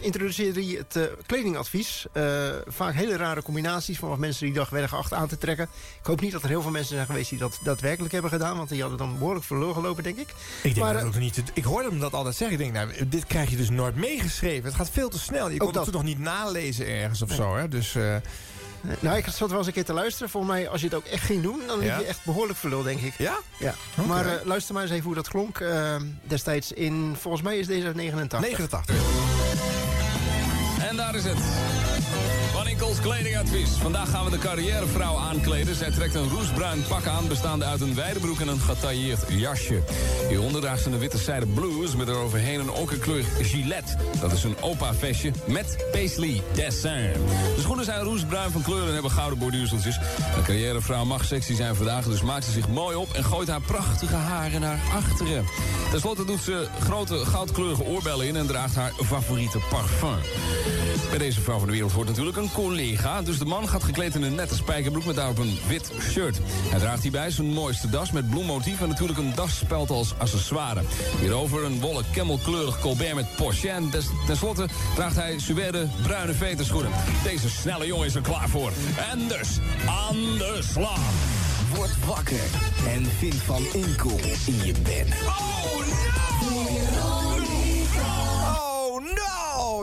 [0.00, 2.06] introduceerde hij het eh, kledingadvies.
[2.12, 2.24] Eh,
[2.66, 5.68] vaak hele rare combinaties van wat mensen die dag werden geacht aan te trekken.
[6.00, 8.56] Ik hoop niet dat er heel veel mensen zijn geweest die dat daadwerkelijk hebben gedaan...
[8.56, 10.28] want die hadden dan behoorlijk verloren gelopen, denk ik.
[10.28, 11.42] Ik, denk Maar, dat eh, ook niet.
[11.54, 12.60] Ik hoorde hem dat altijd zeggen.
[12.60, 14.64] Ik denk, nou, dit krijg je dus nooit meegeschreven.
[14.64, 15.50] Het gaat veel te snel.
[15.50, 17.36] Je kon het toen nog niet nalezen ergens of Nee.
[17.36, 17.56] zo.
[17.56, 17.68] Hè?
[17.68, 17.96] Dus,
[19.00, 20.28] Nou, ik zat wel eens een keer te luisteren.
[20.30, 21.86] Volgens mij, als je het ook echt ging doen, dan Ja?
[21.96, 23.14] liep je echt behoorlijk verlul, denk ik.
[23.18, 23.36] Ja?
[23.58, 23.74] Ja.
[24.06, 25.58] Maar eh, luister maar eens even hoe dat klonk.
[25.60, 28.40] eh, destijds in, volgens mij is deze uit 89.
[28.40, 29.93] 89.
[30.88, 31.38] En daar is het.
[32.52, 33.70] Van Inkels kledingadvies.
[33.70, 35.74] Vandaag gaan we de carrièrevrouw aankleden.
[35.74, 39.82] Zij trekt een roestbruin pak aan, bestaande uit een wijde broek en een getailleerd jasje.
[40.28, 43.96] Hieronder draagt ze een witte zijde blouse met eroverheen een okerkleurig gilet.
[44.20, 47.12] Dat is een opa-vestje met paisley dessin.
[47.54, 49.98] De schoenen zijn roestbruin van kleur en hebben gouden borduurseltjes.
[50.34, 53.12] De carrièrevrouw mag sexy zijn vandaag, dus maakt ze zich mooi op...
[53.12, 55.44] en gooit haar prachtige haren naar achteren.
[55.90, 58.36] Ten slotte doet ze grote goudkleurige oorbellen in...
[58.36, 60.18] en draagt haar favoriete parfum.
[61.08, 63.22] Bij deze vrouw van de wereld hoort natuurlijk een collega.
[63.22, 66.38] Dus de man gaat gekleed in een nette spijkerbroek met daarop een wit shirt.
[66.70, 68.80] Hij draagt hierbij zijn mooiste das met bloemmotief...
[68.80, 70.82] en natuurlijk een dasspeld als accessoire.
[71.20, 73.68] Hierover een wollen camelkleurig colbert met poche.
[73.70, 76.90] En des- tenslotte draagt hij suède bruine veterschoenen.
[77.24, 78.72] Deze snelle jongen is er klaar voor.
[79.10, 79.48] En dus
[79.86, 81.00] aan de slag.
[81.74, 82.40] Word wakker
[82.86, 85.06] en vind Van Inkel in je bed.
[85.26, 86.23] Oh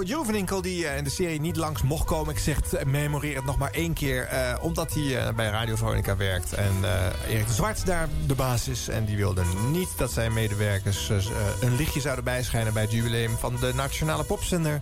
[0.02, 0.08] no!
[0.08, 2.34] Joe van Inkel die eh, in de serie niet langs mocht komen.
[2.34, 4.24] Ik zeg, het, memoreer het nog maar één keer.
[4.24, 6.54] eh, omdat hij eh, bij Radio Veronica werkt.
[6.54, 8.88] En eh, Erik de Zwart daar de baas is.
[8.88, 11.18] En die wilde niet dat zijn medewerkers eh,
[11.62, 12.74] een lichtje zouden bijschijnen...
[12.74, 14.82] bij het jubileum van de Nationale Popzender.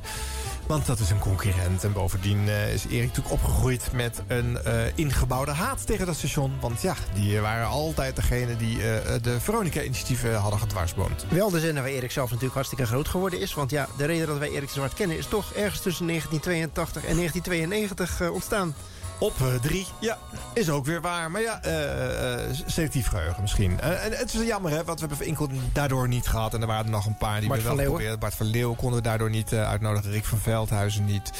[0.69, 1.83] Want dat is een concurrent.
[1.83, 6.53] En bovendien eh, is Erik natuurlijk opgegroeid met een eh, ingebouwde haat tegen dat station.
[6.59, 11.25] Want ja, die waren altijd degene die eh, de Veronica-initiatieven hadden gedwarsboomd.
[11.29, 13.53] Wel de zender waar Erik zelf natuurlijk hartstikke groot geworden is.
[13.53, 15.17] Want ja, de reden dat wij Erik Zwart kennen...
[15.17, 18.75] is toch ergens tussen 1982 en 1992 eh, ontstaan.
[19.19, 20.17] Op eh, drie, ja,
[20.53, 21.31] is ook weer waar.
[21.31, 23.79] Maar ja, eh, eh, selectief geheugen misschien.
[23.79, 26.53] En het is jammer, hè, want we hebben Inkel daardoor niet gehad.
[26.53, 28.19] En er waren er nog een paar die Bart we wel geprobeerd.
[28.19, 30.11] Bart van Leeuwen konden we daardoor niet uitnodigen.
[30.11, 31.31] Rick van Veldhuizen niet.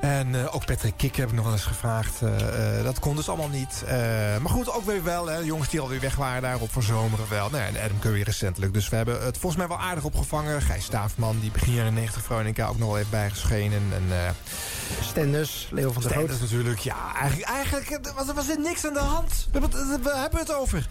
[0.00, 2.22] En eh, ook Patrick Kik heb ik nog wel eens gevraagd.
[2.22, 3.84] Eh, eh, dat kon dus allemaal niet.
[4.40, 5.26] Maar goed, ook weer wel.
[5.26, 7.50] Hè, jongens die alweer weg waren daarop voor zomeren wel.
[7.50, 8.74] Nou, en Adam Curry recentelijk.
[8.74, 10.62] Dus we hebben het volgens mij wel aardig opgevangen.
[10.62, 13.82] Gijs Staafman, die begin jaren 90 Veronica ook nog wel heeft bijgeschenen.
[13.92, 14.34] En,
[15.02, 16.24] Stenders, Leo van der Groot.
[16.24, 17.14] Stenders natuurlijk, ja.
[17.14, 19.48] Eigenlijk, eigenlijk was, was er niks aan de hand.
[19.52, 19.60] We
[20.02, 20.88] we hebben het over.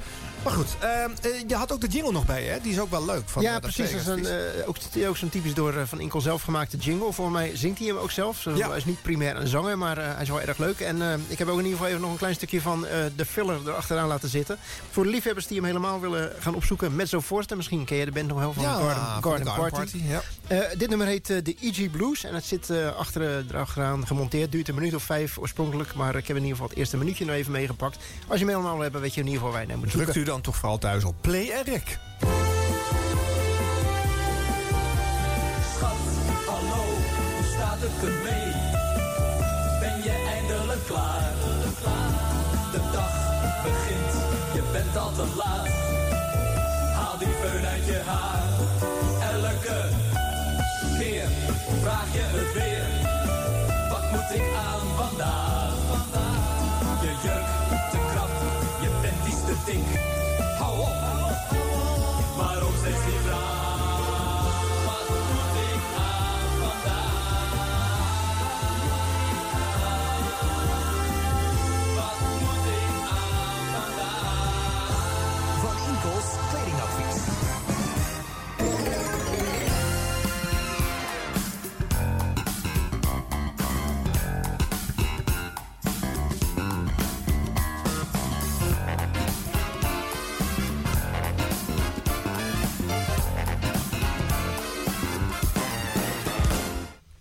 [0.47, 2.59] Maar goed, ehm, eh, je had ook de jingle nog bij, hè?
[2.61, 3.29] Die is ook wel leuk.
[3.29, 3.91] Van, ja, eh, precies.
[3.91, 7.13] Dat is een, eh, ook, ook zo'n typisch door eh, Van Inkel zelf gemaakte jingle.
[7.13, 8.39] Volgens mij zingt hij hem ook zelf.
[8.39, 8.67] Zo, Ja.
[8.67, 10.79] Hij is niet primair een zanger, maar eh, hij is wel erg leuk.
[10.79, 12.97] En eh, ik heb ook in ieder geval even nog een klein stukje van eh,
[13.15, 14.57] de filler erachteraan laten zitten.
[14.91, 16.95] Voor de liefhebbers die hem helemaal willen gaan opzoeken.
[16.95, 19.69] Mezzo Forte, misschien ken je de band nog heel van Ja, Garden, Party.
[19.75, 20.21] Party, ja.
[20.47, 22.23] Eh, dit nummer heet eh, de EG Blues.
[22.23, 24.51] En het zit eh, achter, eh, erachteraan gemonteerd.
[24.51, 25.93] Duurt een minuut of vijf oorspronkelijk.
[25.93, 27.97] Maar ik heb in ieder geval het eerste minuutje nog even meegepakt.
[28.27, 29.91] Als je hem helemaal wil hebben, weet je in ieder geval waar je naar moet
[29.91, 31.99] Drukt u dan toch vooral thuis op play en rec.
[35.75, 36.01] Schat,
[36.45, 36.83] hallo,
[37.35, 38.51] hoe staat het ermee?
[39.79, 41.33] Ben je eindelijk klaar?
[42.71, 43.13] De dag
[43.63, 44.13] begint,
[44.53, 45.67] je bent al te laat.
[46.93, 48.43] Haal die föhn uit je haar.
[49.31, 49.89] Elke
[50.97, 51.29] keer
[51.81, 52.16] vraag je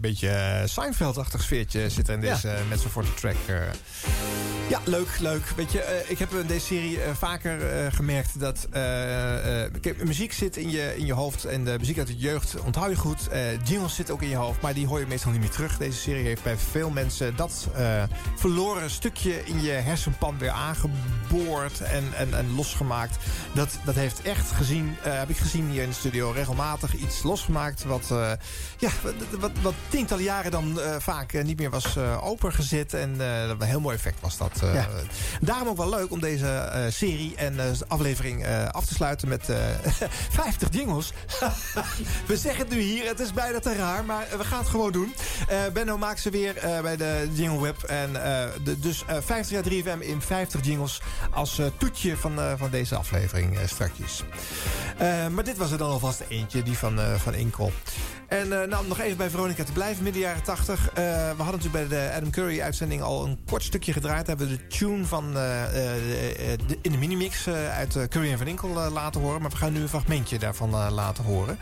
[0.07, 2.57] Beetje eh, Seinfeld-achtig sfeertje zit er in deze ja.
[2.69, 3.37] met zo'n voor de track.
[4.68, 5.48] Ja, leuk, leuk.
[5.56, 8.68] Weet je, eh, ik heb in deze serie eh, vaker eh, gemerkt dat...
[10.05, 12.97] muziek zit in je, in je hoofd en de muziek uit de jeugd onthoud je
[12.97, 13.28] goed.
[13.64, 15.76] Jingles zitten ook in je hoofd, maar die hoor je meestal niet meer terug.
[15.78, 17.68] Deze serie heeft bij veel mensen dat
[18.36, 23.16] verloren stukje in je hersenpan weer aangeboord en, en, en losgemaakt.
[23.52, 27.84] Dat, dat heeft echt gezien, heb ik gezien hier in de studio, regelmatig iets losgemaakt
[27.84, 28.09] wat,
[28.78, 32.94] ja, wat, wat, wat tientallen jaren dan vaak niet meer was opengezet.
[32.94, 34.56] En een heel mooi effect was dat.
[34.62, 34.74] Eh.
[34.74, 34.87] Ja.
[35.41, 39.49] Daarom ook wel leuk om deze eh, serie en eh, aflevering af te sluiten met
[39.49, 39.57] eh
[40.31, 41.12] 50 jingles.
[42.27, 44.93] we zeggen het nu hier, het is bijna te raar, maar we gaan het gewoon
[44.93, 45.15] doen.
[45.73, 47.83] Benno maakt ze weer bij de Jingle Web.
[47.83, 48.11] En
[48.78, 51.01] dus eh 50 jaar 3FM in 50 jingles
[51.31, 54.23] als toetje van, van deze aflevering strakjes.
[55.35, 57.73] Maar dit was er dan alvast eentje, die van, van Inkel.
[58.28, 60.89] En eh, nou, om nog even bij Veronica te blijven, midden jaren 80.
[60.89, 64.27] Eh, we hadden natuurlijk bij de Adam Curry uitzending al een kort stukje gedraaid.
[64.27, 68.39] Hebben we de tune van eh, eh, eh, de, in de minimix uit Curry en
[68.39, 69.40] Van Inkel laten horen.
[69.43, 71.59] Maar we gaan nu een fragmentje daarvan laten horen.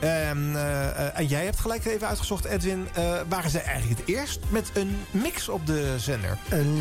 [0.00, 2.88] Ehm, eh, eh, en jij hebt gelijk even uitgezocht, Edwin.
[3.28, 6.38] waren zij eigenlijk het eerst met een mix op de zender?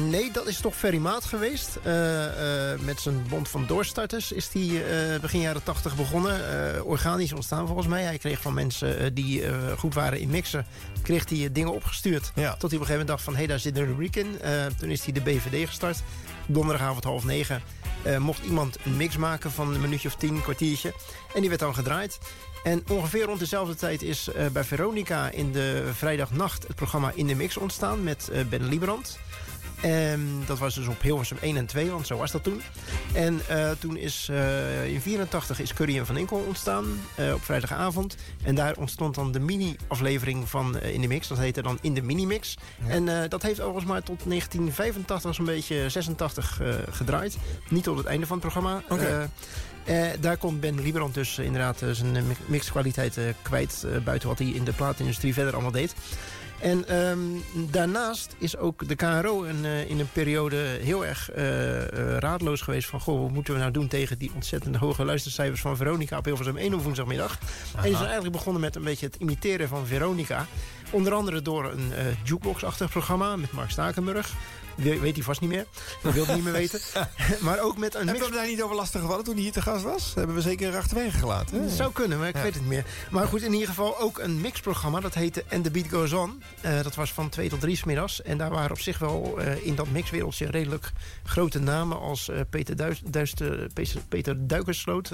[0.09, 1.79] Nee, dat is toch Ferry Maat geweest.
[2.79, 6.39] Met zijn bond van doorstarters is hij eh, begin jaren 80 begonnen.
[6.85, 8.03] Organisch ontstaan volgens mij.
[8.03, 9.43] Hij kreeg van mensen die
[9.77, 10.65] goed waren in mixen...
[11.01, 12.23] kreeg hij dingen opgestuurd.
[12.23, 13.33] Tot hij op een gegeven moment dacht van...
[13.33, 14.39] hé, hey, daar zit een rubriek in.
[14.77, 16.03] Toen is hij de BVD gestart.
[16.45, 17.61] Donderdagavond half negen
[18.03, 20.93] eh, mocht iemand een mix maken van een minuutje of tien, kwartiertje.
[21.33, 22.19] En die werd dan gedraaid.
[22.63, 26.67] En ongeveer rond dezelfde tijd is eh, bij Veronica in de vrijdagnacht...
[26.67, 29.19] het programma In de Mix ontstaan met eh, Ben Liebrand...
[29.81, 32.61] Ehm, dat was dus op Hilversum 1 en 2, want zo was dat toen.
[33.13, 36.85] En eh, toen is eh, in 84 is Curry en Van Inkel ontstaan
[37.15, 38.15] eh, op vrijdagavond.
[38.43, 41.27] En daar ontstond dan de mini-aflevering van In de Mix.
[41.27, 42.57] Dat heette dan In de Minimix.
[42.87, 47.37] En eh, dat heeft overigens maar tot 1985 zo'n beetje 86 eh, gedraaid.
[47.69, 48.83] Niet tot het einde van het programma.
[50.19, 53.85] Daar kon Ben Lieberand dus inderdaad zijn mi- mixkwaliteit kwijt.
[54.03, 55.95] buiten wat hij in de plaatindustrie verder allemaal deed.
[56.59, 57.19] En ehm,
[57.53, 62.61] daarnaast is ook de KRO een, eh, in een periode heel erg eh, eh, raadloos
[62.61, 62.89] geweest...
[62.89, 66.17] van, goh, wat moeten we nou doen tegen die ontzettend hoge luistercijfers van Veronica...
[66.17, 67.39] op Hilversum 1 op woensdagmiddag.
[67.75, 70.45] En die zijn eigenlijk begonnen met een beetje het imiteren van Veronica.
[70.91, 74.33] Onder andere door een eh, jukebox-achtig programma met Mark Stakenburg.
[74.77, 75.65] We- weet hij vast niet meer.
[76.03, 76.79] Dat wil hij niet meer weten.
[77.39, 78.29] maar ook met een Hebben mix...
[78.29, 80.11] we daar niet over lastig gevallen toen hij hier te gast was?
[80.15, 81.61] Hebben we zeker achterwege gelaten.
[81.63, 82.41] Het zou kunnen, maar ik Ja.
[82.41, 82.85] weet het niet meer.
[83.11, 84.99] Maar goed, in ieder geval ook een mixprogramma.
[84.99, 86.41] Dat heette And The Beat Goes On.
[86.61, 88.21] Eh, dat was van 2 tot 3 smiddags.
[88.21, 90.91] En daar waren op zich wel eh, in dat mixwereldje redelijk
[91.23, 91.99] grote namen...
[91.99, 93.67] als eh, Peter, Duis, Duister-
[94.09, 95.11] Peter- Duikersloot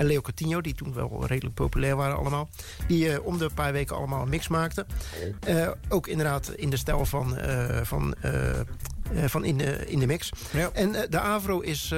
[0.00, 0.60] en Leo Coutinho...
[0.60, 2.48] die toen wel redelijk populair waren allemaal.
[2.86, 4.86] Die eh, om de paar weken allemaal een mix maakten.
[5.40, 7.36] Eh, ook inderdaad in de stijl van...
[7.36, 8.14] eh, van
[9.26, 10.30] van in de, in de mix.
[10.72, 11.94] En de Avro is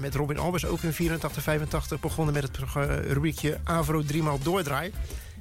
[0.00, 2.58] met Robin Albers ook in 84, 85 begonnen met het
[3.06, 4.92] rubriekje Avro driemaal doordraai.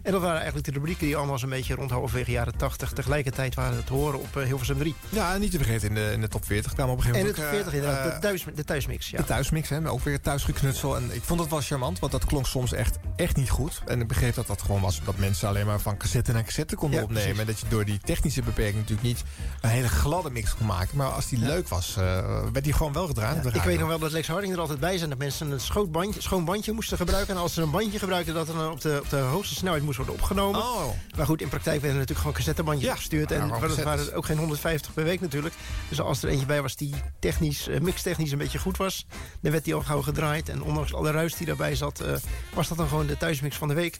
[0.04, 3.56] En dat waren eigenlijk de rubrieken die allemaal zo'n beetje rond halverwege jaren 80 tegelijkertijd
[3.56, 4.96] waren te horen op eh, Hilversum 3.
[5.10, 7.14] Ja, en niet te vergeten in de, in de top 40 kwamen op een En
[7.14, 7.54] gegeven de moment...
[7.54, 9.10] top ook, 40 eh, inderdaad, eh, de, thuis, de thuismix.
[9.10, 9.18] Ja.
[9.18, 10.96] De thuismix, hè, maar ook weer thuisgeknutsel.
[10.96, 13.82] En ik vond het wel charmant, want dat klonk soms echt, echt niet goed.
[13.86, 16.76] En ik begreep dat dat gewoon was dat mensen alleen maar van cassette naar cassette
[16.76, 17.40] konden Ja, opnemen.
[17.40, 19.24] En dat je door die technische beperking natuurlijk niet
[19.62, 20.98] een hele gladde mix kon maken.
[20.98, 23.44] Maar als die leuk was, eh, werd die gewoon wel gedraaid.
[23.44, 25.10] de Ik weet nog wel dat Lex Harding er altijd bij zijn.
[25.10, 27.36] Dat mensen een schoon bandje, schoon bandje moesten gebruiken.
[27.36, 30.08] En als ze een bandje gebruikten, dat dan op de, op de hoogste snelheid moest
[30.10, 30.62] worden opgenomen.
[30.62, 30.90] Oh.
[31.18, 33.30] Maar goed, in praktijk werden er natuurlijk gewoon cassettebandjes Ja, gestuurd.
[33.30, 35.54] ja, En gewoon dat waren ook geen 150 per week natuurlijk.
[35.90, 39.06] Dus als er eentje bij was die technisch, eh, mixtechnisch een beetje goed was...
[39.42, 40.50] dan werd die al gauw gedraaid.
[40.50, 42.14] En ondanks alle ruis die daarbij zat, eh,
[42.54, 44.00] was dat dan gewoon de thuismix van de week.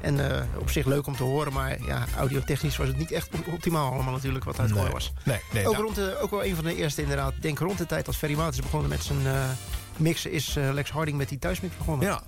[0.00, 3.28] En eh, op zich leuk om te horen, maar ja, audiotechnisch was het niet echt
[3.34, 4.88] op- optimaal allemaal natuurlijk wat uit Nee.
[4.88, 5.12] was.
[5.24, 5.84] Nee, nee, ook, nou.
[5.84, 8.36] rond de, ook wel een van de eerste inderdaad, denk rond de tijd als Ferry
[8.36, 9.18] Maat is begonnen met zijn
[9.98, 12.06] mixen, is eh, Lex Harding met die thuismix begonnen.
[12.06, 12.22] Ja,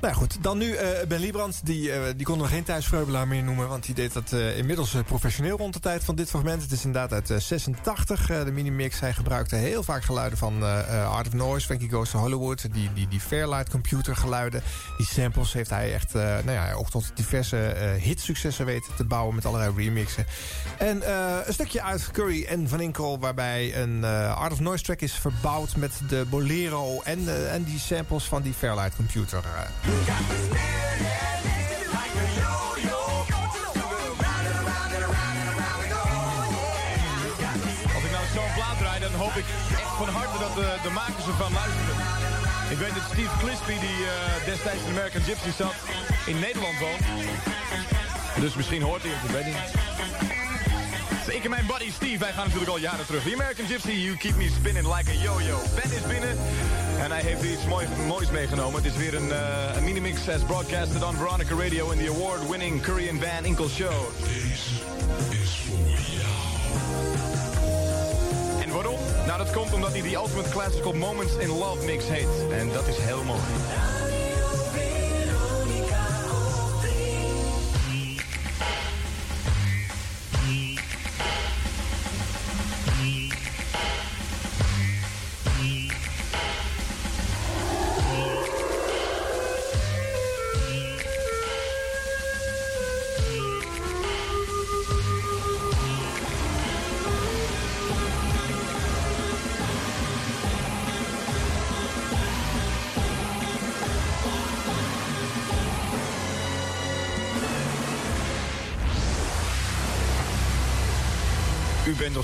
[0.00, 0.36] nou ja, goed.
[0.40, 1.60] Dan nu eh, Ben Liebrand.
[1.64, 3.68] Die, eh, die konden we geen thuisvreubelaar meer noemen.
[3.68, 6.62] Want die deed dat inmiddels professioneel rond de tijd van dit fragment.
[6.62, 9.00] Het is inderdaad uit eh, 86, eh, de minimix.
[9.00, 10.62] Hij gebruikte heel vaak geluiden van
[11.06, 12.72] Art of Noise, Frankie Goes to Hollywood.
[12.72, 14.62] Die, die, die Fairlight computer geluiden.
[14.96, 17.56] Die samples heeft hij echt nou ja, ook tot diverse
[18.00, 20.26] hitsuccessen weten te bouwen met allerlei remixen.
[20.78, 21.10] En
[21.46, 23.18] een stukje uit Curry en Van Inkel.
[23.18, 24.04] Waarbij een
[24.34, 28.42] Art of Noise track is verbouwd met de Bolero en, eh, en die samples van
[28.42, 29.38] die Fairlight computer.
[29.44, 29.68] eh.
[37.94, 40.90] Als ik nou zo'n plaat draai, dan hoop ik echt van harte dat de, de
[40.90, 41.96] makers ervan luisteren.
[42.70, 45.74] Ik weet dat Steve Clispy, die eh, destijds in American Gypsy zat,
[46.26, 47.04] in Nederland woont.
[48.40, 50.45] Dus misschien hoort hij het, ik weet niet.
[51.28, 53.22] Ik en mijn buddy Steve, wij gaan natuurlijk al jaren terug.
[53.22, 55.58] The American Gypsy, You Keep Me Spinning Like a Yo-Yo.
[55.74, 56.38] Ben is binnen
[57.00, 58.82] en hij heeft iets mooi, moois meegenomen.
[58.82, 62.82] Het is weer een, eh, een mini-mix as broadcasted on Veronica Radio in the award-winning
[62.82, 64.10] Korean Van Inkel Show.
[68.62, 68.98] En waarom?
[69.26, 72.50] Nou, dat komt omdat hij die Ultimate Classical Moments in Love Mix heet.
[72.50, 73.40] En dat is heel mooi.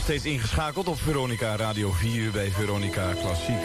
[0.03, 3.63] Steeds ingeschakeld op Veronica Radio 4 bij Veronica Klassiek.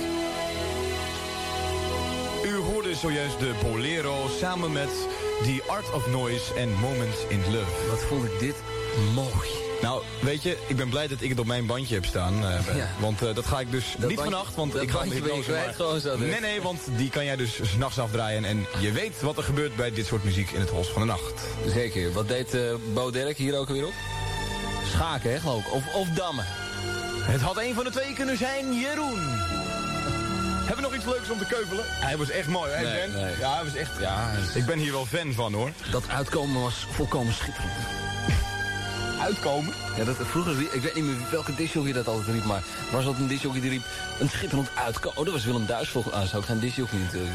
[2.45, 4.89] U hoorde zojuist de Bolero samen met
[5.43, 7.87] The Art of Noise en Moments in Love.
[7.89, 8.55] Wat vond ik dit
[9.13, 9.49] mooi.
[9.81, 12.33] Nou, weet je, ik ben blij dat ik het op mijn bandje heb staan.
[12.45, 12.89] eh, Ja.
[12.99, 15.65] Want eh, dat ga ik dus Dat niet bandje- vannacht, want ik ga hypnose kwijt
[15.65, 16.41] maar- gewoon zo direct.
[16.41, 18.45] Nee, nee, want die kan jij dus s'nachts afdraaien.
[18.45, 21.07] En je weet wat er gebeurt bij dit soort muziek in het Hols van de
[21.07, 21.33] Nacht.
[21.73, 22.11] Zeker.
[22.11, 22.61] Wat deed eh
[22.93, 23.93] Bo hier ook weer op?
[24.91, 25.73] Schaken, hè, geloof ik.
[25.73, 26.45] Of, of dammen.
[27.21, 29.19] Het had een van de twee kunnen zijn, Jeroen.
[30.65, 31.83] Hebben we nog iets leuks om te keuvelen?
[31.87, 33.21] Hij was echt mooi, hè, Nee, Ben?
[33.21, 33.33] nee.
[33.39, 33.91] Ja, hij was echt...
[33.99, 35.71] Ja, ik ben hier wel fan van, hoor.
[35.91, 37.73] Dat uitkomen was volkomen schitterend.
[39.21, 39.73] Uitkomen?
[39.97, 42.61] Ja, dat, vroeger, ik weet niet meer welke disjockey dat altijd riep, maar
[42.91, 43.83] was dat een disjockey die riep
[44.19, 45.17] een schitterend uitkomen.
[45.17, 47.33] Oh, dat was Willem Duis volgens Ah, dat zou ik geen disjockey natuurlijk.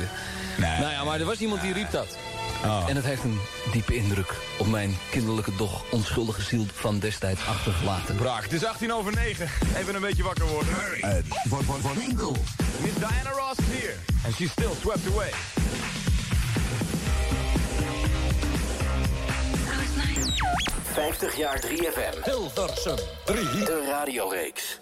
[0.56, 0.78] Nee.
[0.78, 2.16] Nou ja, maar er was iemand die riep dat.
[2.64, 2.84] Oh.
[2.88, 3.40] En het heeft een
[3.72, 8.16] diepe indruk op mijn kinderlijke, doch onschuldige ziel van destijds achtergelaten.
[8.16, 9.48] Braak, het is 18 over 9.
[9.76, 10.72] Even een beetje wakker worden.
[11.48, 12.36] Van, van, van Inkel.
[12.80, 13.94] Miss Diana Ross is here.
[14.24, 15.30] And she's still swept away.
[20.92, 22.24] 50 jaar 3FM.
[22.24, 23.44] Hilversum 3.
[23.44, 24.81] De radioreeks.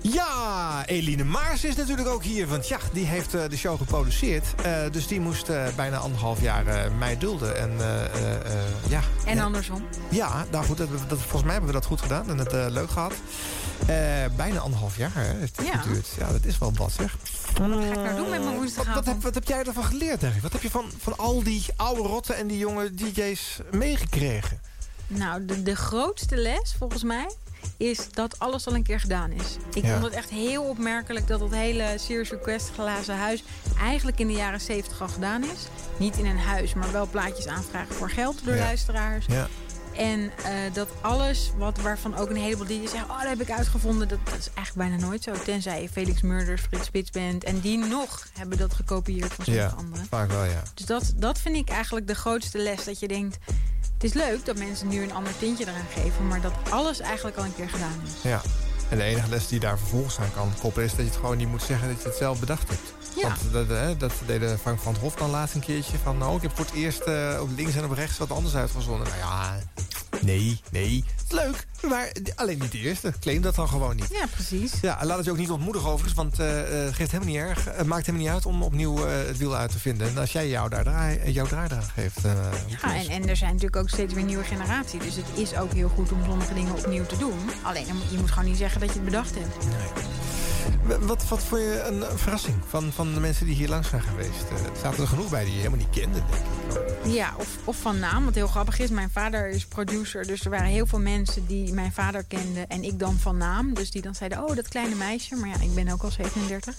[0.00, 2.46] Ja, Eline Maars is natuurlijk ook hier.
[2.46, 4.44] Want ja, die heeft eh, de show geproduceerd.
[4.62, 7.56] Eh, dus die moest eh, bijna anderhalf jaar mij dulden.
[7.58, 7.70] En
[8.88, 9.00] ja.
[9.24, 9.86] En andersom.
[10.10, 12.90] Ja, nou goed, dat, dat, volgens mij hebben we dat goed gedaan en het leuk
[12.90, 13.12] gehad.
[13.86, 13.96] Eh,
[14.36, 15.78] bijna anderhalf jaar hè, heeft het Ja.
[15.78, 16.08] geduurd.
[16.18, 17.16] Ja, dat is wel wat zeg.
[17.58, 19.04] Wat ga ik nou doen met mijn woensdagavond?
[19.04, 20.42] wat, heb, wat heb jij ervan geleerd, Derek?
[20.42, 24.60] Wat heb je van, van al die oude rotten en die jonge DJ's meegekregen?
[25.06, 27.30] Nou, de, de grootste les volgens mij
[27.76, 29.56] is dat alles al een keer gedaan is.
[29.74, 29.92] Ik Ja.
[29.92, 33.44] vond het echt heel opmerkelijk dat dat hele Serious Request glazen huis
[33.80, 35.66] eigenlijk in de jaren 70 al gedaan is.
[35.98, 38.60] Niet in een huis, maar wel plaatjes aanvragen voor geld door Ja.
[38.64, 39.26] luisteraars.
[39.26, 39.46] Ja.
[39.96, 43.10] En eh, dat alles wat, waarvan ook een heleboel DJ's zeggen...
[43.10, 45.32] oh, dat heb ik uitgevonden, dat, dat is eigenlijk bijna nooit zo.
[45.44, 47.44] Tenzij je Felix Murders, Frits Spits bent.
[47.44, 50.06] En die nog hebben dat gekopieerd van sommige Ja, anderen.
[50.10, 50.62] vaak wel, ja.
[50.74, 52.84] Dus dat, dat vind ik eigenlijk de grootste les.
[52.84, 53.38] Dat je denkt,
[53.98, 56.26] het is leuk dat mensen nu een ander tintje eraan geven...
[56.26, 58.22] maar dat alles eigenlijk al een keer gedaan is.
[58.22, 58.40] Ja.
[58.88, 60.86] En de enige les die daar vervolgens aan kan koppelen...
[60.86, 62.92] is dat je het gewoon niet moet zeggen dat je het zelf bedacht hebt.
[63.16, 63.28] Ja.
[63.28, 65.98] Want dat, hè, dat deed Frank van het Hof dan laatst een keertje.
[66.02, 68.54] Van, nou, ik heb voor het eerst eh, op links en op rechts wat anders
[68.54, 69.08] uitgezonden.
[69.08, 69.58] Nou ja,
[70.20, 71.04] nee, nee.
[71.28, 73.12] Leuk, maar alleen niet de eerste.
[73.20, 74.08] Claim dat dan gewoon niet.
[74.10, 74.72] Ja, precies.
[74.82, 77.42] Ja, laat het je ook niet ontmoedigen overigens, want eh, eh, het geeft helemaal niet
[77.42, 77.64] erg.
[77.64, 80.08] Het maakt helemaal niet uit om opnieuw eh, het wiel uit te vinden.
[80.08, 81.46] En als jij jou daar draai, jouw
[81.94, 82.24] geeft...
[82.24, 82.32] eh,
[82.66, 85.00] Ja, en, en er zijn natuurlijk ook steeds weer nieuwe generatie.
[85.00, 87.38] Dus het is ook heel goed om sommige dingen opnieuw te doen.
[87.62, 89.64] Alleen, je moet gewoon niet zeggen dat je het bedacht hebt.
[90.86, 94.02] w- wat, wat vond je een, verrassing van, van de mensen die hier langs zijn
[94.02, 94.42] geweest?
[94.50, 96.42] Eh, er zaten er genoeg bij die je helemaal niet kende, denk
[97.04, 97.12] ik.
[97.12, 98.24] Ja, of, of van naam.
[98.24, 100.26] Wat heel grappig is, mijn vader is producer.
[100.26, 102.68] Dus er waren heel veel mensen die mijn vader kenden.
[102.68, 103.74] En ik dan van naam.
[103.74, 105.36] Dus die dan zeiden, oh, dat kleine meisje.
[105.36, 106.76] Maar ja, ik ben ook al 37.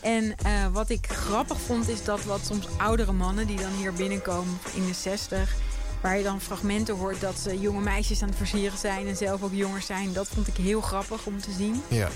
[0.00, 3.46] En eh, wat ik grappig vond, is dat wat soms oudere mannen...
[3.46, 5.54] die dan hier binnenkomen in de 60...
[6.00, 9.06] waar je dan fragmenten hoort dat ze jonge meisjes aan het versieren zijn...
[9.06, 10.12] en zelf ook jonger zijn.
[10.12, 11.82] Dat vond ik heel grappig om te zien.
[11.88, 12.08] Ja.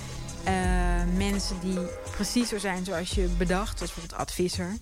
[0.45, 0.55] Eh,
[1.17, 1.79] mensen die
[2.11, 4.77] precies zo zijn zoals je bedacht, zoals bijvoorbeeld Advisser.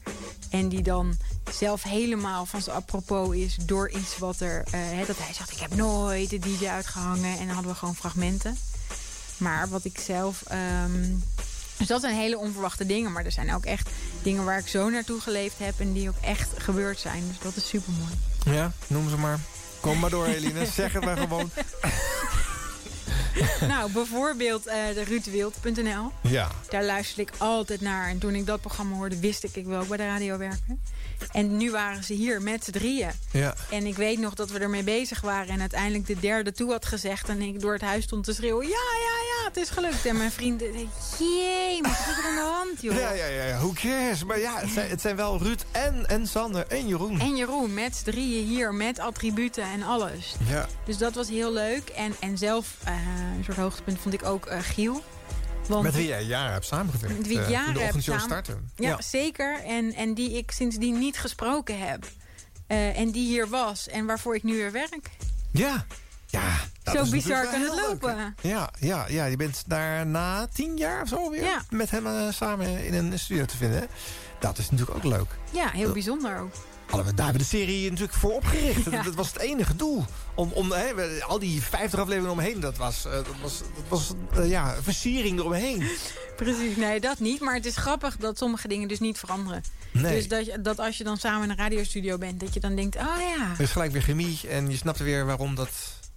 [0.51, 1.17] En die dan
[1.53, 4.65] zelf helemaal van zijn apropos is door iets wat er...
[4.71, 7.39] eh, dat hij zegt, ik heb nooit de DJ uitgehangen.
[7.39, 8.59] En dan hadden we gewoon fragmenten.
[9.37, 10.43] Maar wat ik zelf...
[10.47, 11.07] ehm,
[11.77, 13.13] dus dat zijn hele onverwachte dingen.
[13.13, 13.91] Maar er zijn ook echt
[14.23, 15.81] dingen waar ik zo naartoe geleefd heb...
[15.81, 17.23] en die ook echt gebeurd zijn.
[17.29, 18.57] Dus dat is super mooi.
[18.57, 19.39] Ja, noem ze maar.
[19.81, 20.67] Kom maar door, Eline.
[20.75, 21.51] zeg het maar gewoon.
[23.73, 26.13] nou, bijvoorbeeld eh de ruudwild.nl.
[26.21, 26.49] Ja.
[26.69, 28.09] Daar luisterde ik altijd naar.
[28.09, 30.81] En toen ik dat programma hoorde, wist ik, ik wil ook bij de radio werken.
[31.33, 33.11] En nu waren ze hier met z'n drieën.
[33.33, 33.55] Ja.
[33.71, 35.49] En ik weet nog dat we ermee bezig waren.
[35.49, 37.29] En uiteindelijk de derde toe had gezegd.
[37.29, 38.67] En ik door het huis stond te schreeuwen.
[38.67, 40.07] Ja, ja, ja, het is gelukt.
[40.07, 40.61] En mijn vriend
[41.19, 42.95] jee, wat is er aan de hand, joh?
[42.95, 43.59] Ja, ja, ja, ja.
[43.59, 44.25] Who cares?
[44.25, 47.21] Maar ja, het zijn, het zijn wel Ruud en, en Sander en Jeroen.
[47.21, 50.35] En Jeroen, met z'n drieën hier, met attributen en alles.
[50.49, 50.67] Ja.
[50.85, 51.89] Dus dat was heel leuk.
[51.89, 52.93] En, en zelf, eh,
[53.37, 55.03] een soort hoogtepunt vond ik ook eh, Giel.
[55.69, 57.19] Want Met wie jij jaren hebt samengewerkt.
[57.19, 58.57] Met wie ik eh, jaren heb startte.
[58.77, 59.61] Ja, zeker.
[59.65, 62.07] En, en die ik sindsdien niet gesproken heb.
[62.67, 63.89] Eh, en die hier was.
[63.89, 65.11] En waarvoor ik nu weer werk.
[65.51, 65.87] Ja.
[66.27, 66.57] Ja.
[66.83, 68.35] dat Zo is bizar kan het leuk, lopen.
[68.43, 71.63] Ja, ja, ja, je bent daar na tien jaar of zo weer Ja.
[71.71, 73.89] met hem eh, samen in een studio te vinden.
[74.39, 75.29] Dat is natuurlijk ook leuk.
[75.51, 76.53] Ja, heel bijzonder ook.
[76.89, 78.85] Hadden we, daar hebben we de serie natuurlijk voor opgericht.
[78.85, 78.91] Ja.
[78.91, 80.05] Dat, dat was het enige doel.
[80.35, 80.93] Om, om, hè,
[81.27, 85.39] al die 50 afleveringen omheen, dat was, eh, dat was, dat was eh, ja, versiering
[85.39, 85.89] eromheen.
[86.37, 87.41] Precies, nee, dat niet.
[87.41, 89.63] Maar het is grappig dat sommige dingen dus niet veranderen.
[89.91, 90.15] Nee.
[90.15, 92.41] Dus dat, dat als je dan samen in een radiostudio bent...
[92.41, 95.27] dat je dan denkt, oh ja, Er is gelijk weer chemie en je snapt weer
[95.27, 95.71] waarom dat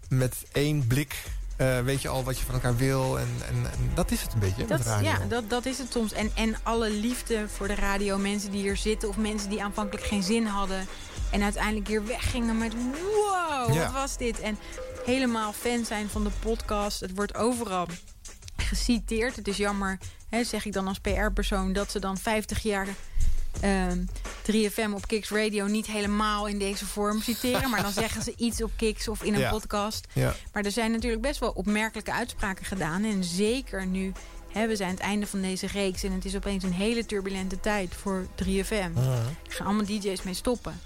[0.08, 1.24] met één blik
[1.62, 3.20] Eh, weet je al wat je van elkaar wil.
[3.20, 5.10] En, en, en dat is het een beetje, met Dat, radio.
[5.10, 6.14] ja, dat, dat is het soms.
[6.14, 8.18] En, en alle liefde voor de radio.
[8.18, 10.88] Mensen die hier zitten of mensen die aanvankelijk geen zin hadden.
[11.32, 13.84] En uiteindelijk hier weggingen met wow, Ja.
[13.84, 14.40] wat was dit?
[14.40, 14.58] En
[15.06, 17.00] helemaal fan zijn van de podcast.
[17.00, 17.88] Het wordt overal
[18.56, 19.36] geciteerd.
[19.36, 19.98] Het is jammer,
[20.30, 21.74] hè, zeg ik dan als PR-persoon...
[21.74, 22.88] dat ze dan 50 jaar
[23.60, 23.98] ehm
[24.52, 27.70] 3FM op Kicks Radio niet helemaal in deze vorm citeren.
[27.70, 29.50] Maar dan zeggen ze iets op Kicks of in een Ja.
[29.50, 30.08] podcast.
[30.14, 30.34] Ja.
[30.54, 33.04] Maar er zijn natuurlijk best wel opmerkelijke uitspraken gedaan.
[33.04, 34.12] En zeker nu,
[34.52, 36.04] hè, we zijn aan het einde van deze reeks...
[36.04, 38.98] en het is opeens een hele turbulente tijd voor 3FM.
[38.98, 39.06] Ah.
[39.48, 40.80] Er gaan allemaal DJ's mee stoppen.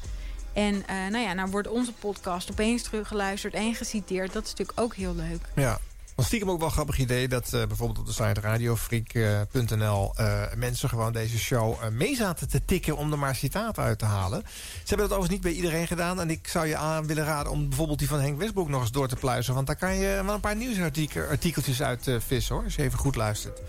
[0.53, 4.33] En eh, nou ja, nou wordt onze podcast opeens teruggeluisterd en geciteerd.
[4.33, 5.41] Dat is natuurlijk ook heel leuk.
[5.55, 5.79] Ja.
[6.15, 10.43] Was stiekem ook wel een grappig idee dat eh, bijvoorbeeld op de site radiofreak.nl eh,
[10.55, 14.05] mensen gewoon deze show eh, mee zaten te tikken om er maar citaten uit te
[14.05, 14.43] halen.
[14.47, 16.19] Ze hebben dat overigens niet bij iedereen gedaan.
[16.19, 18.91] En ik zou je aan willen raden om bijvoorbeeld die van Henk Westbroek nog eens
[18.91, 19.53] door te pluizen.
[19.53, 23.15] Want daar kan je wel een paar nieuwsartikeltjes uit vissen hoor, als je even goed
[23.15, 23.61] luistert.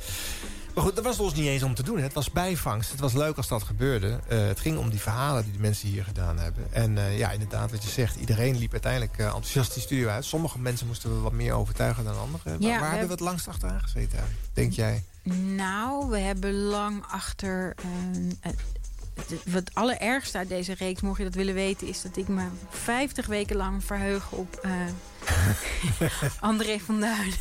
[0.77, 1.97] Maar goed, dat was ons niet eens om te doen.
[1.97, 2.03] hè.
[2.03, 2.91] Het was bijvangst.
[2.91, 4.21] Het was leuk als dat gebeurde.
[4.29, 6.67] Eh, het ging om die verhalen die de mensen hier gedaan hebben.
[6.73, 8.17] En eh, ja, inderdaad, wat je zegt.
[8.17, 10.25] Iedereen liep uiteindelijk eh, enthousiast die studio uit.
[10.25, 12.57] Sommige mensen moesten we wat meer overtuigen dan anderen.
[12.61, 14.19] Ja, waar we hebben we het langst achteraan gezeten?
[14.53, 15.05] Denk jij?
[15.57, 17.75] Nou, we hebben lang achter...
[19.47, 21.87] wat allerergste uit deze reeks, mocht je dat willen weten...
[21.87, 24.67] is dat ik me 50 weken lang verheug op
[26.41, 27.33] André van Duin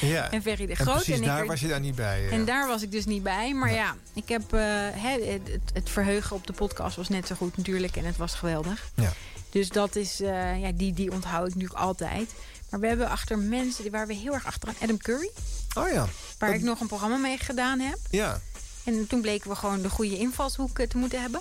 [0.00, 0.30] Ja.
[0.30, 0.94] en Ferry de En Groot.
[0.94, 2.26] precies ik daar er- was je daar niet bij.
[2.26, 2.32] eh.
[2.32, 3.54] En daar was ik dus niet bij.
[3.54, 5.40] Maar ja, ik heb, eh, het,
[5.72, 7.96] het- verheugen op de podcast was net zo goed natuurlijk.
[7.96, 8.90] En het was geweldig.
[8.94, 9.12] Ja.
[9.50, 12.30] Dus dat is, eh, ja, die, die onthoud ik natuurlijk altijd.
[12.70, 14.74] Maar we hebben achter mensen die- waar we heel erg achteraan...
[14.80, 15.30] Adam Curry,
[15.78, 16.06] Oh ja.
[16.38, 17.98] waar ik nog een programma mee gedaan heb.
[18.10, 18.40] Ja.
[18.84, 21.40] En toen bleken we gewoon de goede invalshoek te moeten hebben.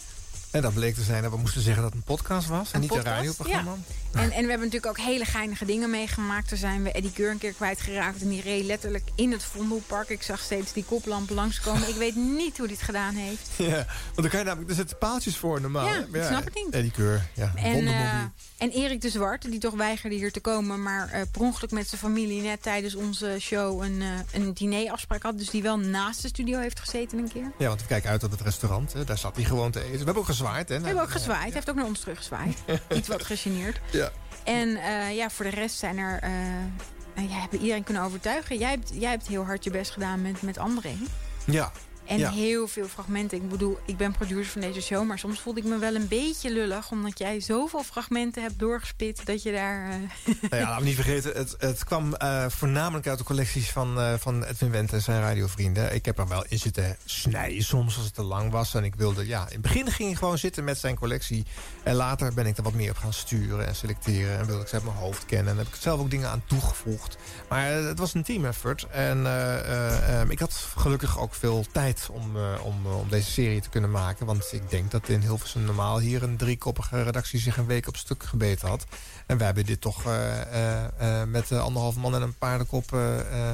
[0.55, 2.71] En dat bleek te zijn dat we moesten zeggen dat het een podcast was.
[2.71, 3.75] en niet podcast, een radioprogramma.
[4.13, 4.19] ja.
[4.19, 6.47] En, en we hebben natuurlijk ook hele geinige dingen meegemaakt.
[6.47, 8.21] Toen zijn we Eddie Keur een keer kwijtgeraakt.
[8.21, 10.09] En die reed letterlijk in het Vondelpark.
[10.09, 11.89] Ik zag steeds die koplampen langskomen.
[11.89, 13.49] ik weet niet hoe hij het gedaan heeft.
[13.57, 15.87] Ja, want dan kan je namelijk, er zitten paaltjes voor normaal.
[15.87, 16.73] Ja, ik snap het niet.
[16.73, 17.87] Eddie Keur, ja, En,
[18.57, 20.83] en Erik de Zwart, die toch weigerde hier te komen...
[20.83, 25.23] maar eh per ongeluk met zijn familie net tijdens onze show een, eh, een dinerafspraak
[25.23, 25.37] had.
[25.37, 27.51] Dus die wel naast de studio heeft gezeten een keer.
[27.57, 28.93] Ja, want we kijken uit op het restaurant.
[28.93, 29.03] Hè.
[29.03, 29.91] Daar zat hij gewoon te eten.
[29.91, 30.69] We hebben ook gezwaaid.
[30.69, 31.43] Hè, We hebben ook gezwaaid.
[31.43, 32.57] Hij heeft ook naar ons teruggezwaaid.
[32.97, 33.79] Iets wat gegeneerd.
[33.91, 34.11] Ja.
[34.43, 36.19] En eh, ja, voor de rest zijn er...
[37.15, 38.57] jij hebt iedereen kunnen overtuigen.
[38.57, 40.97] Jij hebt, jij hebt heel hard je best gedaan met, met André.
[41.45, 41.71] Ja.
[42.05, 42.31] En ja.
[42.31, 43.37] heel veel fragmenten.
[43.37, 45.07] Ik bedoel, ik ben producer van deze show...
[45.07, 46.91] maar soms voelde ik me wel een beetje lullig...
[46.91, 49.25] omdat jij zoveel fragmenten hebt doorgespit...
[49.25, 49.89] dat je daar...
[50.49, 53.99] Nou ja, laten we niet vergeten, het, het kwam eh, voornamelijk uit de collecties van,
[53.99, 55.95] eh, van Edwin Wendt en zijn radiovrienden.
[55.95, 58.73] Ik heb er wel in zitten snijden soms als het te lang was.
[58.73, 61.45] En ik wilde, ja, in het begin ging ik gewoon zitten met zijn collectie.
[61.83, 64.37] En later ben ik er wat meer op gaan sturen en selecteren.
[64.37, 65.51] En wilde ik ze uit mijn hoofd kennen.
[65.51, 67.17] En heb ik zelf ook dingen aan toegevoegd.
[67.49, 68.87] Maar het was een team effort.
[68.91, 73.09] En eh, eh, eh, ik had gelukkig ook veel tijd om, eh, om, eh, om
[73.09, 74.25] deze serie te kunnen maken.
[74.25, 77.97] Want ik denk dat in Hilversum normaal hier een driekoppige redactie zich een week op
[77.97, 78.85] stuk gebeten had.
[79.25, 82.97] En wij hebben dit toch eh, eh, met anderhalf man en een paardenkop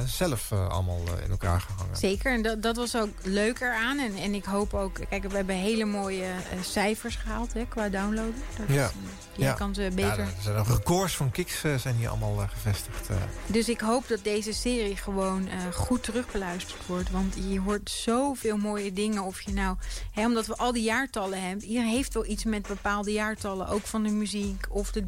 [0.06, 1.96] zelf allemaal in elkaar gehangen.
[1.96, 3.98] Zeker, en dat, dat was ook leuk eraan.
[3.98, 5.00] En, en ik hoop ook...
[5.08, 6.26] Kijk, we hebben hele mooie
[6.60, 8.34] cijfers gehaald hè, qua downloaden.
[8.58, 8.90] Dat is, Ja.
[9.36, 10.18] jij kan ze beter...
[10.18, 13.08] Ja, er zijn nog records van kicks zijn hier allemaal gevestigd.
[13.46, 17.10] Dus ik hoop dat deze serie gewoon goed terugbeluisterd wordt.
[17.10, 19.22] Want je hoort zoveel mooie dingen.
[19.22, 19.76] Of je nou,
[20.12, 21.66] hè, omdat we al die jaartallen hebben.
[21.66, 23.68] Iedereen heeft wel iets met bepaalde jaartallen.
[23.68, 25.04] Ook van de muziek of de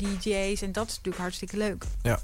[0.63, 1.85] En dat is natuurlijk hartstikke leuk.
[2.03, 2.21] Ja.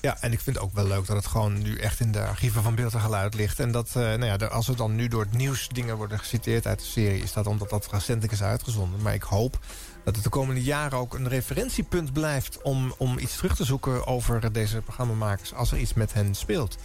[0.00, 2.24] Ja, en ik vind het ook wel leuk dat het gewoon nu echt in de
[2.24, 3.60] archieven van Beeld en Geluid ligt.
[3.60, 6.66] En dat, eh, nou ja, als er dan nu door het nieuws dingen worden geciteerd
[6.66, 7.22] uit de serie...
[7.22, 9.02] is dat omdat dat recentelijk is uitgezonden.
[9.02, 9.58] Maar ik hoop
[10.04, 12.62] dat het de komende jaren ook een referentiepunt blijft...
[12.62, 16.76] om, om iets terug te zoeken over deze programmamakers als er iets met hen speelt.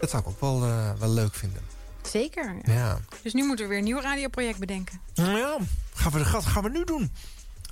[0.00, 1.62] Dat zou ik ook wel, eh, wel leuk vinden.
[2.02, 2.56] Zeker.
[2.62, 3.00] Ja.
[3.22, 5.00] Dus nu moeten we weer een nieuw radioproject bedenken.
[5.14, 5.58] Nou ja,
[5.94, 7.10] gaan we, gaan we nu doen?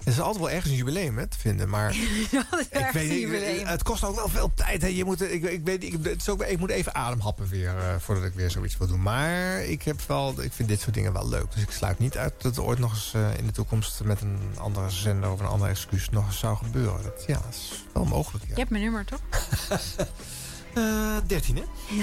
[0.05, 1.95] Er is altijd wel ergens een jubileum hè, te vinden, maar...
[2.71, 4.83] ik weet, niet, het kost ook wel veel tijd.
[4.83, 4.89] Hè.
[4.89, 7.95] Je moet, ik, ik, weet, ik, het is ook, ik moet even ademhappen weer eh,
[7.99, 9.03] voordat ik weer zoiets wil doen.
[9.03, 11.53] Maar ik, heb wel, ik vind dit soort dingen wel leuk.
[11.53, 14.05] Dus ik sluit niet uit dat het ooit nog eens eh, in de toekomst...
[14.05, 17.03] met een andere zender of een ander excuus nog eens zou gebeuren.
[17.03, 18.45] Dat, ja, dat is wel mogelijk.
[18.45, 18.51] Ja.
[18.51, 19.21] Je hebt mijn nummer, toch?
[20.75, 21.63] Eh 13, hè?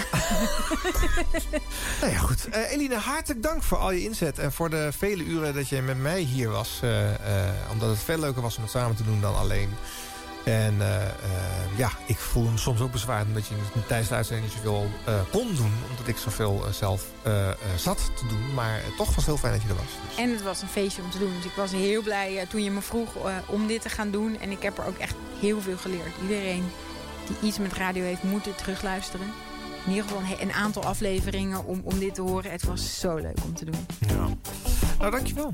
[2.01, 2.49] nou ja, goed.
[2.49, 4.39] Eh Eline, hartelijk dank voor al je inzet...
[4.39, 6.79] en voor de vele uren dat je met mij hier was.
[6.81, 9.69] eh, eh, omdat het veel leuker was om het samen te doen dan alleen.
[10.43, 11.11] En eh, eh,
[11.75, 13.27] ja, ik voel me soms ook bezwaard...
[13.27, 13.55] omdat je
[13.87, 15.73] tijdens de uitzending niet zoveel eh, kon doen...
[15.89, 18.53] omdat ik zoveel eh, zelf eh, eh, zat te doen.
[18.53, 20.17] Maar eh, toch was het heel fijn dat je er was.
[20.17, 21.33] En het was een feestje om te doen.
[21.35, 24.11] Dus ik was heel blij eh, toen je me vroeg eh, om dit te gaan
[24.11, 24.39] doen.
[24.39, 26.11] En ik heb er ook echt heel veel geleerd.
[26.21, 26.71] Iedereen
[27.29, 29.27] die iets met radio heeft moeten terugluisteren.
[29.85, 32.51] In ieder geval een, aantal afleveringen om, om dit te horen.
[32.51, 33.85] Het was zo leuk om te doen.
[34.07, 34.27] Ja.
[34.99, 35.51] Nou, dankjewel.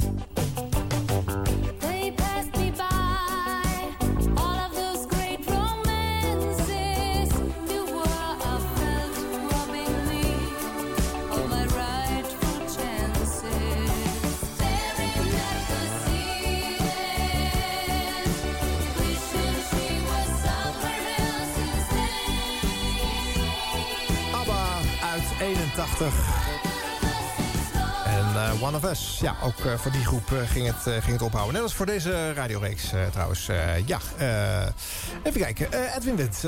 [25.99, 26.13] 81.
[28.05, 29.17] En eh, One of Us.
[29.21, 31.53] Ja, ook eh, voor die groep eh, ging, het, ging het ophouden.
[31.53, 33.49] Net als voor deze radioreeks trouwens.
[33.85, 33.99] Ja,
[35.23, 35.95] even kijken.
[35.95, 36.43] Edwin Wind,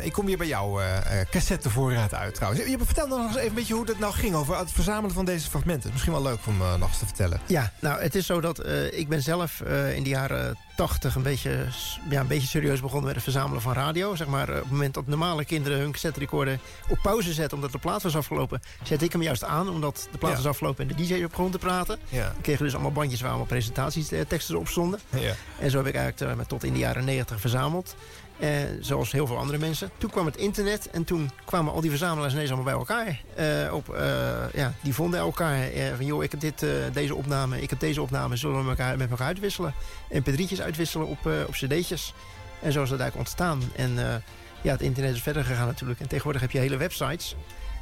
[0.00, 0.82] ik kom hier bij jou
[1.30, 2.62] cassettevoorraad uit trouwens.
[2.62, 5.14] Je, je vertel nog eens even een beetje hoe het nou ging over het verzamelen
[5.14, 5.90] van deze fragmenten.
[5.92, 7.40] Misschien wel leuk om nog eens te vertellen.
[7.46, 9.60] Ja, nou, het is zo dat ik ben zelf
[9.94, 11.66] in de jaren 80 een beetje,
[12.10, 14.14] ja, een beetje serieus begonnen met het verzamelen van radio.
[14.14, 16.58] Zeg maar, eh, op het moment dat normale kinderen hun cassette recorder
[16.88, 20.18] op pauze zetten omdat de plaat was afgelopen, zette ik hem juist aan omdat de
[20.18, 20.36] plaat Ja.
[20.36, 21.98] was afgelopen en de DJ op grond te praten.
[22.08, 22.22] Ja.
[22.24, 25.00] Dan kregen we dus allemaal bandjes waar allemaal presentatieteksten op stonden.
[25.10, 25.34] Ja.
[25.58, 27.94] En zo heb ik eigenlijk eh, tot in de jaren 90 verzameld.
[28.38, 28.50] Eh,
[28.80, 29.90] zoals heel veel andere mensen.
[29.98, 33.20] Toen kwam het internet en toen kwamen al die verzamelaars ineens allemaal bij elkaar.
[33.34, 35.68] Eh, op, eh, ja, die vonden elkaar.
[35.96, 38.36] van joh, ik heb dit, deze opname, ik heb deze opname.
[38.36, 39.74] Zullen we elkaar, met elkaar uitwisselen?
[40.10, 42.14] En p3'tjes uitwisselen op, op cd'tjes.
[42.62, 43.62] En zo is dat eigenlijk ontstaan.
[43.76, 44.22] En
[44.62, 46.00] ja, het internet is verder gegaan natuurlijk.
[46.00, 47.36] En tegenwoordig heb je hele websites.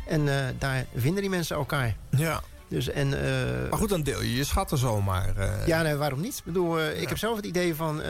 [0.06, 0.28] En
[0.58, 1.96] daar vinden die mensen elkaar.
[2.10, 2.42] Ja.
[2.68, 5.36] Dus, en, eh, Maar goed, dan deel je je schatten zomaar.
[5.36, 5.66] eh.
[5.66, 6.36] ja, nee, waarom niet?
[6.38, 8.00] Ik bedoel, eh, ik heb zelf het idee van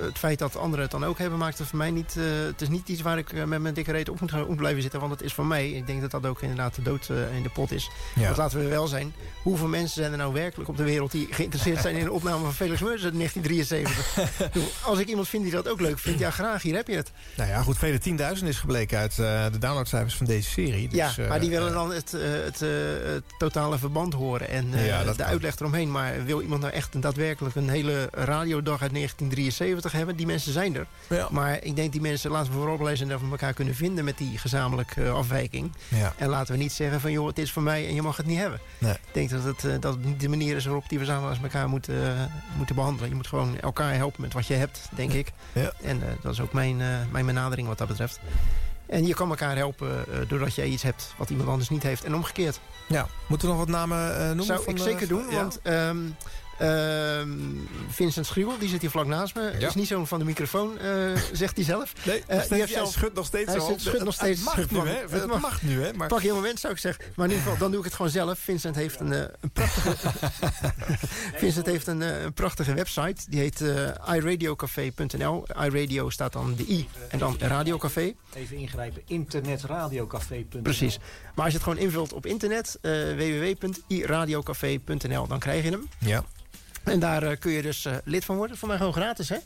[0.00, 2.14] het feit dat anderen het dan ook hebben, maakt het voor mij niet.
[2.46, 4.82] het is niet iets waar ik met mijn dikke reet op moet, gaan- op blijven
[4.82, 5.70] zitten, want het is van mij.
[5.70, 7.90] Ik denk dat dat ook inderdaad de dood in de pot is.
[8.14, 8.24] Ja.
[8.24, 11.28] Want laten we wel zijn, hoeveel mensen zijn er nou werkelijk op de wereld die
[11.30, 14.40] geïnteresseerd zijn in de opname van Felix Meurders uit 1973?
[14.46, 16.86] Ik bedoel, Als ik iemand vind die dat ook leuk vindt, ja graag, hier heb
[16.86, 17.12] je het.
[17.36, 20.88] Nou ja, goed, vele tienduizend is gebleken uit de downloadcijfers van deze serie.
[20.88, 25.04] Dus, ja, maar die willen dan het, het, het totale verband horen en eh, Ja,
[25.04, 25.26] de kan.
[25.26, 25.90] uitleg eromheen.
[25.90, 30.16] Maar wil iemand nou echt een, daadwerkelijk een hele radiodag uit 1973 hebben?
[30.16, 30.86] Die mensen zijn er.
[31.08, 31.28] Ja.
[31.30, 34.04] Maar ik denk die mensen laten we voorop lezen en dat we elkaar kunnen vinden
[34.04, 35.72] met die gezamenlijke eh, afwijking.
[35.88, 36.12] Ja.
[36.16, 38.26] En laten we niet zeggen van joh, het is voor mij en je mag het
[38.26, 38.60] niet hebben.
[38.78, 38.92] Nee.
[38.92, 41.68] Ik denk dat het, eh, dat het niet de manier is waarop die verzamelaars elkaar
[41.68, 43.08] moeten, moeten behandelen.
[43.08, 45.32] Je moet gewoon elkaar helpen met wat je hebt, denk ik.
[45.52, 45.72] Ja.
[45.82, 46.76] En dat is ook mijn,
[47.10, 48.20] mijn benadering wat dat betreft.
[48.90, 52.04] En je kan elkaar helpen eh, doordat jij iets hebt wat iemand anders niet heeft.
[52.04, 52.60] En omgekeerd.
[52.86, 54.44] Ja, moeten we nog wat namen eh, noemen?
[54.44, 55.34] Zou van, ik zeker doen, ja?
[55.34, 55.98] want ehm,
[56.60, 57.30] ehm,
[57.90, 59.52] Vincent Schriewel, die zit hier vlak naast me.
[59.58, 59.68] Ja.
[59.68, 60.90] Is niet zo'n van de microfoon, eh,
[61.32, 61.92] zegt hij zelf.
[62.06, 63.64] Nee, die heeft zelf- schudt nog steeds hij zo.
[63.66, 64.40] schudt- schudt nog steeds.
[64.54, 64.96] Het mag nu, hè?
[65.00, 65.40] het Het mag.
[65.40, 65.92] mag nu, hè?
[65.92, 66.08] Maar...
[66.08, 67.04] Pak je een moment, zou ik zeggen.
[67.16, 68.38] Maar in ieder geval, dan doe ik het gewoon zelf.
[68.38, 69.94] Vincent heeft een, eh, een prachtige...
[71.42, 73.30] Vincent heeft een, een prachtige website.
[73.30, 73.60] Die heet
[74.14, 75.44] iRadiocafé.nl.
[75.64, 78.12] iRadio staat dan de I en dan Radiocafé.
[78.34, 79.02] Even ingrijpen.
[79.06, 80.62] Internetradiocafé.nl.
[80.62, 80.98] Precies.
[81.34, 82.78] Maar als je het gewoon invult op internet,
[83.16, 85.88] www.iradiocafé.nl, dan krijg je hem.
[85.98, 86.24] Ja.
[86.84, 88.56] En daar eh, kun je dus eh, lid van worden.
[88.56, 89.36] Voor mij gewoon gratis, hè?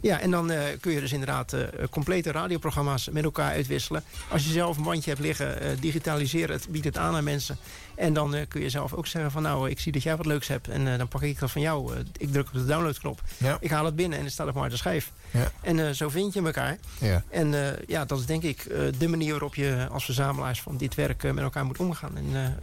[0.00, 1.56] Ja, en dan eh, kun je dus inderdaad
[1.90, 4.04] complete radioprogramma's met elkaar uitwisselen.
[4.28, 7.56] Als je zelf een bandje hebt liggen, eh, digitaliseer het, bied het aan aan mensen.
[7.94, 10.48] En dan kun je zelf ook zeggen van nou, ik zie dat jij wat leuks
[10.48, 10.68] hebt.
[10.68, 11.92] En dan pak ik dat van jou.
[12.18, 13.20] Ik druk op de downloadknop.
[13.38, 13.56] Ja.
[13.60, 15.12] Ik haal het binnen en het staat op maar de schijf.
[15.36, 15.50] Ja.
[15.60, 16.76] En eh, zo vind je elkaar.
[16.98, 17.22] Ja.
[17.30, 20.76] En eh, ja, dat is denk ik eh, de manier waarop je als verzamelaars van
[20.76, 22.16] dit werk met elkaar moet omgaan.
[22.16, 22.56] En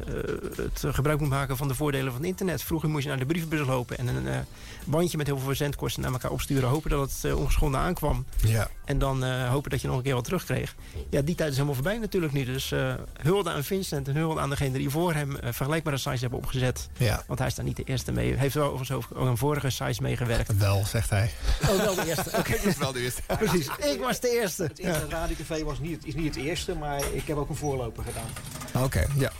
[0.56, 2.64] het gebruik moet maken van de voordelen van het internet.
[2.64, 4.46] Vroeger moest je naar de brievenbus lopen en een
[4.86, 6.70] bandje met heel veel verzendkosten naar elkaar opsturen.
[6.70, 8.26] Hopen dat het ongeschonden aankwam.
[8.38, 8.68] Ja.
[8.86, 10.76] En dan hopen dat je nog een keer wat terugkreeg.
[11.10, 12.46] Ja, die tijd is helemaal voorbij natuurlijk nu.
[12.46, 12.74] Dus
[13.22, 16.90] hulde aan Vincent en hulde aan degene die voor hem vergelijkbare sites hebben opgezet.
[16.98, 17.24] Ja.
[17.28, 18.30] Want hij is daar niet de eerste mee.
[18.32, 20.58] Hij heeft wel overigens ook aan vorige sites meegewerkt.
[20.58, 21.32] Wel, zegt hij.
[21.70, 22.38] Oh, wel de eerste.
[22.38, 22.56] Oké.
[22.64, 23.22] Was wel de eerste.
[23.38, 23.68] Precies.
[23.68, 24.64] Ik was de eerste.
[24.64, 28.04] Het Internet Radiocafé was niet, is niet het eerste, maar ik heb ook een voorloper
[28.04, 28.84] gedaan.
[28.84, 29.32] Oké, ja.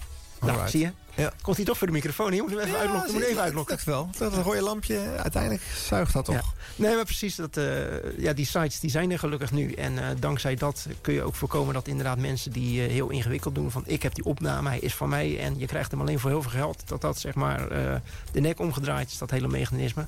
[0.44, 0.72] Nou, Alright.
[0.72, 0.92] zie je?
[1.16, 1.34] Ja.
[1.42, 2.34] Komt hij toch voor de microfoon?
[2.34, 3.12] Je moet hem even uitlokken.
[3.12, 3.76] Je moet even uitlokken.
[3.76, 4.10] Dat wel.
[4.18, 6.36] Dat rode lampje, uiteindelijk zuigt dat toch?
[6.36, 6.44] Ja.
[6.76, 7.36] Nee, maar precies.
[7.36, 9.72] Dat, eh, ja, die sites die zijn er gelukkig nu.
[9.72, 13.56] En eh, dankzij dat kun je ook voorkomen dat inderdaad mensen die eh, heel ingewikkeld
[13.56, 13.72] doen...
[13.72, 16.30] van ik heb die opname, hij is van mij en je krijgt hem alleen voor
[16.30, 16.88] heel veel geld...
[16.88, 17.96] dat dat zeg maar eh,
[18.32, 20.06] de nek omgedraaid is, dat hele mechanisme.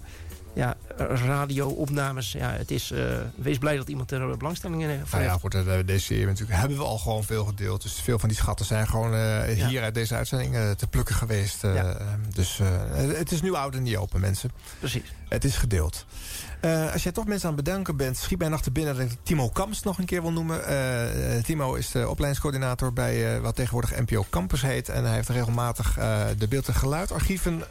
[0.56, 0.76] Ja,
[1.26, 2.92] radio-opnames, ja, het is...
[2.92, 5.12] eh, wees blij dat iemand er belangstelling in heeft.
[5.12, 7.82] Nou ja, goed, eh, deze serie natuurlijk hebben we al gewoon veel gedeeld.
[7.82, 9.68] Dus veel van die schatten zijn gewoon eh, Ja.
[9.68, 11.64] hier uit deze uitzending eh, te plukken geweest.
[11.64, 11.98] eh, Ja.
[12.34, 12.68] Dus eh,
[13.18, 14.52] het is nu oud en niet open, mensen.
[14.80, 15.14] Precies.
[15.36, 16.06] Het is gedeeld.
[16.60, 19.18] Eh, als jij toch mensen aan het bedanken bent, schiet mij te binnen dat ik
[19.24, 20.66] Timo Kamps nog een keer wil noemen.
[20.68, 24.90] Eh, Timo is de opleidingscoördinator bij eh, wat tegenwoordig NPO Campus heet.
[24.90, 25.94] En hij heeft regelmatig
[26.38, 27.64] de beeld- en geluidarchieven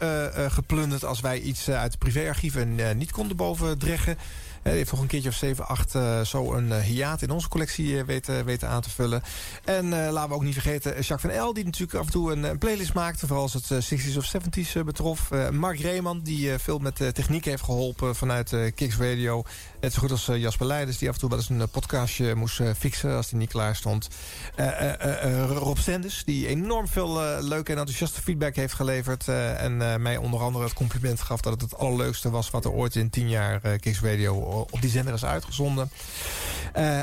[0.48, 4.18] geplunderd als wij iets uit privéarchieven niet konden bovendreggen.
[4.64, 7.48] Hij heeft nog een keertje of 7, 8 eh, zo een eh, hiaat in onze
[7.48, 9.22] collectie eh, weten, weten aan te vullen.
[9.64, 12.32] En eh, laten we ook niet vergeten Jacques van El, die natuurlijk af en toe
[12.32, 13.26] een, playlist maakte.
[13.26, 15.30] Vooral als het eh, 60s of 70s eh, betrof.
[15.30, 19.44] Eh, Mark Reeman, die eh, veel met eh, techniek heeft geholpen vanuit eh, Kicks Radio.
[19.84, 21.66] Net zo goed als eh, Jasper Leiders, die af en toe wel eens een eh,
[21.70, 24.08] podcastje moest eh, fixen als die niet klaar stond.
[25.48, 29.28] Rob Stenders, die enorm veel leuke en enthousiaste feedback heeft geleverd.
[29.28, 32.96] en mij onder andere het compliment gaf dat het het allerleukste was wat er ooit
[32.96, 34.34] in tien jaar Kicks Radio
[34.70, 35.90] op die zender is uitgezonden.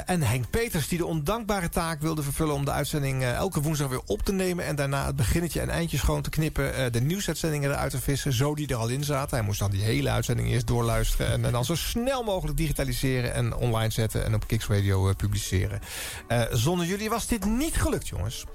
[0.05, 4.01] En Henk Peters, die de ondankbare taak wilde vervullen om de uitzending elke woensdag weer
[4.05, 4.65] op te nemen.
[4.65, 6.91] En daarna het beginnetje en eindje schoon te knippen.
[6.91, 9.37] de nieuwsuitzendingen eruit te vissen, zo die er al in zaten.
[9.37, 11.31] Hij moest dan die hele uitzending eerst doorluisteren.
[11.31, 15.15] En, en dan zo snel mogelijk digitaliseren en online zetten en op Kicks Radio eh,
[15.15, 15.79] publiceren.
[16.27, 18.45] Eh, zonder jullie was dit niet gelukt, jongens.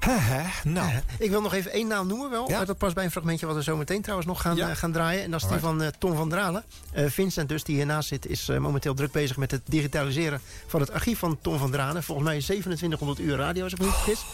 [0.00, 0.90] Haha, nou.
[1.18, 2.48] Ik wil nog even één naam noemen wel.
[2.50, 2.60] Ja.
[2.60, 4.68] Eh, Dat past bij een fragmentje wat we zo meteen trouwens nog gaan, Ja.
[4.70, 5.22] eh, gaan draaien.
[5.22, 6.64] En dat is die van eh, Tom van Dralen.
[6.92, 10.80] Eh, Vincent dus, die hiernaast zit, is eh, momenteel druk bezig met het digitaliseren van
[10.80, 12.02] het archief van Tom van Dralen.
[12.02, 14.24] Volgens mij 2700 uur radio, als ik me niet vergis.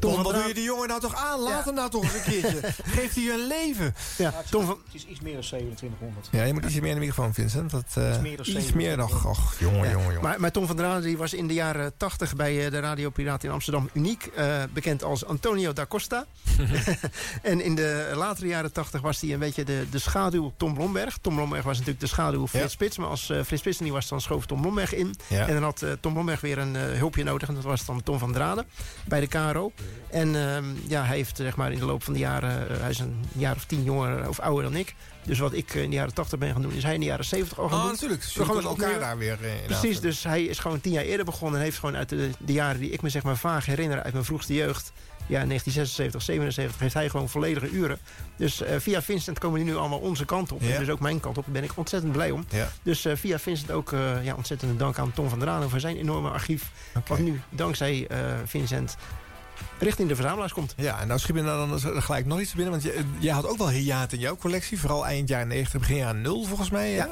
[0.00, 1.40] Tom, wat doe je die jongen nou toch aan?
[1.40, 2.60] Laat hem nou toch eens een keertje.
[2.96, 3.94] Geeft hij je een leven.
[4.18, 4.78] Ja, Tom van...
[4.84, 6.28] Het is iets meer dan 2700.
[6.32, 7.70] Ja, je moet iets meer in de microfoon, Vincent.
[7.70, 9.24] Dat, eh, Iets meer dan iets meer nog.
[9.26, 9.90] Och, jongen, Ja.
[9.90, 10.22] jongen, jongen.
[10.22, 13.10] Maar, maar Tom van Dralen die was in de jaren 80 bij eh, de Radio
[13.10, 14.26] Piraat in Amsterdam uniek.
[14.26, 16.26] eh, bekend als Antonio da Costa.
[17.42, 21.18] en in de latere jaren 80 was hij een beetje de, de schaduw Tom Blomberg.
[21.20, 22.72] Tom Blomberg was natuurlijk de schaduw Frits.
[22.72, 22.98] Spits.
[22.98, 25.14] Maar als eh, Frits Spits niet was, dan schoof Tom Blomberg in.
[25.28, 27.48] En dan had eh, Tom Blomberg weer een eh, hulpje nodig.
[27.48, 28.66] En dat was dan Tom van Dralen
[29.04, 29.72] bij de KRO.
[30.10, 32.80] En ehm, ja, hij heeft zeg maar in de loop van de jaren...
[32.80, 34.94] hij is een jaar of tien jonger of ouder dan ik.
[35.26, 37.06] Dus wat ik eh, in de jaren 80 ben gaan doen, is hij in de
[37.06, 37.92] jaren 70 al gaan Oh, doen.
[37.92, 38.20] natuurlijk.
[38.22, 41.04] Dus We gaan elkaar daar weer eh, in Precies, dus hij is gewoon tien jaar
[41.04, 41.58] eerder begonnen...
[41.58, 44.02] en heeft gewoon uit de, de jaren die ik me zeg maar vaag herinner...
[44.02, 44.92] uit mijn vroegste jeugd,
[45.26, 46.80] ja, 1976, 77...
[46.80, 47.98] heeft hij gewoon volledige uren.
[48.36, 50.62] Dus eh, via Vincent komen die nu allemaal onze kant op.
[50.62, 50.72] Ja.
[50.74, 51.44] En dus ook mijn kant op.
[51.44, 52.44] Daar ben ik ontzettend blij om.
[52.48, 52.68] Ja.
[52.82, 55.70] Dus via Vincent ook eh, ja, ontzettend dank aan Tom van Dralen...
[55.70, 56.70] voor zijn enorme archief.
[57.06, 58.08] Wat nu, dankzij
[58.44, 58.96] Vincent,
[59.78, 60.74] richting de verzamelaars komt.
[60.76, 62.70] Ja, en nou schiet me nou dan gelijk nog iets binnen.
[62.70, 64.80] Want je- jij had ook wel hiaat in jouw collectie.
[64.80, 66.90] Vooral eind jaren 90, begin jaren 0 volgens mij.
[66.92, 67.06] Ja.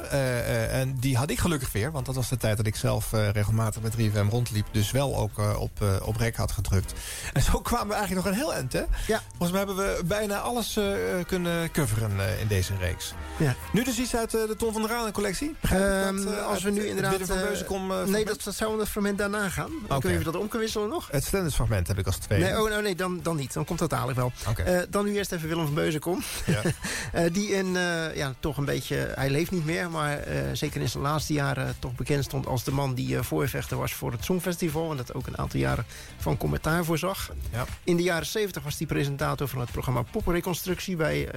[0.65, 1.91] en die had ik gelukkig weer.
[1.91, 4.65] Want dat was de tijd dat ik zelf eh, regelmatig met 3FM rondliep.
[4.71, 6.93] Dus wel ook eh, op, eh, op rek had gedrukt.
[7.33, 8.83] En zo kwamen we eigenlijk nog een heel eind, hè?
[9.07, 9.21] Ja.
[9.27, 10.85] Volgens mij hebben we bijna alles eh,
[11.27, 13.13] kunnen coveren eh, in deze reeks.
[13.37, 13.55] Ja.
[13.73, 15.55] Nu dus iets uit eh, de Ton van der Raan collectie?
[15.61, 17.21] Dat, Ehm, eh, als we nu inderdaad...
[17.21, 19.71] van eh, Beuzenkom, eh, nee, dat, dat zou in het fragment daarna gaan.
[19.81, 21.07] Niet of we dat om kunnen wisselen nog.
[21.11, 22.45] Het Stenders fragment heb ik als tweede.
[22.45, 23.53] Nee, oh, nou, nee dan, dan niet.
[23.53, 24.31] Dan komt dat dadelijk wel.
[24.65, 26.21] Eh, dan nu eerst even Willem van Beuzenkom.
[26.45, 26.61] Ja.
[27.11, 29.11] Eh, die in, eh, ja, toch een beetje...
[29.15, 30.23] Hij leeft niet meer, maar
[30.53, 31.75] zeker in zijn laatste jaren...
[31.79, 34.91] toch bekend stond als de man die voorvechter was voor het Songfestival.
[34.91, 35.85] En dat ook een aantal jaren
[36.17, 37.31] van commentaar voorzag.
[37.51, 37.65] Ja.
[37.83, 41.29] In de jaren 70 was hij presentator van het programma Poppenreconstructie bij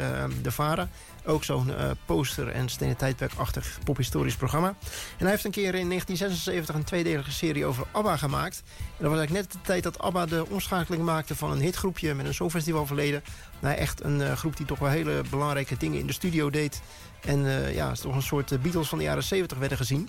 [0.43, 0.89] de VARA.
[1.29, 4.69] Ook zo'n eh, poster- en stenen tijdperkachtig pophistorisch programma.
[4.69, 4.77] En
[5.19, 8.63] hij heeft een keer in 1976 een tweedelige serie over ABBA gemaakt.
[8.67, 12.15] En dat was eigenlijk net de tijd dat ABBA de omschakeling maakte van een hitgroepje
[12.15, 13.23] met een songfestival verleden.
[13.61, 16.83] Naar echt een eh, groep die toch wel hele belangrijke dingen in de studio deed.
[17.21, 20.09] En eh, ja, is toch een soort eh, Beatles van de jaren 70 werden gezien.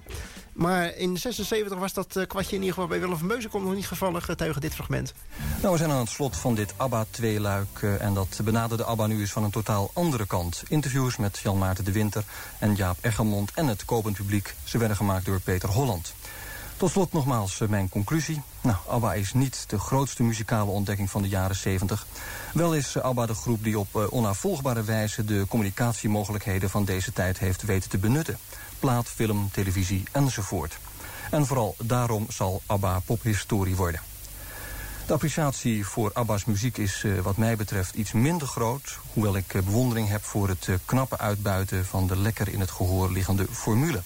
[0.59, 3.75] Maar in 76 was dat eh, kwartje in ieder geval bij Willem van Beuzenkom nog
[3.75, 5.13] niet gevallen, getuige dit fragment.
[5.61, 7.81] Nou, we zijn aan het slot van dit ABBA-tweeluik...
[7.81, 10.63] eh, en dat benaderde ABBA nu eens van een totaal andere kant.
[10.67, 12.23] Interviews met Jan Maarten de Winter
[12.59, 13.51] en Jaap Eggermond...
[13.53, 16.13] en het kopend publiek, ze werden gemaakt door Peter Holland.
[16.79, 18.41] Tot slot nogmaals eh, mijn conclusie.
[18.61, 22.05] Nou, ABBA is niet de grootste muzikale ontdekking van de jaren 70.
[22.53, 25.25] Wel is eh, ABBA de groep die op eh, onafvolgbare wijze...
[25.25, 28.37] de communicatiemogelijkheden van deze tijd heeft weten te benutten.
[28.79, 30.77] Plaat, film, televisie enzovoort.
[31.31, 34.01] En vooral daarom zal ABBA pophistorie worden.
[35.05, 38.99] De appreciatie voor ABBA's muziek is wat mij betreft iets minder groot...
[39.13, 41.85] hoewel ik bewondering heb voor het knappe uitbuiten...
[41.85, 44.01] van de lekker in het gehoor liggende formule.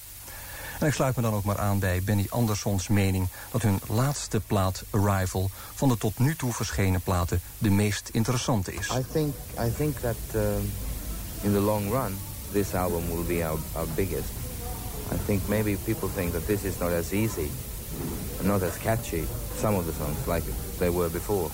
[0.79, 3.27] En ik sluit me dan ook maar aan bij Benny Andersons mening...
[3.51, 7.41] dat hun laatste plaat, Arrival, van de tot nu toe verschenen platen...
[7.57, 8.89] de meest interessante is.
[8.89, 10.71] I think I think that um,
[11.41, 12.17] in the long run,
[12.51, 14.29] this album will be our, our biggest.
[15.11, 17.51] I think maybe people think that this is not as easy,
[18.41, 19.23] not as catchy.
[19.59, 20.43] Some of the songs like
[20.77, 21.49] they were before,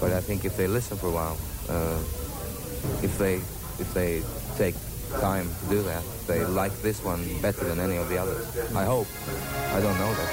[0.00, 1.36] but I think if they listen for a while,
[1.68, 1.98] uh,
[3.02, 3.34] if they
[3.78, 4.22] if they
[4.56, 4.74] take
[5.20, 8.44] time to do that, they like this one better than any of the others.
[8.74, 9.06] I hope.
[9.76, 10.30] I don't know that.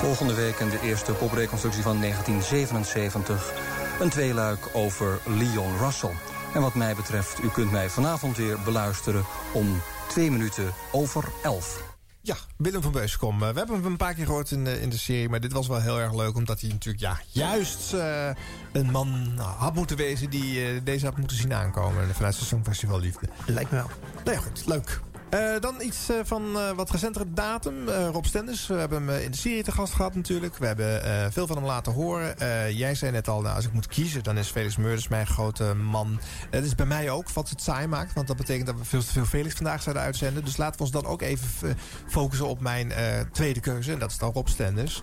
[0.00, 3.76] Volgende week in de eerste popreconstructie van 1977...
[4.00, 6.14] een tweeluik over Leon Russell.
[6.54, 11.87] En wat mij betreft, u kunt mij vanavond weer beluisteren om twee minuten over elf.
[12.20, 13.42] Ja, Willem van Beuskom.
[13.42, 15.28] Eh, we hebben hem een paar keer gehoord in de, in de serie...
[15.28, 16.34] maar dit was wel heel erg leuk...
[16.34, 18.30] omdat hij natuurlijk ja, juist eh,
[18.72, 20.30] een man had moeten wezen...
[20.30, 23.28] die eh, deze had moeten zien aankomen vanuit zijn Songfestival Liefde.
[23.46, 23.90] Lijkt me wel.
[24.24, 24.62] Nou ja, goed.
[24.66, 25.00] Leuk.
[25.30, 27.88] Eh, dan iets eh, van eh, wat recentere datum.
[27.88, 30.56] Rob Stenders, we hebben hem in de serie te gast gehad natuurlijk.
[30.56, 32.34] We hebben veel van hem laten horen.
[32.74, 34.22] Jij zei net al, nou, als ik moet kiezen...
[34.22, 36.20] dan is Felix Meurders mijn grote man.
[36.50, 38.12] Het is bij mij ook wat het saai maakt.
[38.12, 40.44] Want dat betekent dat we veel te veel Felix vandaag zouden uitzenden.
[40.44, 41.76] Dus laten we ons dan ook even
[42.06, 42.92] focussen op mijn
[43.32, 43.92] tweede keuze.
[43.92, 45.02] En dat is dan Rob Stenders.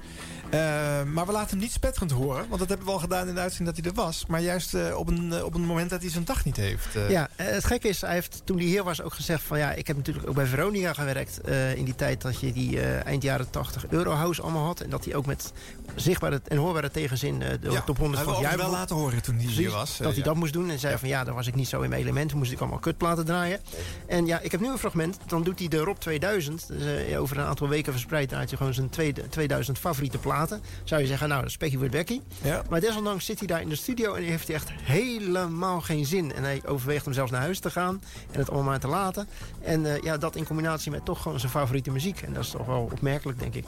[0.50, 2.46] Eh, maar we laten hem niet spetterend horen.
[2.48, 4.26] Want dat hebben we al gedaan in de uitzending dat hij er was.
[4.28, 6.88] Maar juist eh, op, een, eh, op een moment dat hij zijn dag niet heeft.
[7.10, 9.88] Ja, het gekke is, hij heeft toen hij hier was ook gezegd van ja, ik
[9.88, 11.40] heb natuurlijk ook bij Veronica gewerkt
[11.76, 15.16] in die tijd dat je die eind jaren 80 Eurohouse allemaal had en dat hij
[15.16, 15.52] ook met
[15.96, 19.22] zichtbare en hoorbare tegenzin de Ja, top 100 hebben van het jaar wel laten horen
[19.22, 21.48] toen hij hier was, dat hij dat moest doen en zei van ja, dan was
[21.48, 23.60] ik niet zo in mijn element, toen moest ik allemaal kutplaten draaien.
[24.08, 27.38] En ja, ik heb nu een fragment, dan doet hij de Rob 2000, dus, over
[27.38, 30.62] een aantal weken verspreid draait hij gewoon zijn tweede- 2000 favoriete platen.
[30.84, 32.22] Zou je zeggen, nou, Spekkie wordt Becky.
[32.42, 32.62] Ja.
[32.70, 36.34] Maar desondanks zit hij daar in de studio en heeft hij echt helemaal geen zin.
[36.34, 38.02] En hij overweegt om zelfs naar huis te gaan
[38.32, 39.28] en het allemaal maar te laten.
[39.62, 42.22] En eh, ja, dat in combinatie met toch gewoon zijn favoriete muziek.
[42.22, 43.66] En dat is toch wel opmerkelijk, denk ik.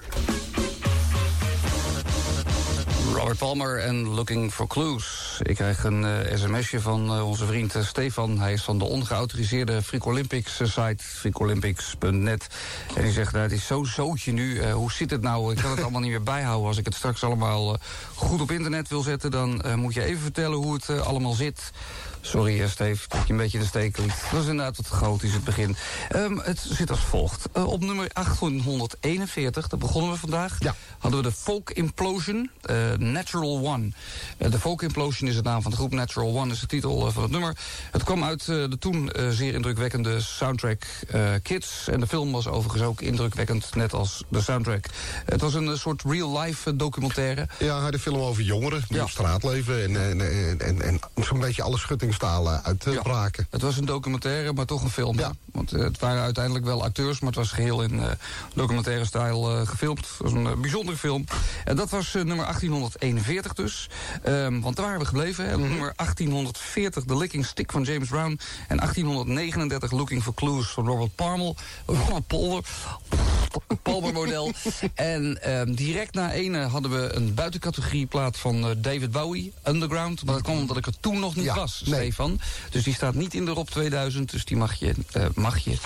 [3.13, 5.37] Robert Palmer en Looking for Clues.
[5.43, 8.39] Ik krijg een eh, sms'je van eh, onze vriend eh, Stefan.
[8.39, 12.47] Hij is van de ongeautoriseerde Freak Olympics site, freakolympics.net.
[12.95, 14.71] En hij zegt, nou, het is zo'n zootje nu.
[14.71, 15.51] Hoe zit het nou?
[15.51, 16.67] Ik kan het allemaal niet meer bijhouden.
[16.67, 17.77] Als ik het straks allemaal
[18.15, 19.31] goed op internet wil zetten...
[19.31, 21.71] dan moet je even vertellen hoe het allemaal zit.
[22.27, 24.13] Sorry, eh, Steve, dat je een beetje in de steek liet.
[24.31, 25.75] Dat is inderdaad wat groot is het begin.
[26.09, 27.47] Ehm, het zit als volgt.
[27.51, 30.57] Eh, op nummer 841, daar begonnen we vandaag...
[30.99, 33.91] hadden we de Folk Implosion, eh, Natural One.
[34.37, 37.23] De Folk Implosion is de naam van de groep, Natural One is de titel van
[37.23, 37.57] het nummer.
[37.91, 40.83] Het kwam uit de toen zeer indrukwekkende soundtrack
[41.43, 41.87] Kids.
[41.87, 44.85] En de film was overigens ook indrukwekkend, net als de soundtrack.
[45.25, 47.47] Het was een soort real-life documentaire.
[47.59, 51.39] Ja, de film over jongeren die op straat leven en, en, en, en, en zo'n
[51.39, 51.77] beetje alle
[52.21, 53.47] schuttingstalen uitbraken.
[53.49, 55.17] Het was een documentaire, maar toch een film.
[55.17, 55.27] hè?
[55.51, 58.11] Want eh, het waren uiteindelijk wel acteurs, maar het was geheel in eh,
[58.53, 59.99] documentaire stijl eh, gefilmd.
[59.99, 61.25] Het was een eh, bijzondere film.
[61.65, 63.89] En dat was eh, nummer 1841 dus.
[64.23, 65.45] Ehm, want daar waren we gebleven.
[65.45, 65.59] Mhm.
[65.59, 68.39] Nummer 1840, The Licking Stick van James Brown.
[68.67, 71.53] En 1839, Looking for Clues van Robert Palmer.
[71.85, 72.63] Robert Palmer.
[73.83, 74.51] Palmer model.
[74.95, 80.25] en ehm, direct na ene hadden we een buitencategorie plaat van eh, David Bowie, Underground.
[80.25, 82.06] Maar dat kwam omdat ik er toen nog niet Ja, was, nee.
[82.07, 82.39] Stefan.
[82.69, 84.93] Dus die staat niet in de Rob 2000, dus die mag je...
[85.11, 85.77] eh, mag je.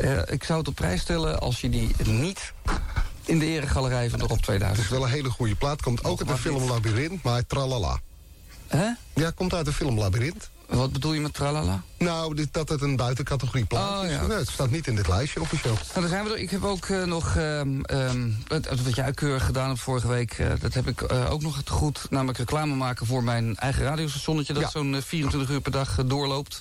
[0.00, 2.52] Eh, ik zou het op prijs stellen als je die niet
[3.24, 4.76] in de eregalerij van de Rob 2000...
[4.76, 5.82] Het is wel een hele goede plaat.
[5.82, 8.00] Komt ook uit de film Labyrinth, maar tralala.
[8.66, 8.88] Hè?
[9.14, 10.50] Ja, komt uit de film Labyrinth.
[10.70, 11.82] Wat bedoel je met tralala?
[11.98, 14.10] Nou, dit, dat het een buitencategorie plaat Oh, is.
[14.10, 14.26] ja.
[14.26, 15.72] Nee, het staat niet in dit lijstje officieel.
[15.74, 16.38] Nou, daar zijn we er.
[16.38, 20.32] Ik heb ook eh, nog, ehm, ehm, het- wat jij keurig gedaan hebt vorige week...
[20.32, 24.52] eh, dat heb ik eh, ook nog goed, namelijk reclame maken voor mijn eigen radiostationnetje...
[24.52, 26.58] dat zo'n eh, 24 uur per dag doorloopt.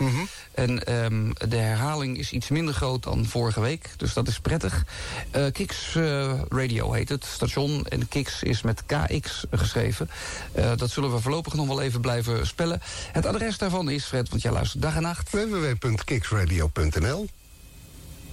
[0.54, 4.84] En ehm, de herhaling is iets minder groot dan vorige week, dus dat is prettig.
[5.52, 5.98] Kiks
[6.50, 10.10] Radio heet het, station, en Kiks is met KX geschreven.
[10.76, 12.82] Dat zullen we voorlopig nog wel even blijven spellen.
[13.12, 15.30] Het adres daarvan is, Fred, want jij luistert dag en nacht...
[15.30, 17.28] www.kiksradio.nl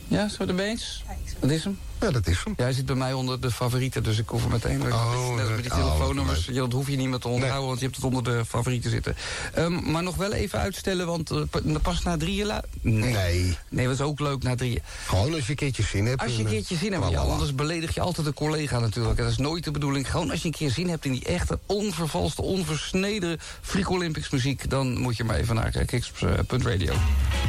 [0.08, 1.04] Ja, zo ermee eens?
[1.40, 1.78] Dat is hem?
[2.00, 2.54] Ja, dat is hem.
[2.56, 4.78] Jij zit bij mij onder de favorieten, dus ik hoef er meteen...
[4.78, 7.66] net als met die oh, telefoonnummers, ja, dat hoef je niet meer te onthouden...
[7.66, 9.16] want je hebt het onder de favorieten zitten.
[9.54, 12.46] Ehm, maar nog wel even uitstellen, want eh, pa- pas na drieën...
[12.80, 13.12] Nee.
[13.12, 13.58] nee.
[13.68, 14.82] Nee, dat is ook leuk na drieën.
[15.06, 16.22] Gewoon als je een keertje zin hebt.
[16.22, 19.18] Als je een en, eh, keertje zin hebt, anders beledig je altijd een collega natuurlijk.
[19.18, 20.10] En dat is nooit de bedoeling.
[20.10, 24.70] Gewoon als je een keer zin hebt in die echte, onvervalste, onversneden Freak Olympics muziek...
[24.70, 26.94] dan moet je maar even naar eh, kiks.radio.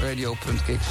[0.01, 0.85] Radio.kiks.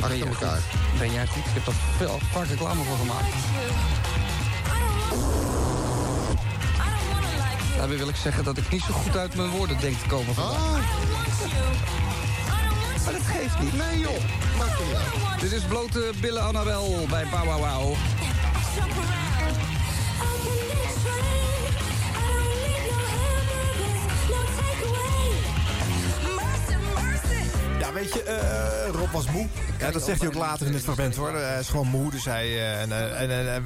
[0.00, 0.60] Achter elkaar.
[0.98, 1.46] Ben jij goed?
[1.46, 3.34] Ik heb daar veel, vaak reclame voor gemaakt.
[7.76, 10.34] Daarbij wil ik zeggen dat ik niet zo goed uit mijn woorden denk te komen
[10.34, 10.60] vandaag.
[13.04, 13.72] Maar dat geeft niet.
[13.72, 14.18] Nee joh,
[14.58, 15.40] maakt niet uit.
[15.40, 17.96] Dit is blote billen Annabel bij Bow Wow Wow.
[27.82, 29.46] Ja, weet je, eh, Rob was moe.
[29.78, 31.34] Ja, dat zegt hij ook later in het fragment hoor.
[31.36, 32.46] Hij is gewoon moe, dus hij...
[32.46, 33.64] eh, en, eh, en,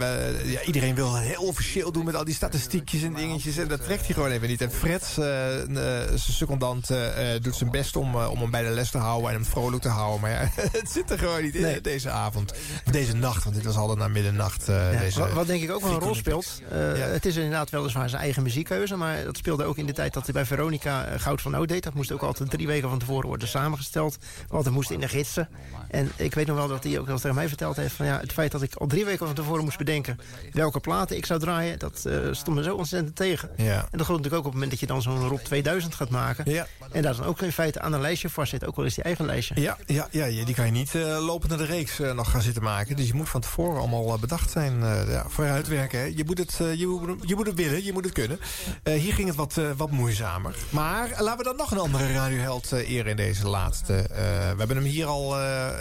[0.51, 3.57] ja, iedereen wil heel officieel doen met al die statistiekjes en dingetjes.
[3.57, 4.61] En dat trekt hij gewoon even niet.
[4.61, 5.69] En Fred, eh, eh,
[6.09, 8.99] zijn secondant, eh, eh, doet zijn best om, eh, om hem bij de les te
[8.99, 9.29] houden...
[9.29, 10.21] en hem vrolijk te houden.
[10.21, 10.49] Maar ja,
[10.81, 11.81] het zit er gewoon niet in Nee.
[11.81, 12.53] deze avond.
[12.91, 14.69] Deze nacht, want dit was altijd na middernacht.
[14.69, 16.61] eh, Ja, deze wat, wat denk ik ook wel een rol speelt.
[16.71, 18.97] eh, Het is inderdaad weliswaar zijn eigen muziekkeuze.
[18.97, 21.69] Maar dat speelde ook in de tijd dat hij bij Veronica eh, Goud van Oud
[21.69, 21.83] deed.
[21.83, 24.05] Dat moest ook altijd drie weken van tevoren worden samengesteld.
[24.49, 25.49] Want we moesten in de gidsen.
[25.97, 27.95] En ik weet nog wel dat hij ook wel tegen mij verteld heeft...
[27.95, 30.19] van ja, het feit dat ik al drie weken van tevoren moest bedenken...
[30.53, 33.51] welke platen ik zou draaien, dat eh, stond me zo ontzettend tegen.
[33.57, 33.65] Ja.
[33.65, 36.09] En dat geldt natuurlijk ook op het moment dat je dan zo'n Rob 2000 gaat
[36.09, 36.51] maken.
[36.51, 36.67] Ja.
[36.93, 38.67] En daar dan ook in feite aan een lijstje vast zit.
[38.67, 39.61] Ook wel eens die eigen lijstje.
[39.61, 42.43] Ja, ja, ja, die kan je niet uh, lopend naar de reeks uh, nog gaan
[42.43, 42.97] zitten maken.
[42.97, 44.81] Dus je moet van tevoren allemaal bedacht zijn.
[45.09, 45.99] ja, vooruitwerken.
[45.99, 46.05] Hè.
[46.05, 48.39] Je, moet het, je, moet, je moet het willen, je moet het kunnen.
[48.83, 50.55] hier ging het wat, wat moeizamer.
[50.71, 54.07] Maar laten we dan nog een andere radioheld eren in deze laatste.
[54.53, 55.35] we hebben hem hier al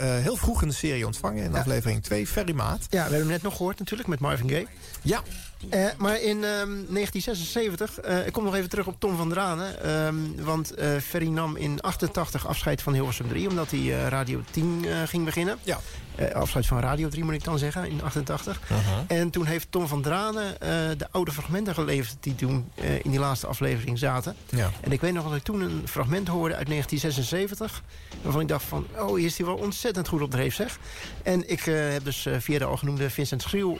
[0.08, 1.44] heel vroeg in de serie ontvangen.
[1.44, 1.58] In Ja.
[1.58, 2.78] aflevering 2, Ferry Maat.
[2.80, 4.66] Ja, we hebben hem net nog gehoord natuurlijk met Marvin Gaye.
[5.02, 5.22] Ja.
[5.70, 9.82] Eh, maar in ehm, 1976, eh, ik kom nog even terug op Tom van Dranen.
[9.82, 13.48] ehm, want eh Ferry nam in 88 afscheid van Hilversum 3...
[13.48, 15.58] omdat hij eh, Radio 10 eh, ging beginnen.
[15.62, 15.78] Ja.
[16.16, 18.60] Eh, afscheid van Radio 3 moet ik dan zeggen, in 88.
[19.06, 22.16] En toen heeft Tom van Dranen eh, de oude fragmenten geleverd...
[22.20, 24.36] die toen eh, in die laatste aflevering zaten.
[24.48, 24.70] Ja.
[24.80, 27.82] En ik weet nog dat ik toen een fragment hoorde uit 1976...
[28.22, 30.78] waarvan ik dacht van, oh, hier is hij wel ontzettend goed op dreef, zeg.
[31.22, 33.78] En ik heb dus via de al genoemde Vincent Schriel...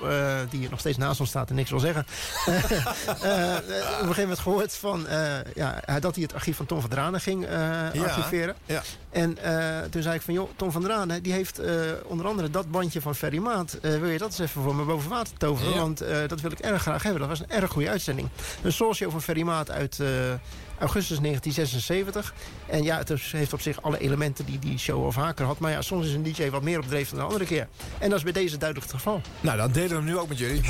[0.51, 2.07] die hier nog steeds naast ons staat en niks wil zeggen...
[2.47, 3.23] op
[4.03, 5.07] een gegeven moment gehoord van,
[5.55, 8.55] ja, dat hij het archief van Tom van Dranen ging archiveren.
[8.67, 8.83] Ja.
[9.17, 11.23] En eh, toen zei ik van, joh, Tom van Dranen...
[11.23, 11.75] die heeft eh,
[12.07, 13.79] onder andere dat bandje van Ferry Maat.
[13.83, 15.73] Eh, wil je dat eens even voor me boven water toveren?
[15.73, 15.79] Ja.
[15.79, 17.21] Want eh, dat wil ik erg graag hebben.
[17.21, 18.29] Dat was een erg goede uitzending.
[18.63, 20.09] Een soulshow van Ferry Maat uit eh,
[20.79, 22.35] augustus 1976.
[22.67, 25.59] En ja, het heeft op zich alle elementen die die show al vaker had.
[25.59, 27.69] Maar ja, soms is een DJ wat meer op dreef dan de andere keer.
[27.99, 29.21] En dat is bij deze duidelijk het geval.
[29.41, 30.61] Nou, dan delen we hem nu ook met jullie.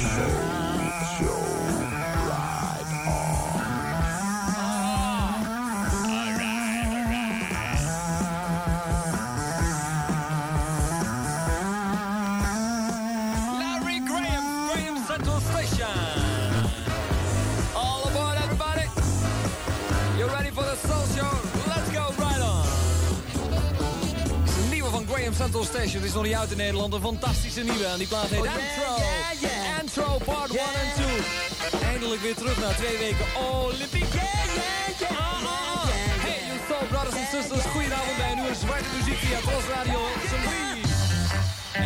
[25.47, 26.05] Central Station.
[26.05, 26.93] Is nog niet uit in Nederland.
[26.95, 27.85] Een fantastische nieuwe.
[27.85, 28.93] En die plaat heet Oh, yeah, Antro.
[29.05, 29.79] yeah, yeah.
[29.81, 31.91] Antro part 1 en 2.
[31.93, 33.27] Eindelijk weer terug na twee weken
[33.65, 34.09] Olympiek.
[34.13, 35.11] Yeah, yeah, yeah.
[35.11, 35.89] Ah, ah, ah.
[36.27, 37.65] Hey, you soul brothers and sisters.
[37.73, 39.99] Goedenavond bij een nieuwe zwarte muziek via Tros Radio.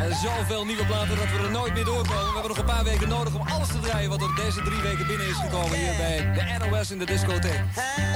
[0.02, 2.26] En zoveel nieuwe platen dat we er nooit meer doorkomen.
[2.32, 4.10] We hebben nog een paar weken nodig om alles te draaien...
[4.10, 7.60] wat er deze drie weken binnen is gekomen hier bij de NOS in de discotheek.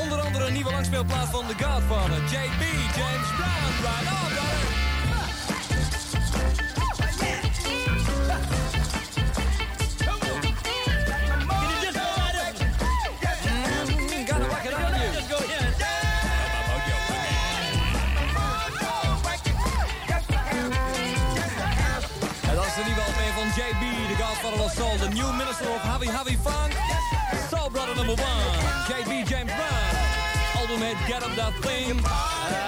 [0.02, 2.62] Onder andere een nieuwe langspeelplaat van The Godfather, JB,
[2.98, 3.72] James Brown.
[3.86, 4.73] Right on, brother.
[28.16, 28.84] Number one.
[28.88, 29.94] JB James Brown.
[30.56, 32.00] Album heet Get Up That Thing.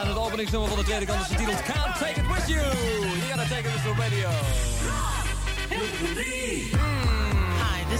[0.00, 2.60] En het openingsnummer van de tweede kant is getiteld Can't Take It With You.
[2.60, 4.28] You gotta take it with the radio.
[4.28, 5.16] Hi,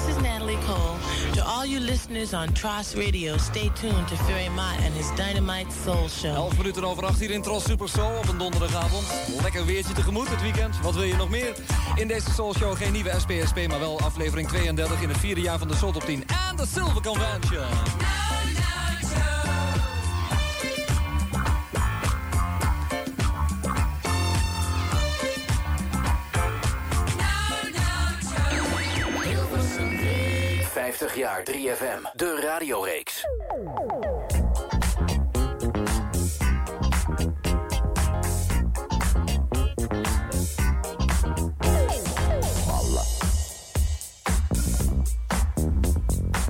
[0.08, 0.96] is Natalie Cole.
[1.34, 5.72] To all you listeners on Tross Radio, stay tuned to Ferry Mott and his Dynamite
[5.84, 6.34] Soul Show.
[6.34, 9.04] 11 minuten over 8 hier in Tros Super Soul op een donderdagavond.
[9.42, 10.80] Lekker weertje tegemoet het weekend.
[10.80, 11.54] Wat wil je nog meer?
[11.94, 15.58] In deze Soul Show geen nieuwe SPSP, maar wel aflevering 32 in het vierde jaar
[15.58, 18.15] van de Soul Top 10 en de Silver Convention.
[30.86, 33.24] 50 jaar 3FM, de radioreeks.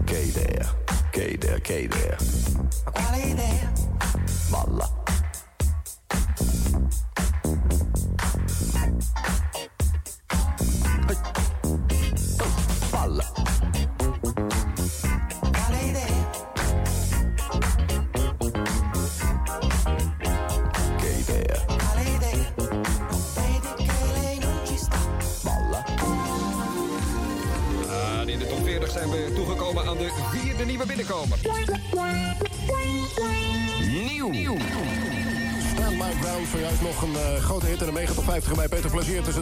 [0.04, 2.16] Gay there, gay there?
[4.50, 4.95] Balla.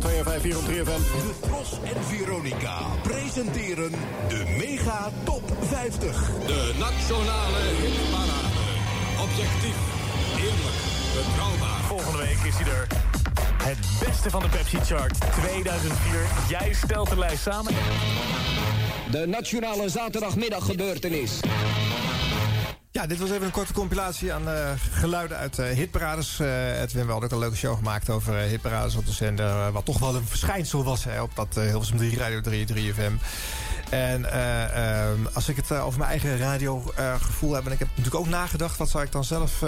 [0.08, 1.02] 5 hier op 3FM.
[1.22, 3.90] De Tros en Veronica presenteren
[4.28, 6.30] de Mega Top 50.
[6.46, 8.48] De nationale hitparade.
[9.22, 9.76] Objectief,
[10.36, 10.78] eerlijk,
[11.14, 11.80] betrouwbaar.
[11.86, 12.86] Volgende week is hij er.
[13.62, 16.26] Het beste van de Pepsi Chart 2004.
[16.48, 17.72] Jij stelt de lijst samen.
[19.10, 21.40] De nationale zaterdagmiddag gebeurtenis.
[23.08, 26.40] Dit was even een korte compilatie aan eh, geluiden uit eh, hitparades.
[26.40, 29.72] Eh Edwin, we ook een leuke show gemaakt over hitparades op de zender.
[29.72, 33.12] wat toch wel een verschijnsel was hè, op dat Hilversum 3 Radio 3, 3 FM.
[33.90, 37.66] En eh, ehm, als ik het over mijn eigen radiogevoel heb...
[37.66, 38.76] en ik heb natuurlijk ook nagedacht...
[38.76, 39.64] wat zou ik dan zelf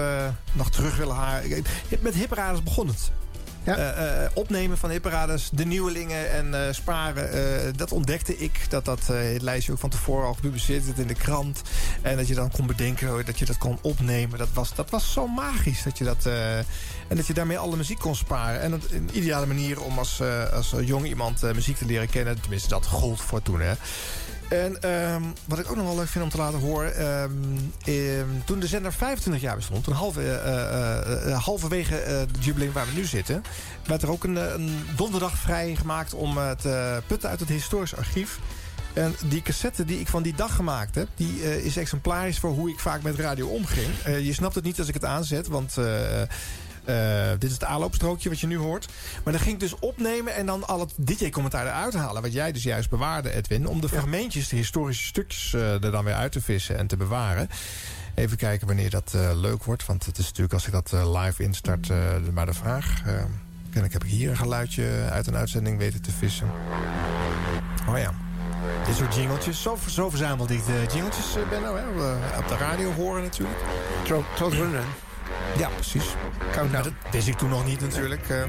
[0.53, 1.65] nog terug willen halen.
[2.01, 3.11] Met hitparades begon het.
[3.75, 7.77] Eh, eh, opnemen van hitparades, de nieuwelingen en eh, sparen.
[7.77, 8.71] dat ontdekte ik.
[8.71, 11.63] Dat dat het lijstje ook van tevoren al gepubliceerd werd in de krant.
[12.03, 14.39] En dat je dan kon bedenken oh, dat je dat kon opnemen.
[14.39, 15.83] Dat was, dat was zo magisch.
[15.83, 16.27] Dat je dat,
[17.09, 18.61] en dat je daarmee alle muziek kon sparen.
[18.61, 20.23] En een ideale manier om als,
[20.53, 22.41] als jong iemand muziek te leren kennen.
[22.41, 23.61] Tenminste, dat gold voor toen.
[23.61, 23.75] Hè.
[24.49, 26.97] En ehm, wat ik ook nog wel leuk vind om te laten horen...
[26.97, 27.33] ehm,
[27.85, 29.85] ehm, toen de zender 25 jaar bestond...
[29.85, 33.43] toen halve, eh, eh, halverwege het jubileum waar we nu zitten...
[33.87, 38.39] werd er ook een, een donderdag vrijgemaakt om te putten uit het historisch archief.
[38.93, 41.09] En die cassette die ik van die dag gemaakt heb...
[41.17, 43.89] die is exemplarisch voor hoe ik vaak met radio omging.
[44.05, 45.77] Je snapt het niet als ik het aanzet, want...
[46.87, 48.89] eh, dit is het aanloopstrookje wat je nu hoort.
[49.25, 52.23] Maar dan ging ik dus opnemen en dan al het DJ-commentaar eruit halen.
[52.23, 53.67] Wat jij dus juist bewaarde, Edwin.
[53.67, 56.97] Om de fragmentjes, de historische stukjes eh, er dan weer uit te vissen en te
[56.97, 57.49] bewaren.
[58.15, 59.87] Even kijken wanneer dat eh, leuk wordt.
[59.87, 61.89] Want het is natuurlijk als ik dat live instart
[62.33, 63.03] maar de vraag.
[63.07, 63.15] Eh,
[63.65, 66.51] kennelijk heb ik hier een geluidje uit een uitzending weten te vissen.
[67.89, 68.15] Oh ja.
[68.87, 69.63] Dit soort jingeltjes.
[69.63, 71.77] Zo, zo verzamelde ik de jingeltjes, Benno.
[71.77, 71.89] Hè?
[72.39, 73.61] Op de radio horen natuurlijk.
[74.35, 74.75] Trout Run
[75.59, 76.05] Ja, precies.
[76.73, 78.29] Maar dat wist ik toen nog niet natuurlijk.
[78.29, 78.45] eh.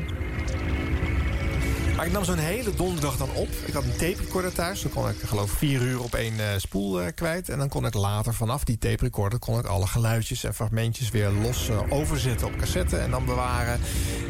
[1.98, 3.48] Maar ik nam zo'n hele donderdag dan op.
[3.66, 4.82] Ik had een tape recorder thuis.
[4.82, 7.50] Dan kon ik geloof ik vier uur op één eh, spoel eh, kwijt.
[7.50, 9.40] En dan kon ik later vanaf die tape recorder...
[9.40, 12.98] kon ik alle geluidjes en fragmentjes weer los overzetten op cassette.
[12.98, 13.80] En dan bewaren.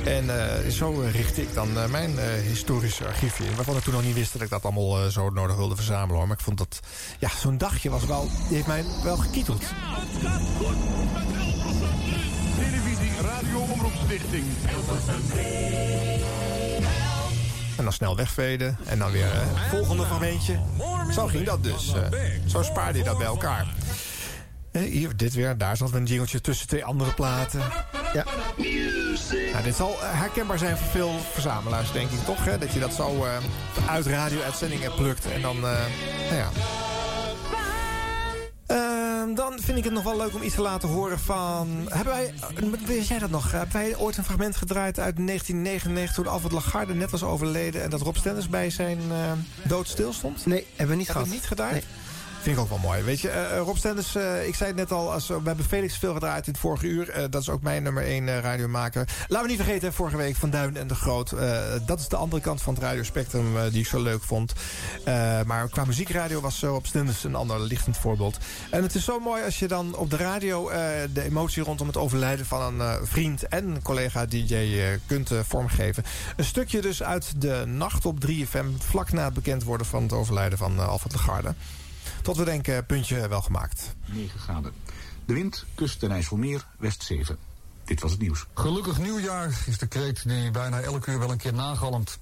[0.05, 3.55] En eh, zo richtte ik dan mijn eh, historische archiefje in.
[3.55, 6.15] Waarvan ik toen nog niet wist dat ik dat allemaal zo nodig wilde verzamelen.
[6.15, 6.27] Hoor.
[6.27, 6.79] Maar ik vond dat...
[7.19, 8.27] Ja, zo'n dagje was wel...
[8.47, 9.63] Die heeft mij wel gekieteld.
[13.27, 14.45] Radio Omroepstichting.
[17.77, 18.77] En dan snel wegveden.
[18.85, 20.59] En dan weer eh, volgende fragmentje.
[21.13, 21.93] Zo ging dat dus.
[21.93, 22.19] eh.
[22.45, 23.67] zo spaarde je dat bij elkaar.
[24.71, 25.57] Eh, hier, dit weer.
[25.57, 27.61] Daar zat een jingeltje tussen twee andere platen.
[28.13, 28.25] Ja.
[29.51, 32.45] Nou, dit zal herkenbaar zijn voor veel verzamelaars, denk ik toch?
[32.45, 32.57] Hè?
[32.57, 33.25] Dat je dat zo
[33.87, 35.31] uit radio-uitzendingen plukt.
[35.31, 36.49] En dan, nou ja...
[39.17, 41.87] Ehm, dan vind ik het nog wel leuk om iets te laten horen van...
[41.89, 42.33] Hebben wij,
[42.85, 43.51] weet jij dat nog?
[43.51, 46.15] Hebben wij ooit een fragment gedraaid uit 1999...
[46.15, 47.83] toen Alfred Lagarde net was overleden...
[47.83, 49.31] en dat Rob Stenders bij zijn eh,
[49.67, 50.45] dood stilstond?
[50.45, 51.27] Nee, hebben we niet Hebben gehad.
[51.27, 51.79] we niet gedaan?
[52.47, 53.03] Vind ik ook wel mooi.
[53.03, 55.11] Weet je, eh, Rob Stenders, eh, ik zei het net al...
[55.11, 57.09] Als, we hebben Felix veel gedraaid in het vorige uur.
[57.09, 59.07] Eh, dat is ook mijn nummer 1 uh, radiomaker.
[59.27, 61.31] Laten we niet vergeten, vorige week Van Duin en de Groot.
[61.31, 64.53] Eh, dat is de andere kant van het radiospectrum eh, die ik zo leuk vond.
[65.03, 68.37] Eh, maar qua muziekradio was Rob Stenders een ander lichtend voorbeeld.
[68.69, 70.69] En het is zo mooi als je dan op de radio...
[70.69, 70.79] eh,
[71.13, 75.39] de emotie rondom het overlijden van een eh, vriend en collega DJ eh, kunt eh,
[75.47, 76.03] vormgeven.
[76.35, 78.65] Een stukje dus uit de nacht op 3FM...
[78.77, 81.53] vlak na het bekend worden van het overlijden van Alfred Lagarde.
[82.27, 83.95] Tot we denken, puntje wel gemaakt.
[84.05, 84.73] 9 graden.
[85.25, 87.37] De wind kust ten IJsselmeer, west 7.
[87.85, 88.45] Dit was het nieuws.
[88.53, 92.19] Gelukkig nieuwjaar is de kreet die bijna elke uur wel een keer nagalmt.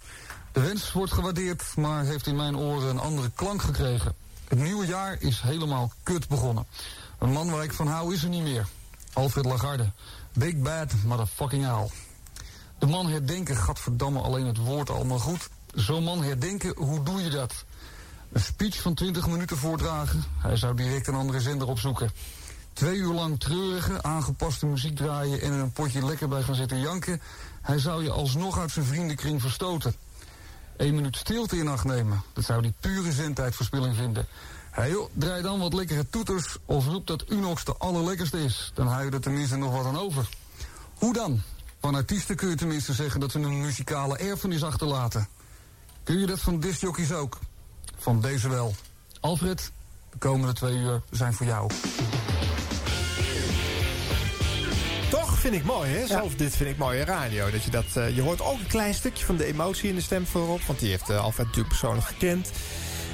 [0.51, 4.15] De wens wordt gewaardeerd, maar heeft in mijn oren een andere klank gekregen.
[4.47, 6.65] Het nieuwe jaar is helemaal kut begonnen.
[7.19, 8.67] Een man waar ik van hou is er niet meer.
[9.13, 9.91] Alfred Lagarde.
[10.33, 11.89] Big bad motherfucking owl.
[12.79, 15.49] De man herdenken, gadverdamme alleen het woord allemaal goed.
[15.73, 17.65] Zo'n man herdenken, hoe doe je dat?
[18.31, 20.23] Een speech van 20 minuten voordragen.
[20.37, 22.11] Hij zou direct een andere zender opzoeken.
[22.73, 26.79] Twee uur lang treurige, aangepaste muziek draaien en er een potje lekker bij gaan zitten
[26.79, 27.21] janken.
[27.61, 29.95] Hij zou je alsnog uit zijn vriendenkring verstoten.
[30.77, 32.21] Eén minuut stilte in acht nemen.
[32.33, 34.27] Dat zou die pure zendtijdverspilling vinden.
[34.71, 38.71] Hé joh, draai dan wat lekkere toeters of roep dat Unox de allerlekkerste is.
[38.73, 40.29] Dan hou je er tenminste nog wat aan over.
[40.95, 41.41] Hoe dan?
[41.79, 45.27] Van artiesten kun je tenminste zeggen dat ze een muzikale erfenis achterlaten.
[46.03, 47.39] Kun je dat van discjockeys ook?
[48.05, 48.73] Van deze wel.
[49.19, 49.71] Alfred,
[50.11, 51.69] de komende twee uur zijn voor jou.
[55.09, 56.07] Toch vind ik mooi, hè?
[56.07, 57.51] Zelfs dit vind ik mooie radio.
[57.51, 60.01] Dat je, dat, uh, je hoort ook een klein stukje van de emotie in de
[60.01, 60.61] stem voorop.
[60.61, 62.51] Want die heeft uh, Alfred natuurlijk persoonlijk gekend.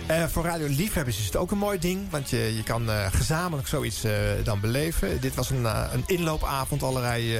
[0.10, 2.10] Uh, voor radioliefhebbers is het ook een mooi ding.
[2.10, 4.12] Want je, je kan uh, gezamenlijk zoiets uh,
[4.44, 5.22] dan beleven.
[5.22, 6.84] Dit was een, een inloopavond.
[6.84, 7.40] Allerlei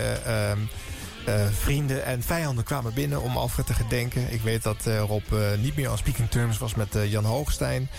[1.27, 4.34] uh, vrienden en vijanden kwamen binnen om Alfred te gedenken.
[4.34, 5.23] Ik weet dat Rob
[5.61, 7.89] niet meer on speaking terms was met Jan Hoogstein.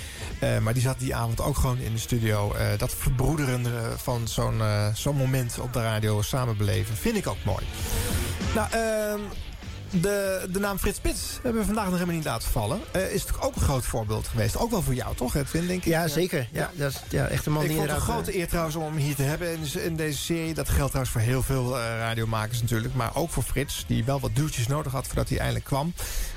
[0.60, 2.54] maar die zat die avond ook gewoon in de studio.
[2.76, 4.62] dat verbroederende van zo'n
[4.94, 6.96] zo'n moment op de radio samen beleven.
[6.96, 7.64] Vind ik ook mooi.
[8.54, 9.20] Nou, ehm,
[10.00, 12.80] de, de naam Frits Spits hebben we vandaag nog helemaal niet laten vallen.
[12.90, 14.56] Eh, is natuurlijk ook een groot voorbeeld geweest.
[14.58, 15.84] Ook wel voor jou, toch, Edwin, denk ik?
[15.92, 16.48] Ja, zeker.
[16.52, 18.76] Ja, dat is ja, echt een man ik die vond het een grote eer trouwens
[18.76, 20.54] om hem hier te hebben in, in deze serie.
[20.54, 22.94] Dat geldt trouwens voor heel veel eh, radiomakers natuurlijk.
[22.94, 25.92] Maar ook voor Frits, die wel wat duwtjes nodig had voordat hij eindelijk kwam.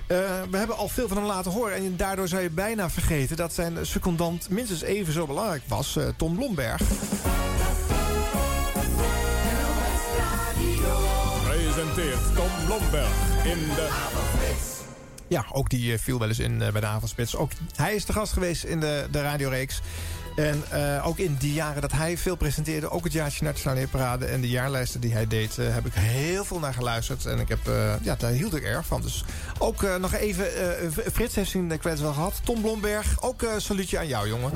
[0.08, 0.18] Eh,
[0.50, 1.76] we hebben al veel van hem laten horen.
[1.76, 5.96] En daardoor zou je bijna vergeten dat zijn secondant minstens even zo belangrijk was.
[5.96, 6.82] eh, Tom Blomberg.
[12.36, 13.10] Tom Blomberg
[13.44, 13.90] in de...
[15.28, 17.36] Ja, ook die eh, viel wel eens in eh, bij de avondspits.
[17.36, 19.82] Ook hij is de gast geweest in de, de radioreeks.
[20.36, 24.26] En eh, ook in die jaren dat hij veel presenteerde, ook het jaartje Nationale Hitparade
[24.26, 27.26] en de jaarlijsten die hij deed, heb ik heel veel naar geluisterd.
[27.26, 27.60] En ik heb,
[28.02, 29.02] ja, daar hield ik erg van.
[29.02, 29.24] Dus
[29.58, 30.46] ook nog even,
[31.14, 32.42] Frits heeft zijn kwets wel gehad.
[32.44, 34.52] Tom Blomberg, ook eh salutje aan jou, jongen.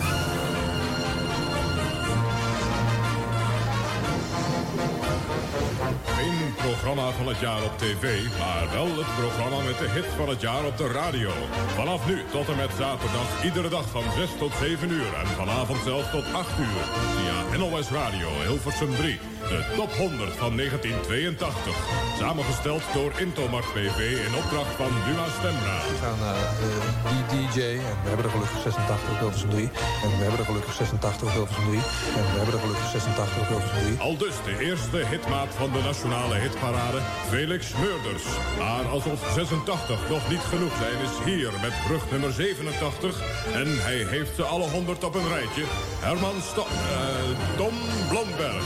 [6.68, 8.04] Programma van het jaar op tv,
[8.42, 11.32] maar wel het programma met de hit van het jaar op de radio.
[11.76, 15.14] Vanaf nu tot en met zaterdag, iedere dag van 6 tot 7 uur.
[15.22, 16.84] En vanavond zelfs tot 8 uur.
[17.16, 19.20] Via NOS Radio Hilversum 3.
[19.50, 21.76] De top 100 van 1982.
[22.20, 25.78] Samengesteld door Intomax BV in opdracht van Duma Stemra.
[25.92, 27.60] We gaan naar eh, die DJ
[27.90, 29.70] en we hebben er gelukkig 86 op Hilversum 3.
[30.04, 31.82] En we hebben er gelukkig 86 op Hilversum 3.
[32.18, 34.00] En we hebben er gelukkig 86 op Hilversum 3.
[34.08, 38.24] Al dus de eerste hitmaat van de nationale hitparade, Felix Meurders.
[38.58, 43.22] Maar alsof 86 nog niet genoeg zijn, is hier met brug nummer 87.
[43.54, 45.64] En hij heeft ze alle 100 op een rijtje.
[46.00, 47.74] Herman Sto eh, Tom
[48.10, 48.64] Blomberg.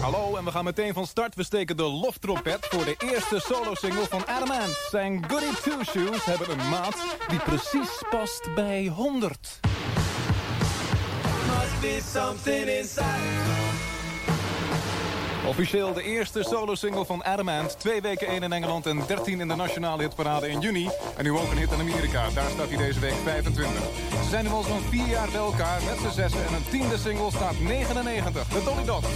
[0.00, 1.34] Hallo, en we gaan meteen van start.
[1.34, 4.76] We steken de loftrompet voor de eerste solo-single van Adam Ant.
[4.90, 6.96] Zijn Goody Two Shoes hebben een maat
[7.28, 9.60] die precies past bij 100.
[11.46, 13.69] Must be something inside.
[15.46, 17.78] Officieel de eerste solo-single van Adam Ant.
[17.78, 20.88] Twee weken 1 in Engeland en 13 in de nationale hitparade in juni.
[21.16, 22.30] En nu ook een hit in Amerika.
[22.34, 23.82] Daar staat hij deze week 25.
[24.22, 26.46] Ze zijn nu al zo'n vier jaar bij elkaar met z'n zessen.
[26.46, 28.48] En een tiende single staat 99.
[28.48, 29.08] De Dolly Dots.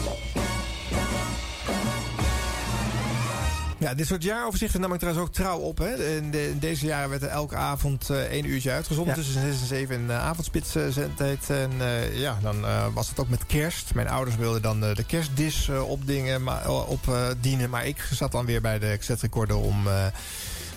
[3.85, 5.79] Ja, dit soort jaaroverzichten nam ik trouwens ook trouw op.
[5.79, 6.17] Hè.
[6.17, 9.15] In, de- in deze jaren werd er elke avond eh, één uurtje uitgezonden.
[9.17, 9.23] Ja.
[9.23, 11.51] Tussen 6 en 7 in de avondspits eh, zendtijd.
[11.51, 13.95] En eh, ja, dan was het ook met kerst.
[13.95, 17.71] Mijn ouders wilden dan de kerstdis opdingen, maar, op, eh, dienen.
[17.71, 19.87] Maar ik zat dan weer bij de cassette recorder om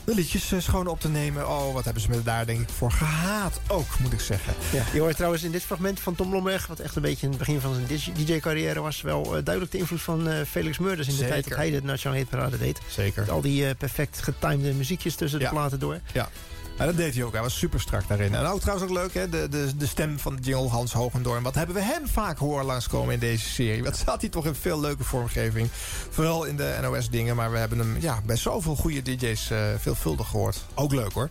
[0.07, 1.49] de liedjes eh, schoon op te nemen.
[1.49, 4.53] Oh, wat hebben ze me daar denk ik voor gehaat ook, moet ik zeggen.
[4.71, 6.67] Ja, je hoort trouwens in dit fragment van Tom Blomberg...
[6.67, 9.01] wat echt een beetje in het begin van zijn DJ-carrière was...
[9.01, 11.07] wel eh, duidelijk de invloed van eh, Felix Murders...
[11.07, 11.34] in de Zeker.
[11.34, 12.79] tijd dat hij de Nationale Hitparade deed.
[12.89, 13.21] Zeker.
[13.21, 15.99] Met al die perfect getimede muziekjes tussen de platen door.
[16.13, 16.29] Ja.
[16.78, 17.34] Ja, dat deed hij ook.
[17.34, 18.36] Hij was super strak daarin.
[18.36, 19.30] En ook trouwens ook leuk, hè?
[19.30, 21.44] De, de, de stem van jingle Hans Hogendoorn.
[21.44, 23.84] Wat hebben we hem vaak horen langskomen in deze serie.
[23.84, 25.70] Wat zat hij toch in veel leuke vormgeving.
[26.10, 27.36] Vooral in de NOS-dingen.
[27.36, 30.58] Maar we hebben hem ja, bij zoveel goede DJ's eh, veelvuldig gehoord.
[30.74, 31.30] Ook leuk hoor.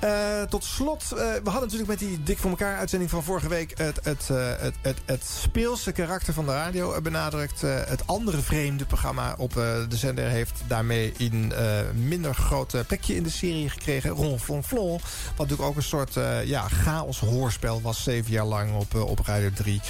[0.00, 3.48] Eh, tot slot, eh, we hadden natuurlijk met die Dik voor elkaar uitzending van vorige
[3.48, 3.78] week...
[3.78, 7.60] het, het, eh, het, het, het speelse karakter van de radio benadrukt.
[7.60, 11.52] Het andere vreemde programma op de zender heeft daarmee een
[11.94, 14.10] minder groot plekje in de serie gekregen.
[14.10, 14.90] Ron Flon Flon.
[14.90, 16.14] Wat natuurlijk ook een soort
[16.44, 19.80] ja, chaos hoorspel was zeven jaar lang op, op Radio 3.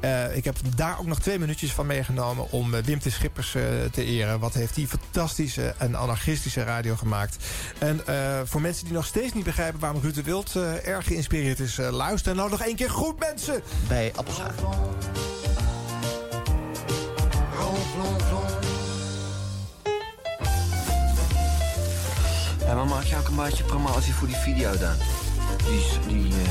[0.00, 3.06] Eh, ik heb daar ook nog twee minuutjes van meegenomen om Wim T.
[3.08, 3.50] Schippers
[3.90, 4.40] te eren.
[4.40, 7.36] Wat heeft hij fantastische en anarchistische radio gemaakt.
[7.78, 8.00] En
[8.44, 11.78] voor mensen die nog steeds niet begrijpen waarom Ruud de Wild eh, erg geïnspireerd is...
[11.78, 13.62] eh, luister nou nog één keer goed, mensen!
[13.88, 14.50] Bij Appelscha.
[22.66, 24.94] Ja, maar maak je ook een beetje promotie voor die video dan?
[25.66, 25.78] Die...
[25.78, 26.48] is- die eh,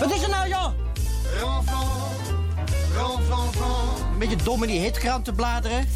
[0.00, 0.72] Wat is er nou, joh?
[4.12, 5.88] Een beetje dom in die hitkrant te bladeren.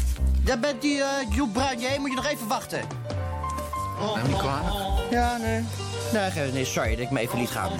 [0.43, 2.81] Daar bent die uh, Joep Bruinje, moet je nog even wachten.
[4.27, 4.73] Niet kwalijk.
[5.09, 5.63] Ja, nee.
[6.51, 7.71] Nee, sorry dat ik me even liet gaan.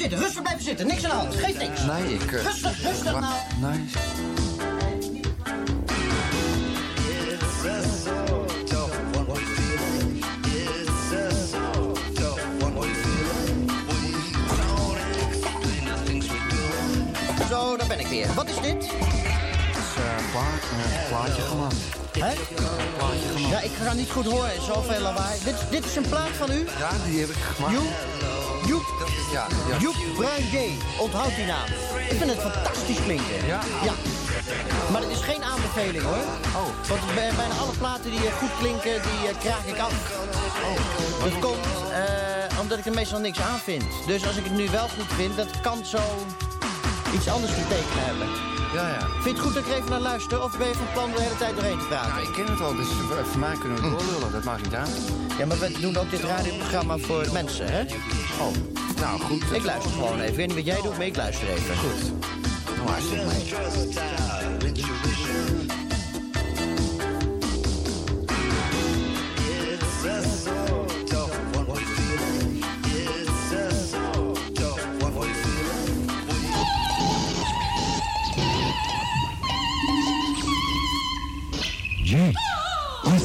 [0.00, 0.86] Zitten, rustig blijven zitten.
[0.86, 1.80] Niks aan de hand, geeft niks.
[1.82, 2.32] Nee, ik...
[2.32, 3.34] eh, Rustig, rustig nou.
[3.60, 3.88] Nee.
[17.48, 18.26] Zo, daar ben ik weer.
[18.34, 18.74] Wat is dit?
[18.74, 21.74] Het is eh, plaat, een plaatje gemaakt.
[22.18, 22.32] Hè?
[23.50, 24.62] Ja, ik ga niet goed horen.
[24.62, 25.38] Zoveel lawaai.
[25.44, 26.66] Dit, dit is een plaat van u?
[26.78, 27.74] Ja, die heb ik gemaakt.
[27.74, 27.92] Joep,
[28.66, 28.84] Joep,
[29.32, 29.78] Ja, ja.
[29.78, 31.66] Joep Bruin Onthoud die naam.
[32.10, 33.46] Ik vind het fantastisch klinken.
[33.46, 33.60] Ja?
[33.84, 33.92] Ja.
[34.92, 36.24] Maar het is geen aanbeveling hoor.
[36.56, 36.88] Oh.
[36.88, 39.92] Want bij- bijna alle platen die eh, goed klinken, die eh, kraak ik af.
[40.64, 41.24] Oh.
[41.24, 43.84] Dat komt eh, omdat ik er meestal niks aan vind.
[44.06, 46.00] Dus als ik het nu wel goed vind, dat kan zo
[47.14, 48.28] iets anders betekenen hebben.
[48.74, 48.98] Ja, ja.
[48.98, 50.42] Vind je het goed dat ik er even naar luister?
[50.42, 52.12] Of ben je van plan de hele tijd doorheen te praten?
[52.12, 52.86] Nou, ik ken het al, dus
[53.30, 54.32] voor mij kunnen we doorlullen.
[54.32, 55.00] Dat maakt niet uit.
[55.38, 57.82] Ja, maar we doen ook dit radioprogramma voor mensen, hè?
[58.40, 58.54] Oh,
[59.00, 59.42] nou goed.
[59.52, 60.28] Ik luister gewoon even.
[60.28, 61.76] Ik weet niet wat jij doet, maar ik luister even.
[61.76, 62.12] Goed.
[62.76, 64.39] Nou, hartstikke mee.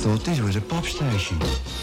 [0.05, 1.74] Thought this was a pop station.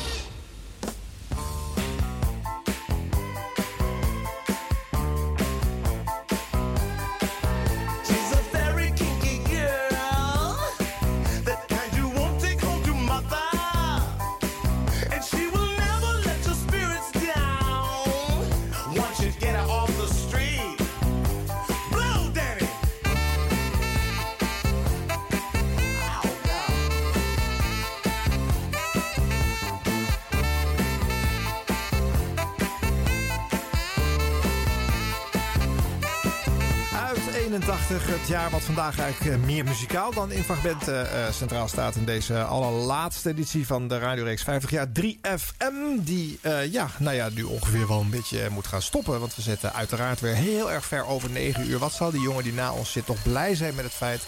[38.43, 42.43] Jaar wat vandaag eigenlijk eh, meer muzikaal dan in fragmenten eh, centraal staat in deze
[42.43, 46.01] allerlaatste editie van de radioreeks 50 jaar 3FM.
[46.01, 49.20] Die eh, ja, nou ja, nu ongeveer wel een beetje moet gaan stoppen.
[49.20, 51.78] Want we zitten uiteraard weer heel erg ver over 9 uur.
[51.78, 54.23] Wat zal die jongen die na ons zit toch blij zijn met het feit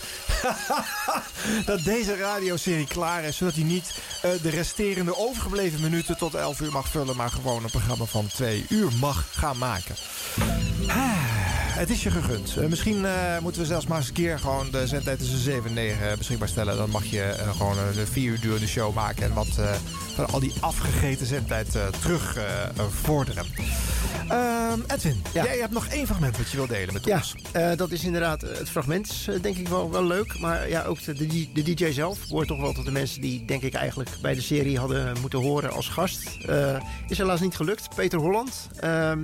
[1.66, 3.36] dat deze radioserie klaar is.
[3.36, 7.16] Zodat hij niet eh, de resterende overgebleven minuten tot 11 uur mag vullen.
[7.16, 9.94] Maar gewoon een programma van 2 uur mag gaan maken.
[11.74, 12.56] Het is je gegund.
[12.56, 15.64] Eh, misschien eh, moeten we zelfs maar eens een keer gewoon de zendtijd tussen 7
[15.68, 16.76] en 9 beschikbaar stellen.
[16.76, 19.74] Dan mag je eh, gewoon een 4 uur durende show maken en wat eh,
[20.14, 22.68] van al die afgegeten zendtijd eh, terug eh, eh,
[23.02, 23.44] vorderen.
[24.28, 27.34] Ehm, Edwin, jij hebt nog één fragment wat je wil delen met ons.
[27.52, 30.38] eh, dat is inderdaad eh, het fragment, is, eh, denk ik wel, wel leuk.
[30.38, 33.44] Maar ja, ook de, de, de DJ zelf hoort toch wel tot de mensen die,
[33.44, 36.22] denk ik, eigenlijk bij de serie hadden moeten horen als gast.
[36.46, 36.76] Eh,
[37.08, 37.88] is helaas niet gelukt.
[37.94, 38.68] Peter Holland.
[38.80, 39.18] ehm,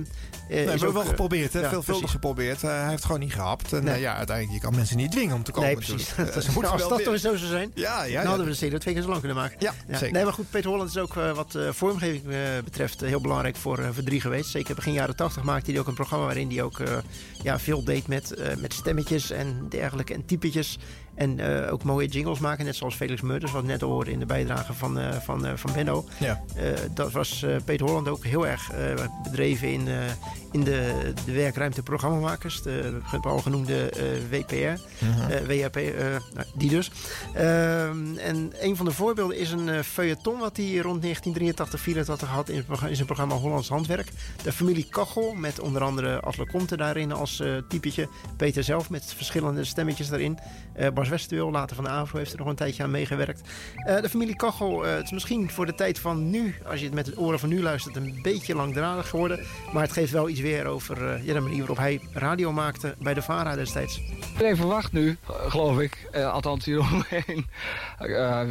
[0.49, 1.59] eh, is we hebben ook, wel eh, geprobeerd, hè?
[1.59, 2.11] ja, veelvuldig precies.
[2.11, 2.40] geprobeerd.
[2.49, 3.73] Eh, hij heeft gewoon niet gehapt.
[3.73, 3.93] En Nee.
[3.93, 5.67] eh, ja, uiteindelijk, je kan mensen niet dwingen om te komen.
[5.69, 6.09] Nee, precies.
[6.17, 8.27] Dat Eh, is- ze moeten als dat zo zou zijn, Ja, ja, dan ja.
[8.27, 9.55] hadden we de serie twee keer zo lang kunnen maken.
[9.59, 10.11] Ja, zeker.
[10.11, 12.23] Nee, maar goed, Peter Holland is ook wat vormgeving
[12.63, 14.49] betreft heel belangrijk voor, voor drie geweest.
[14.49, 16.77] Zeker begin jaren tachtig maakte hij ook een programma waarin hij ook
[17.43, 20.77] ja, veel deed met, met stemmetjes en dergelijke en typetjes.
[21.15, 24.13] En eh, ook mooie jingles maken, net zoals Felix Meurders, wat we net al hoorden
[24.13, 26.05] in de bijdrage van, eh, van, eh, van Benno.
[26.19, 26.41] Ja.
[26.93, 28.71] Dat was Peter Holland ook heel erg
[29.23, 29.87] bedreven in,
[30.51, 32.61] in de, de werkruimte programmamakers.
[32.61, 33.89] De al genoemde
[34.29, 34.55] WPR,
[35.05, 35.31] Mhm.
[35.31, 36.91] eh, WHP, eh, nou, die dus.
[37.33, 42.49] Ehm, en een van de voorbeelden is een feuilleton wat hij rond 1983, 84 had
[42.49, 44.11] in, in zijn programma Hollands Handwerk.
[44.43, 48.07] De familie Kachel, met onder andere Asle Comte daarin als typetje.
[48.37, 50.39] Peter zelf met verschillende stemmetjes daarin.
[50.81, 53.41] Eh, Bas later van de AVRO, heeft er nog een tijdje aan meegewerkt.
[53.75, 56.85] Eh, de familie Kachel, eh, het is misschien voor de tijd van nu, als je
[56.85, 59.39] het met de oren van nu luistert, een beetje langdradig geworden.
[59.73, 63.13] Maar het geeft wel iets weer over ja, de manier waarop hij radio maakte bij
[63.13, 64.01] de VARA destijds.
[64.31, 65.17] Iedereen verwacht nu,
[65.47, 67.45] geloof ik, althans hier omheen,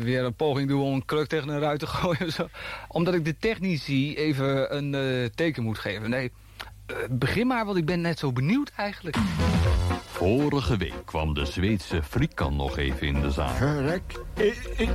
[0.04, 2.26] weer een poging doen om een kruk tegen een ruit te gooien.
[2.26, 2.48] of Zo.
[2.88, 6.10] Omdat ik de technici even een teken moet geven.
[6.10, 6.32] Nee,
[7.10, 9.16] begin maar, want ik ben net zo benieuwd eigenlijk.
[10.20, 13.54] Vorige week kwam de Zweedse Frikan nog even in de zaal.
[13.58, 14.20] Correct.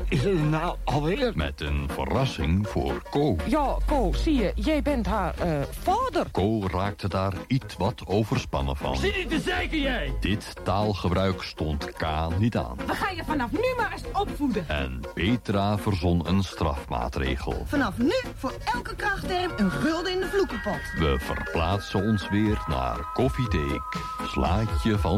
[0.09, 1.31] Is het nou alweer?
[1.35, 3.35] Met een verrassing voor Ko.
[3.45, 6.25] Ja, Ko, zie je, jij bent haar eh, vader.
[6.31, 8.97] Ko raakte daar iets wat overspannen van.
[8.97, 10.13] Zit niet te zeiken, jij?
[10.19, 12.05] Dit taalgebruik stond K
[12.37, 12.77] niet aan.
[12.85, 14.69] We gaan je vanaf nu maar eens opvoeden.
[14.69, 17.63] En Petra verzon een strafmaatregel.
[17.65, 20.81] Vanaf nu voor elke krachtterm een gulden in de vloekenpot.
[20.97, 23.81] We verplaatsen ons weer naar Koffietheek.
[24.27, 25.13] Slaatje van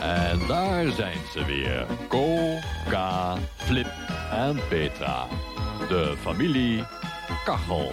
[0.00, 1.86] En daar zijn ze weer.
[2.08, 2.58] Ko,
[2.88, 3.88] Ka, Flip
[4.30, 5.26] en Petra.
[5.88, 6.84] De familie
[7.44, 7.92] Kachel.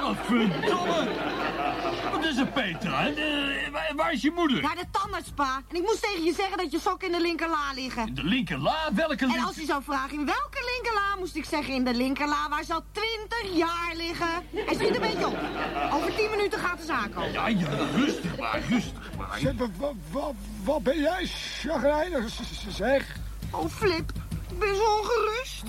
[0.00, 1.03] Wat verdomme!
[2.36, 3.10] Wat is er, Petra?
[3.96, 4.62] Waar- is je moeder?
[4.62, 5.62] Naar de tandarts, pa.
[5.68, 8.14] En ik moest tegen je zeggen dat je sokken in de linkerla liggen.
[8.14, 8.76] De linkerla?
[8.92, 9.46] Welke En linker...
[9.46, 12.72] als hij zou vragen in welke linkerla, moest ik zeggen in de linkerla waar ze
[12.74, 14.28] al 20 jaar liggen.
[14.68, 15.38] En schiet een beetje op.
[15.92, 17.32] Over 10 minuten gaat de zaak over.
[17.32, 19.38] Ja, ja, rustig maar, rustig maar.
[19.38, 20.32] Zeg, wa- wa- wa-
[20.64, 21.26] wat ben jij
[21.60, 22.24] chagrijnig,
[22.68, 23.16] zeg?
[23.50, 24.12] Oh, Flip.
[24.50, 25.62] Ik ben zo ongerust.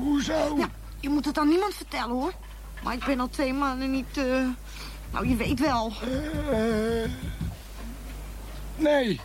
[0.00, 0.54] Hoezo?
[0.58, 0.68] Ja,
[1.00, 2.32] je moet het aan niemand vertellen, hoor.
[2.82, 4.16] Maar ik ben al twee maanden niet...
[4.16, 4.24] eh,
[5.12, 5.92] Nou, je weet wel.
[6.50, 7.10] Eh,
[8.76, 9.20] nee.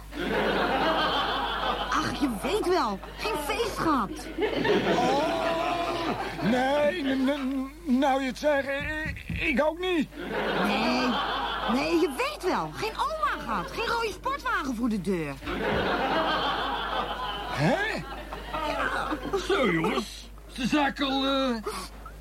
[1.89, 2.99] Ach, je weet wel.
[3.17, 4.09] Geen feest gehad.
[6.41, 8.67] Nee, n- n- nou je het zegt,
[9.05, 10.09] ik, ik ook niet.
[10.65, 11.07] Nee,
[11.73, 12.71] nee, je weet wel.
[12.75, 13.71] Geen oma gehad.
[13.71, 15.33] Geen rode sportwagen voor de deur.
[17.49, 18.01] Hè?
[19.47, 20.29] Zo, jongens.
[20.47, 21.25] Is de zaak al...
[21.25, 21.49] eh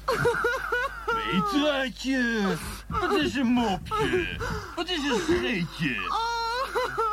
[1.31, 2.43] Petraatje.
[2.89, 4.27] Wat is een mopje?
[4.77, 5.97] Wat is een scheetje?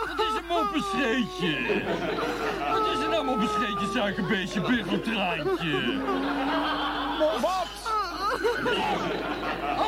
[0.07, 1.83] Wat is een moppenscheetje?
[2.71, 6.01] Wat is een allemaal bescheetje suikerbeestje, biggeltraantje?
[7.41, 7.71] Wat?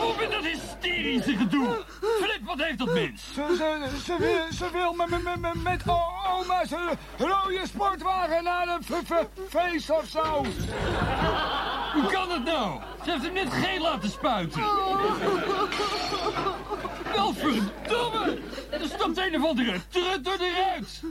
[0.06, 1.84] Op met dat hysterische gedoe.
[2.22, 3.23] Flip, wat heeft dat mens?
[3.34, 5.82] Ze, ze, ze, wil, ze wil met, met, met, met,
[6.40, 8.84] oma zijn rode sportwagen naar een
[9.49, 10.45] feest of zo.
[11.94, 12.80] Hoe kan dat nou?
[13.03, 14.61] Ze heeft hem net geel laten spuiten.
[17.14, 18.38] Wel verdomme!
[18.69, 21.02] Er stapt een of andere trut door de ruit.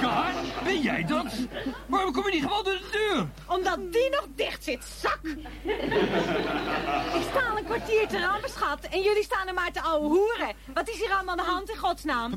[0.00, 0.32] Kar,
[0.64, 1.26] ben jij dat?
[1.86, 3.26] Waarom kom je niet gewoon door de deur?
[3.46, 5.20] Omdat die nog dicht zit, zak!
[7.14, 8.78] Ik sta al een kwartier te rammen, schat.
[8.90, 10.54] En jullie staan er maar te ouwe hoeren.
[10.74, 12.34] Wat is hier allemaal aan de hand in godsnaam?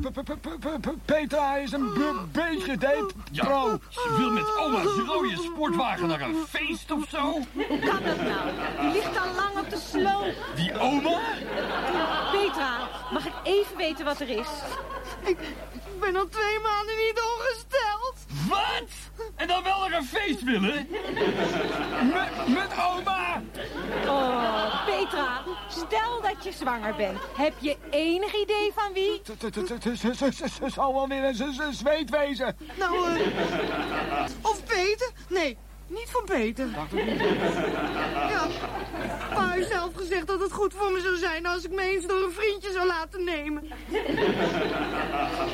[1.05, 1.93] Petra is een
[2.31, 3.13] beetje deed.
[3.31, 7.39] Ja, ze wil met oma's rode sportwagen naar een feest of zo.
[7.53, 8.49] Hoe kan dat nou?
[8.81, 10.55] Die ligt al lang op de sloop.
[10.55, 11.19] Die oma?
[12.31, 14.47] Petra, mag ik even weten wat er is?
[15.25, 15.37] Ik
[16.03, 18.15] ben al twee maanden niet ongesteld.
[18.49, 18.89] Wat?
[19.35, 20.87] En dan wel naar een feest willen?
[22.13, 23.41] Met, met oma!
[24.07, 27.17] Oh, Petra, stel dat je zwanger bent.
[27.35, 29.21] Heb je enig idee van wie?
[30.59, 32.57] Ze zal wel weer een zweet wezen.
[32.77, 34.25] Nou, eh...
[34.41, 35.11] Of Peter?
[35.29, 35.57] Nee,
[35.93, 36.67] niet van Peter.
[38.29, 38.47] Ja,
[39.33, 41.45] pa heeft zelf gezegd dat het goed voor me zou zijn...
[41.45, 43.63] als ik me eens door een vriendje zou laten nemen.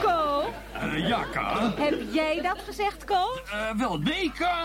[0.01, 0.43] Ko,
[0.73, 1.73] Eh, ja, Ka.
[1.77, 3.39] heb jij dat gezegd, Ko?
[3.51, 4.63] Eh, wel, nee, Ka.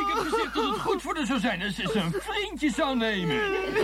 [0.00, 2.96] Ik heb gezegd dat het goed voor haar zou zijn als ze een vriendje zou
[2.96, 3.36] nemen.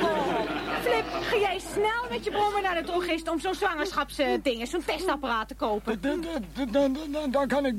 [0.02, 0.40] Oh,
[0.82, 5.48] Flip, ga jij snel met je brommer naar de drogist om zo'n zwangerschapsdingen, zo'n testapparaat
[5.48, 6.00] te kopen?
[6.00, 6.24] Dan-
[6.54, 7.78] dan- dan- dan- Dan kan ik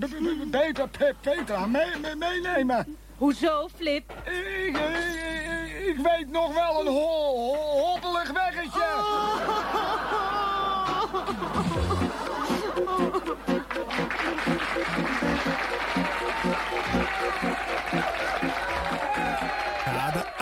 [0.51, 2.97] beter Pe- Petra mee- mee- meenemen.
[3.19, 4.13] Hoezo, Flip?
[4.25, 7.99] Ik, ik, ik weet nog wel een ho ho-
[8.33, 8.79] weggetje.
[8.79, 8.99] Ja,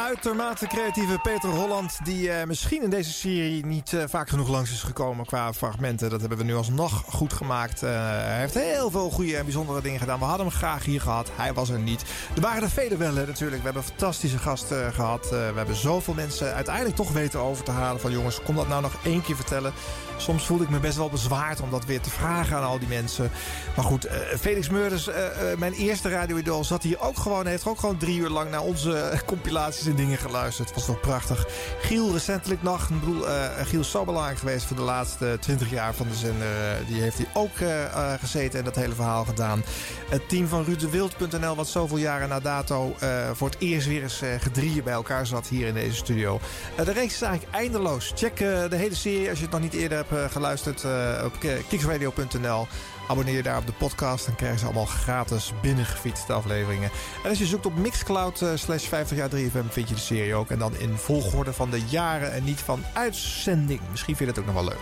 [0.07, 1.99] uitermate creatieve Peter Holland...
[2.03, 6.09] die eh, misschien in deze serie niet eh, vaak genoeg langs is gekomen qua fragmenten.
[6.09, 7.83] Dat hebben we nu alsnog goed gemaakt.
[7.83, 10.19] Eh, hij heeft heel veel goede en bijzondere dingen gedaan.
[10.19, 11.29] We hadden hem graag hier gehad.
[11.35, 12.03] Hij was er niet.
[12.35, 13.57] Er waren er vele wel, natuurlijk.
[13.57, 15.23] We hebben fantastische gast eh, gehad.
[15.23, 18.01] Eh, we hebben zoveel mensen uiteindelijk toch weten over te halen.
[18.01, 19.73] Van jongens, kom dat nou nog één keer vertellen.
[20.17, 22.87] Soms voelde ik me best wel bezwaard om dat weer te vragen aan al die
[22.87, 23.31] mensen.
[23.75, 24.07] Maar goed,
[24.39, 25.09] Felix Meurders,
[25.57, 27.45] mijn eerste radioidool, zat hier ook gewoon.
[27.45, 30.73] Heeft ook gewoon drie uur lang naar onze compilaties en dingen geluisterd.
[30.73, 31.47] Was toch prachtig.
[31.81, 32.89] Giel recentelijk nog.
[32.89, 36.15] Ik bedoel, eh, Giel is zo belangrijk geweest voor de laatste twintig jaar van de
[36.15, 36.47] zender.
[36.47, 39.63] Eh, die heeft hij ook eh, gezeten en dat hele verhaal gedaan.
[40.09, 42.95] Het team van RuudDeWild.nl, wat zoveel jaren na dato
[43.33, 46.39] voor het eerst weer eens gedrieën bij elkaar zat hier in deze studio.
[46.75, 48.11] De reeks is eigenlijk eindeloos.
[48.15, 50.85] Check de hele serie als je het nog niet eerder hebt geluisterd
[51.25, 51.33] op
[51.67, 52.67] kicksradio.nl.
[53.07, 54.25] Abonneer je daar op de podcast.
[54.25, 56.89] Dan krijgen ze allemaal gratis binnengefietste afleveringen.
[57.23, 60.35] En als je zoekt op Mixcloud eh, slash 50 jaar 3FM vind je de serie
[60.35, 60.49] ook.
[60.49, 63.79] En dan in volgorde van de jaren en niet van uitzending.
[63.91, 64.79] Misschien vind je dat ook nog wel leuk.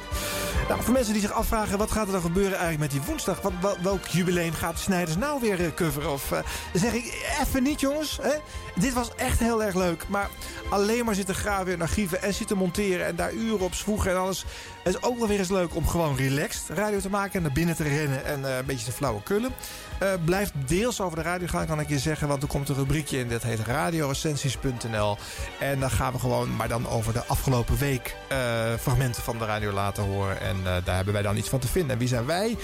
[0.69, 3.41] Nou, voor mensen die zich afvragen wat gaat er dan gebeuren eigenlijk met die woensdag?
[3.41, 6.11] Wat, wel- welk jubileum gaat de Snijders nou weer eh, coveren?
[6.11, 6.39] Of eh,
[6.73, 8.19] zeg ik even niet jongens.
[8.21, 8.33] Hè?
[8.75, 10.07] Dit was echt heel erg leuk.
[10.07, 10.29] Maar
[10.69, 14.17] alleen maar zitten graven in archieven en zitten monteren en daar uren op zwoegen en
[14.17, 14.45] alles.
[14.83, 17.51] Het is ook wel weer eens leuk om gewoon relaxed radio te maken en naar
[17.51, 19.51] binnen te rennen en eh, een beetje te flauwe kullen.
[19.99, 22.27] Eh, blijft deels over de radio gaan, kan ik je zeggen.
[22.27, 25.17] Want er komt een rubriekje in, dat heet radiorecensies.nl.
[25.59, 28.37] En dan gaan we gewoon, maar dan over de afgelopen week, eh,
[28.79, 30.39] fragmenten van de radio laten horen.
[30.39, 31.91] En eh, daar hebben wij dan iets van te vinden.
[31.91, 32.57] En wie zijn wij?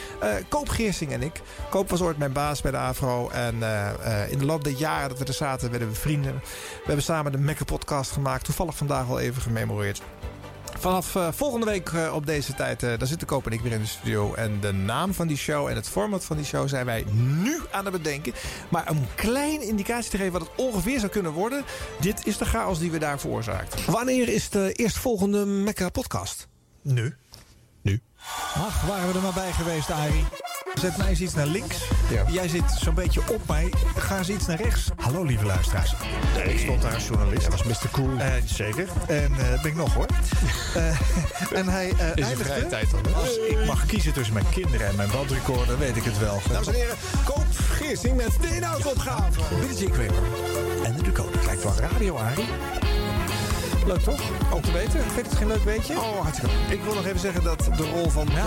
[0.50, 1.42] Koop Geersing en ik.
[1.70, 3.30] Koop was ooit mijn baas bij de AVRO.
[3.30, 3.56] En
[4.30, 6.34] in de loop der jaren dat we er zaten, werden we vrienden.
[6.44, 8.46] We hebben samen de Mekke podcast gemaakt.
[8.46, 10.02] Toevallig vandaag al even gememoreerd.
[10.82, 13.72] Vanaf eh, volgende week eh, op deze tijd, eh daar zitten Koop en ik weer
[13.72, 14.34] in de studio.
[14.34, 17.60] En de naam van die show en het format van die show zijn wij nu
[17.72, 18.34] aan het bedenken.
[18.70, 21.64] Maar om een kleine indicatie te geven wat het ongeveer zou kunnen worden...
[22.00, 23.86] dit is de chaos die we daar veroorzaakt.
[23.86, 26.48] Wanneer is de eerstvolgende Mecca podcast?
[26.82, 27.16] Nu.
[27.82, 28.02] Nu.
[28.54, 30.26] Ach, waren we er maar bij geweest, Arie.
[30.74, 31.78] Zet mij eens iets naar links.
[32.32, 33.74] Jij zit zo'n beetje op mij.
[33.98, 34.90] Ga eens iets naar rechts.
[34.96, 35.94] Hallo, lieve luisteraars.
[36.36, 37.52] Nee, ik stond daar als journalist.
[37.52, 37.90] Dat was Mr.
[37.92, 38.10] Cool.
[38.46, 38.88] zeker.
[39.08, 40.06] En eh ben ik nog, hoor.
[40.76, 42.44] Eh, en hij Is eindigde...
[42.44, 43.16] vrije tijd dan?
[43.16, 46.42] Als ik mag kiezen tussen mijn kinderen en mijn bandrecorder, weet ik het wel.
[46.52, 46.96] Dames en heren,
[47.26, 49.40] Koop Geersing met de inhoudsopgave.
[49.60, 49.90] Billy J.
[49.90, 50.24] Kramer
[50.84, 51.22] en de.
[51.32, 53.01] Het lijkt wel radio, Arie.
[53.86, 54.22] Leuk toch?
[54.54, 54.92] Om te weten.
[55.02, 55.94] Vind je het geen leuk weetje?
[55.98, 56.56] Oh, hartstikke.
[56.70, 58.44] Ik wil nog even zeggen dat de rol van bij,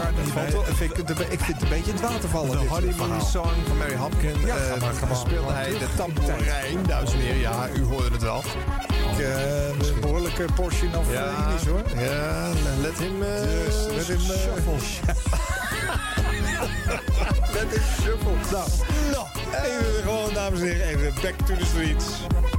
[0.74, 2.50] vind ik, ik vind het een beetje in het water vallen.
[2.50, 4.38] De honeymoon song van Mary Hopkins.
[4.46, 5.16] Ja, eh, maar, maar.
[5.16, 7.38] speelde hij de tamboerijn, dames en heren.
[7.40, 8.42] Ja, u hoorde het wel.
[9.18, 11.24] Eh, een behoorlijke portion of Ja.
[11.24, 11.82] uh, English, hoor.
[12.04, 12.48] Ja,
[12.80, 13.22] let him...
[13.22, 15.12] eh, Dus, let him, eh, shuffle.
[17.52, 18.32] Let him shuffle.
[18.50, 18.68] Nou,
[19.10, 19.26] Nou,
[19.64, 22.04] even gewoon, dames en heren, even back to the streets.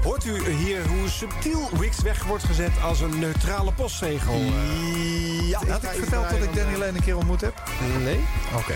[0.04, 4.34] hoort u hier hoe subtiel Wix weg wordt gezet als een neutrale postzegel?
[4.34, 5.50] eh?
[5.50, 7.62] Ja, had ik verteld dat ik Danny alleen een keer ontmoet heb?
[8.04, 8.20] Nee?
[8.56, 8.74] Oké.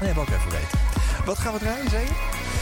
[0.00, 0.78] Nee, wil ik even weten.
[1.24, 2.10] Wat gaan we draaien, zei je?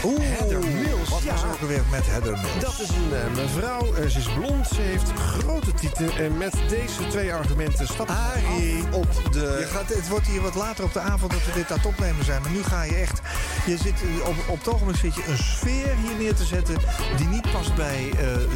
[0.03, 1.09] Oeh, Heather Mills.
[1.09, 1.31] Wat ja.
[1.31, 2.59] was ook alweer met Heather Mills?
[2.59, 6.17] Dat is een eh, mevrouw, eh, ze is blond, ze heeft grote tieten.
[6.17, 8.83] En met deze twee argumenten stapt Arie.
[8.83, 9.57] af op de...
[9.59, 11.85] Je gaat, het wordt hier wat later op de avond dat we dit aan het
[11.85, 12.41] opnemen zijn.
[12.41, 13.21] Maar nu ga je echt...
[13.65, 16.75] Je zit, eh, op, op het ogenblik zit je een sfeer hier neer te zetten...
[17.17, 18.09] die niet past bij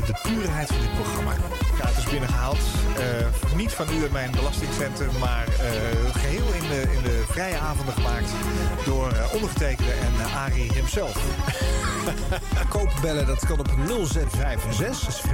[0.05, 1.33] de puurheid van dit programma.
[1.79, 2.59] Ja, het is binnengehaald.
[2.97, 5.09] Eh, niet van u en mijn belastingcenten...
[5.19, 8.31] maar eh, geheel in de, in de vrije avonden gemaakt...
[8.85, 11.17] door eh, ondergetekende en uh, Arie himself.
[12.69, 15.29] Koopbellen, dat kan op 0Z56 dus 4334556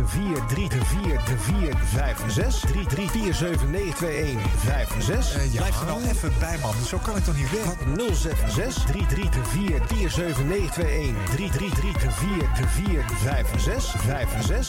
[5.36, 6.74] Uh, Blijf er nou even bij, man.
[6.88, 8.16] Zo kan ik toch niet werken?
[8.16, 8.86] 076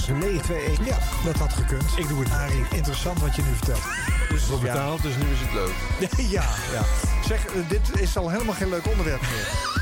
[0.08, 1.84] 921 Ja, dat had gekund.
[1.96, 2.64] Ik doe het, Arie.
[2.74, 3.82] Interessant wat je nu vertelt.
[4.28, 5.74] Dus, Voor betaald, dus nu is het leuk.
[6.36, 6.82] ja, ja.
[7.26, 9.75] Zeg, eh, dit is al helemaal geen leuk onderwerp meer.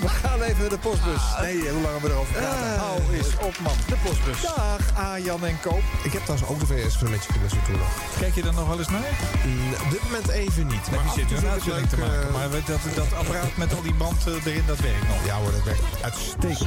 [0.00, 1.22] We gaan even naar de postbus.
[1.40, 2.78] Nee, hoe lang hebben we erover praten?
[2.78, 3.72] Hou eens op, man.
[3.86, 4.40] De postbus.
[4.42, 5.82] Dag, Arjan en Koop.
[6.02, 7.88] Ik heb trouwens ook de VS-filmpje kunnen zien toen nog.
[8.20, 9.10] Kijk je er nog wel eens naar?
[9.44, 10.86] Mm, Op dit moment even niet.
[10.90, 12.28] Maar Maar je zit toe nu een uitzending te leuk, maken.
[12.28, 15.24] eh, Maar dat, dat apparaat met al die band eh, erin, dat werkt nog.
[15.26, 16.60] Ja hoor, dat werkt uitstekend.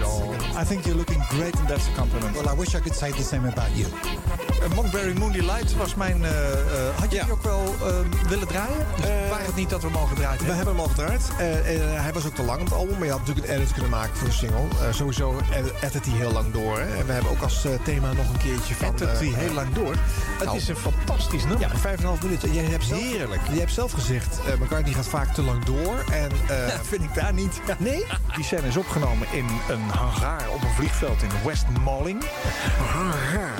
[0.61, 2.35] I think you're looking great and that's a compliment.
[2.35, 3.87] Well, I wish I could say the same about you.
[3.87, 6.23] Uh, Monkberry Mooney Light was mijn...
[6.25, 6.59] eh, eh,
[6.99, 8.85] had je die ook wel eh, willen draaien?
[9.29, 10.55] Waar het niet dat we hem al gedraaid We hebben?
[10.55, 11.21] hebben hem al gedraaid.
[11.37, 13.73] Eh, eh, hij was ook te lang op het album, maar je natuurlijk een edit
[13.73, 14.65] kunnen maken voor de single.
[14.81, 16.79] Eh, sowieso ed- edit hij heel lang door.
[16.79, 16.97] Hè.
[16.97, 18.87] En we hebben ook als eh, thema nog een keertje van...
[18.87, 19.95] Edit hij eh, heel lang door.
[20.37, 21.59] Het nou, is een fantastisch nummer.
[21.59, 22.53] Ja, maar 5,5 minuten.
[22.53, 23.41] Jij hebt zelf, Heerlijk.
[23.51, 26.03] Je hebt zelf gezegd, eh McCartney gaat vaak te lang door.
[26.11, 26.29] En,
[26.77, 27.61] Dat vind ik daar niet.
[27.77, 28.05] Nee?
[28.35, 32.23] Die scène is opgenomen in een hangar op een vliegveld in West Malling.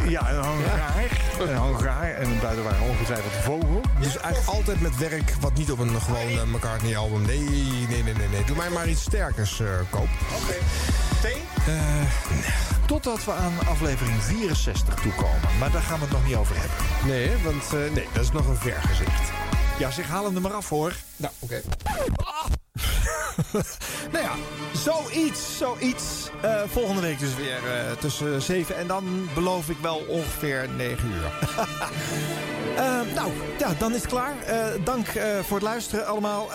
[0.07, 0.91] Ja, een hangar.
[1.39, 2.15] Een.
[2.15, 3.81] En buiten waren ongetwijfeld vogel.
[3.99, 7.25] Dus eigenlijk altijd met werk wat niet op een gewone McCartney-album.
[7.25, 7.39] Nee,
[7.89, 8.43] nee, nee, nee, nee.
[8.45, 10.07] Doe mij maar iets sterkers, eh, Koop.
[10.43, 10.55] Oké.
[11.21, 11.41] Thee?
[12.87, 15.57] totdat we aan aflevering 64 toekomen.
[15.59, 17.07] Maar daar gaan we het nog niet over hebben.
[17.07, 19.31] Nee, want eh, nee, dat is nog een vergezicht.
[19.79, 20.93] Ja, zeg, haal hem er maar af, hoor.
[21.15, 21.61] Nou, oké.
[24.11, 24.31] nou ja,
[24.73, 26.29] zoiets, zoiets.
[26.41, 31.11] Eh, volgende week dus weer eh, tussen 7 en dan beloof ik wel ongeveer 9
[31.11, 31.31] uur.
[32.77, 32.83] Eh,
[33.15, 34.33] nou, ja, dan is het klaar.
[34.83, 35.07] Dank
[35.41, 36.49] voor het luisteren allemaal.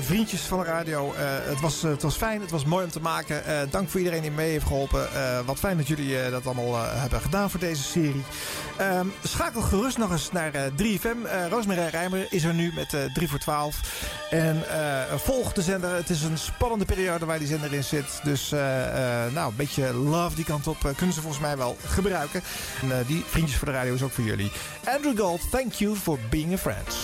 [0.00, 1.12] Vriendjes van de radio.
[1.16, 3.42] Het, was, het was fijn, het was mooi om te maken.
[3.70, 5.14] Dank voor iedereen die mee heeft geholpen.
[5.14, 8.24] Eh, wat fijn dat jullie dat allemaal hebben gedaan voor deze serie.
[8.76, 11.26] Ehm, schakel gerust nog eens naar eh, 3FM.
[11.26, 13.76] Eh Roosmarij Rijmer is er nu met eh 3 voor 12.
[14.30, 15.94] En eh, volg de zender.
[15.94, 18.20] Het is een spannende periode waar die zender in zit.
[18.22, 21.56] Dus eh, eh, nou, een beetje love die kant op eh, kunnen ze volgens mij
[21.56, 22.42] wel gebruiken.
[22.82, 24.50] En die vriendjes voor de radio is ook voor jullie.
[24.84, 26.94] Andrew Gold, thank you for being a friend.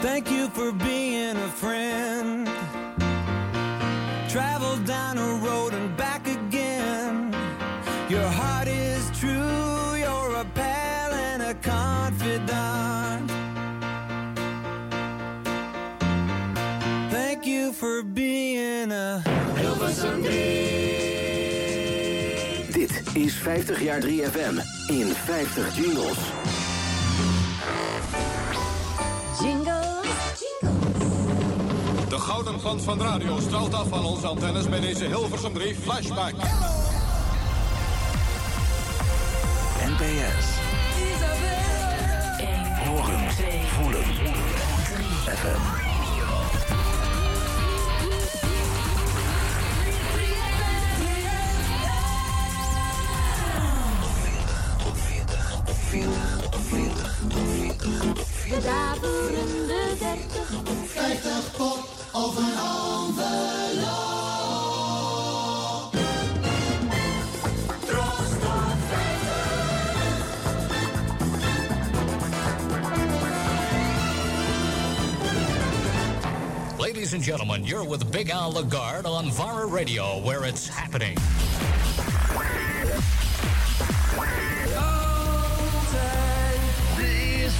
[0.00, 2.48] Thank you for being a friend.
[4.28, 6.13] Travel down a road and back
[18.92, 19.22] a
[19.54, 20.32] Hilversum Beat.
[22.72, 24.54] Dit is 50 jaar 3FM
[24.86, 26.18] in 50 jingles.
[29.42, 30.00] Jingle.
[32.08, 35.74] De gouden glans van de radio straalt af van onze antennes bij deze Hilversum 3
[35.74, 36.34] flashback.
[39.86, 40.46] NPS.
[42.84, 43.30] Horen,
[43.66, 44.04] voelen.
[56.02, 56.90] FM.
[58.48, 60.62] De daverende 30.
[60.86, 61.78] 50 pop
[62.12, 63.84] of een envelop.
[67.86, 68.76] Troost tot
[76.68, 76.78] 50.
[76.78, 81.16] Ladies and gentlemen, you're with Big Al Lagarde on Vara Radio, where it's happening.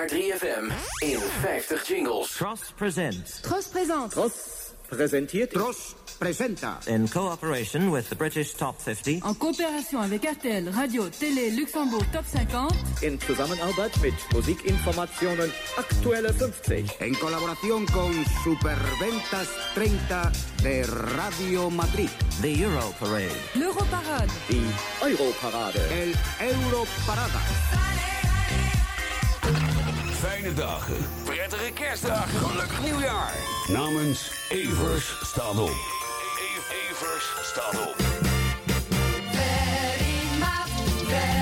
[0.00, 0.72] 50 jaar 3FM
[1.02, 2.36] in 50 jingles.
[2.36, 3.40] Tross presents.
[3.40, 4.14] Tros présente.
[4.14, 4.32] Tross
[4.88, 5.52] presenteert.
[5.52, 6.78] Tross presenta.
[6.86, 9.20] In cooperation with the British Top 50.
[9.22, 12.68] En coopération avec RTL, Radio, Télé, Luxembourg Top 50.
[13.02, 17.04] In Zusammenarbeit mit Musikinformationen Aktuelle 50.
[17.04, 18.12] En colaboración con
[18.44, 20.82] Superventas 30 de
[21.16, 22.10] Radio Madrid.
[22.40, 23.40] The Euro Parade.
[23.54, 24.32] L'Europarade.
[24.48, 24.64] Die
[25.02, 25.80] Europarade.
[25.90, 28.19] El Europarada.
[30.40, 30.96] Fijne dagen.
[31.24, 32.38] Prettige kerstdagen.
[32.38, 33.32] Gelukkig nieuwjaar.
[33.68, 35.68] Namens Evers staat op.
[35.68, 37.94] E- Evers staat op.
[39.32, 40.38] Very
[41.08, 41.39] very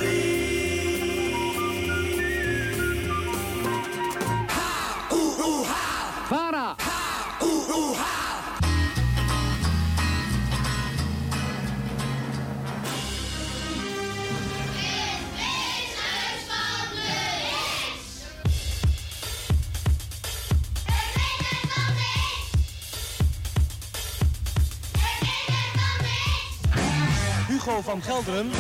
[27.65, 28.51] Van Gelderen.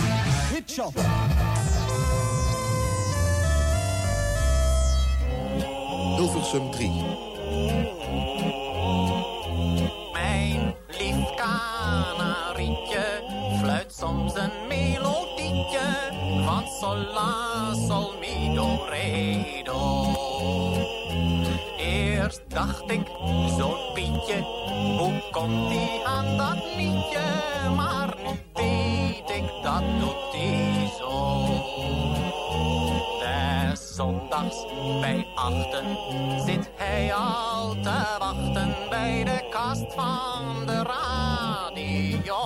[0.54, 0.92] Hitshot.
[6.16, 6.90] Hilversum 3.
[10.12, 13.22] Mijn lief kanarietje
[13.58, 16.12] fluit soms een melodietje
[16.44, 20.83] van sol la sol mi do re do.
[22.24, 23.06] Eerst dacht ik,
[23.58, 24.42] zo'n Pietje,
[24.98, 27.20] hoe komt die aan dat liedje?
[27.76, 31.46] Maar nu weet ik, dat doet die zo.
[33.20, 34.66] Des zondags
[35.00, 35.84] bij achten
[36.46, 42.40] zit hij al te wachten bij de kast van de radio.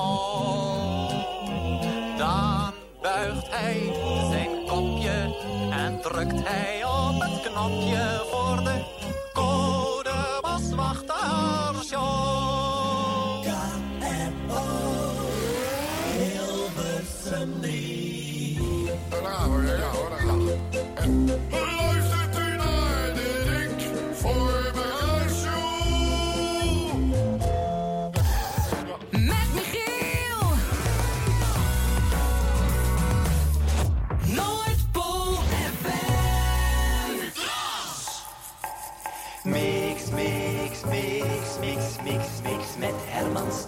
[2.16, 3.92] Dan buigt hij
[4.30, 5.34] zijn kopje
[5.70, 8.17] en drukt hij op het knopje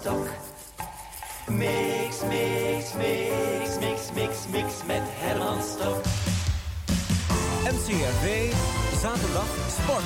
[0.03, 0.17] Mix,
[1.47, 6.03] mix, mix, mix, mix, mix met Herman Stok.
[7.63, 8.53] NCRV,
[9.01, 10.03] zaterdag sport.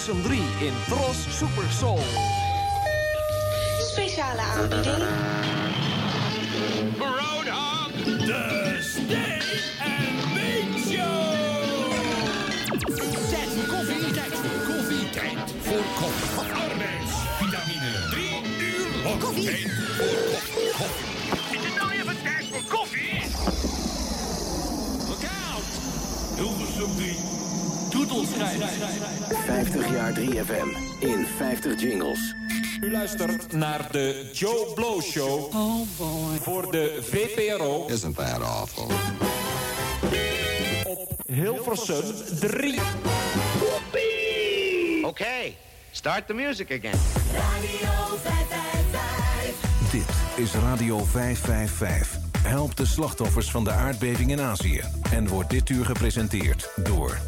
[0.00, 2.00] Hilversum 3 in Tros Super Soul.
[3.92, 5.04] Speciale aanbieding.
[6.98, 9.44] Roadhog, de Steak
[9.84, 11.30] and Beat Show.
[13.28, 16.38] Tijd voor koffie, tijd voor koffie, tijd voor koffie.
[16.38, 18.08] Arbeidsvitamine.
[18.10, 19.20] Drie uur lang.
[19.20, 19.44] Koffie.
[19.44, 19.70] Tijd
[20.00, 21.09] voor koffie.
[29.44, 32.34] 50 jaar 3FM in 50 jingles.
[32.80, 35.54] U luistert naar de Joe Blow Show.
[35.54, 36.36] Oh boy.
[36.40, 37.86] Voor de VPRO.
[37.86, 38.86] Isn't that awful?
[41.26, 42.02] Hilversum
[42.40, 42.78] 3.
[45.02, 45.56] Okay,
[45.90, 46.98] start the music again.
[47.32, 49.90] Radio 555.
[49.90, 52.18] Dit is Radio 555.
[52.42, 54.80] Help de slachtoffers van de aardbeving in Azië.
[55.12, 57.18] En wordt dit uur gepresenteerd door...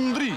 [0.00, 0.32] Hilversum 3.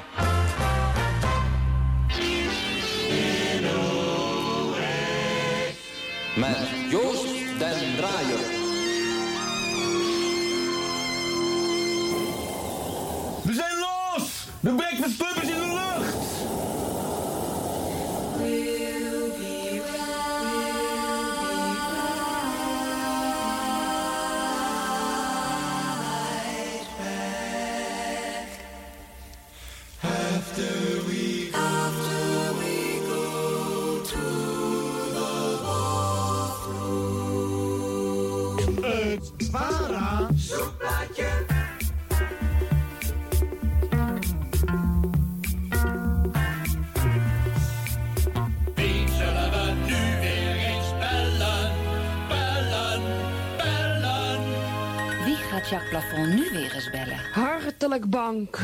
[58.14, 58.60] bank.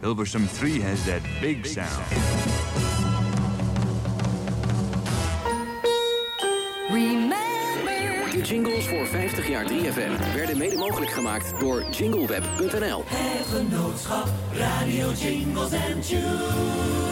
[0.00, 2.06] Hilversum 3 has that big sound.
[6.90, 7.36] Remember.
[8.30, 13.04] De jingles voor 50 jaar 3FM werden mede mogelijk gemaakt door jingleweb.nl.
[13.06, 17.09] Het genootschap Radio Jingles and Tunes.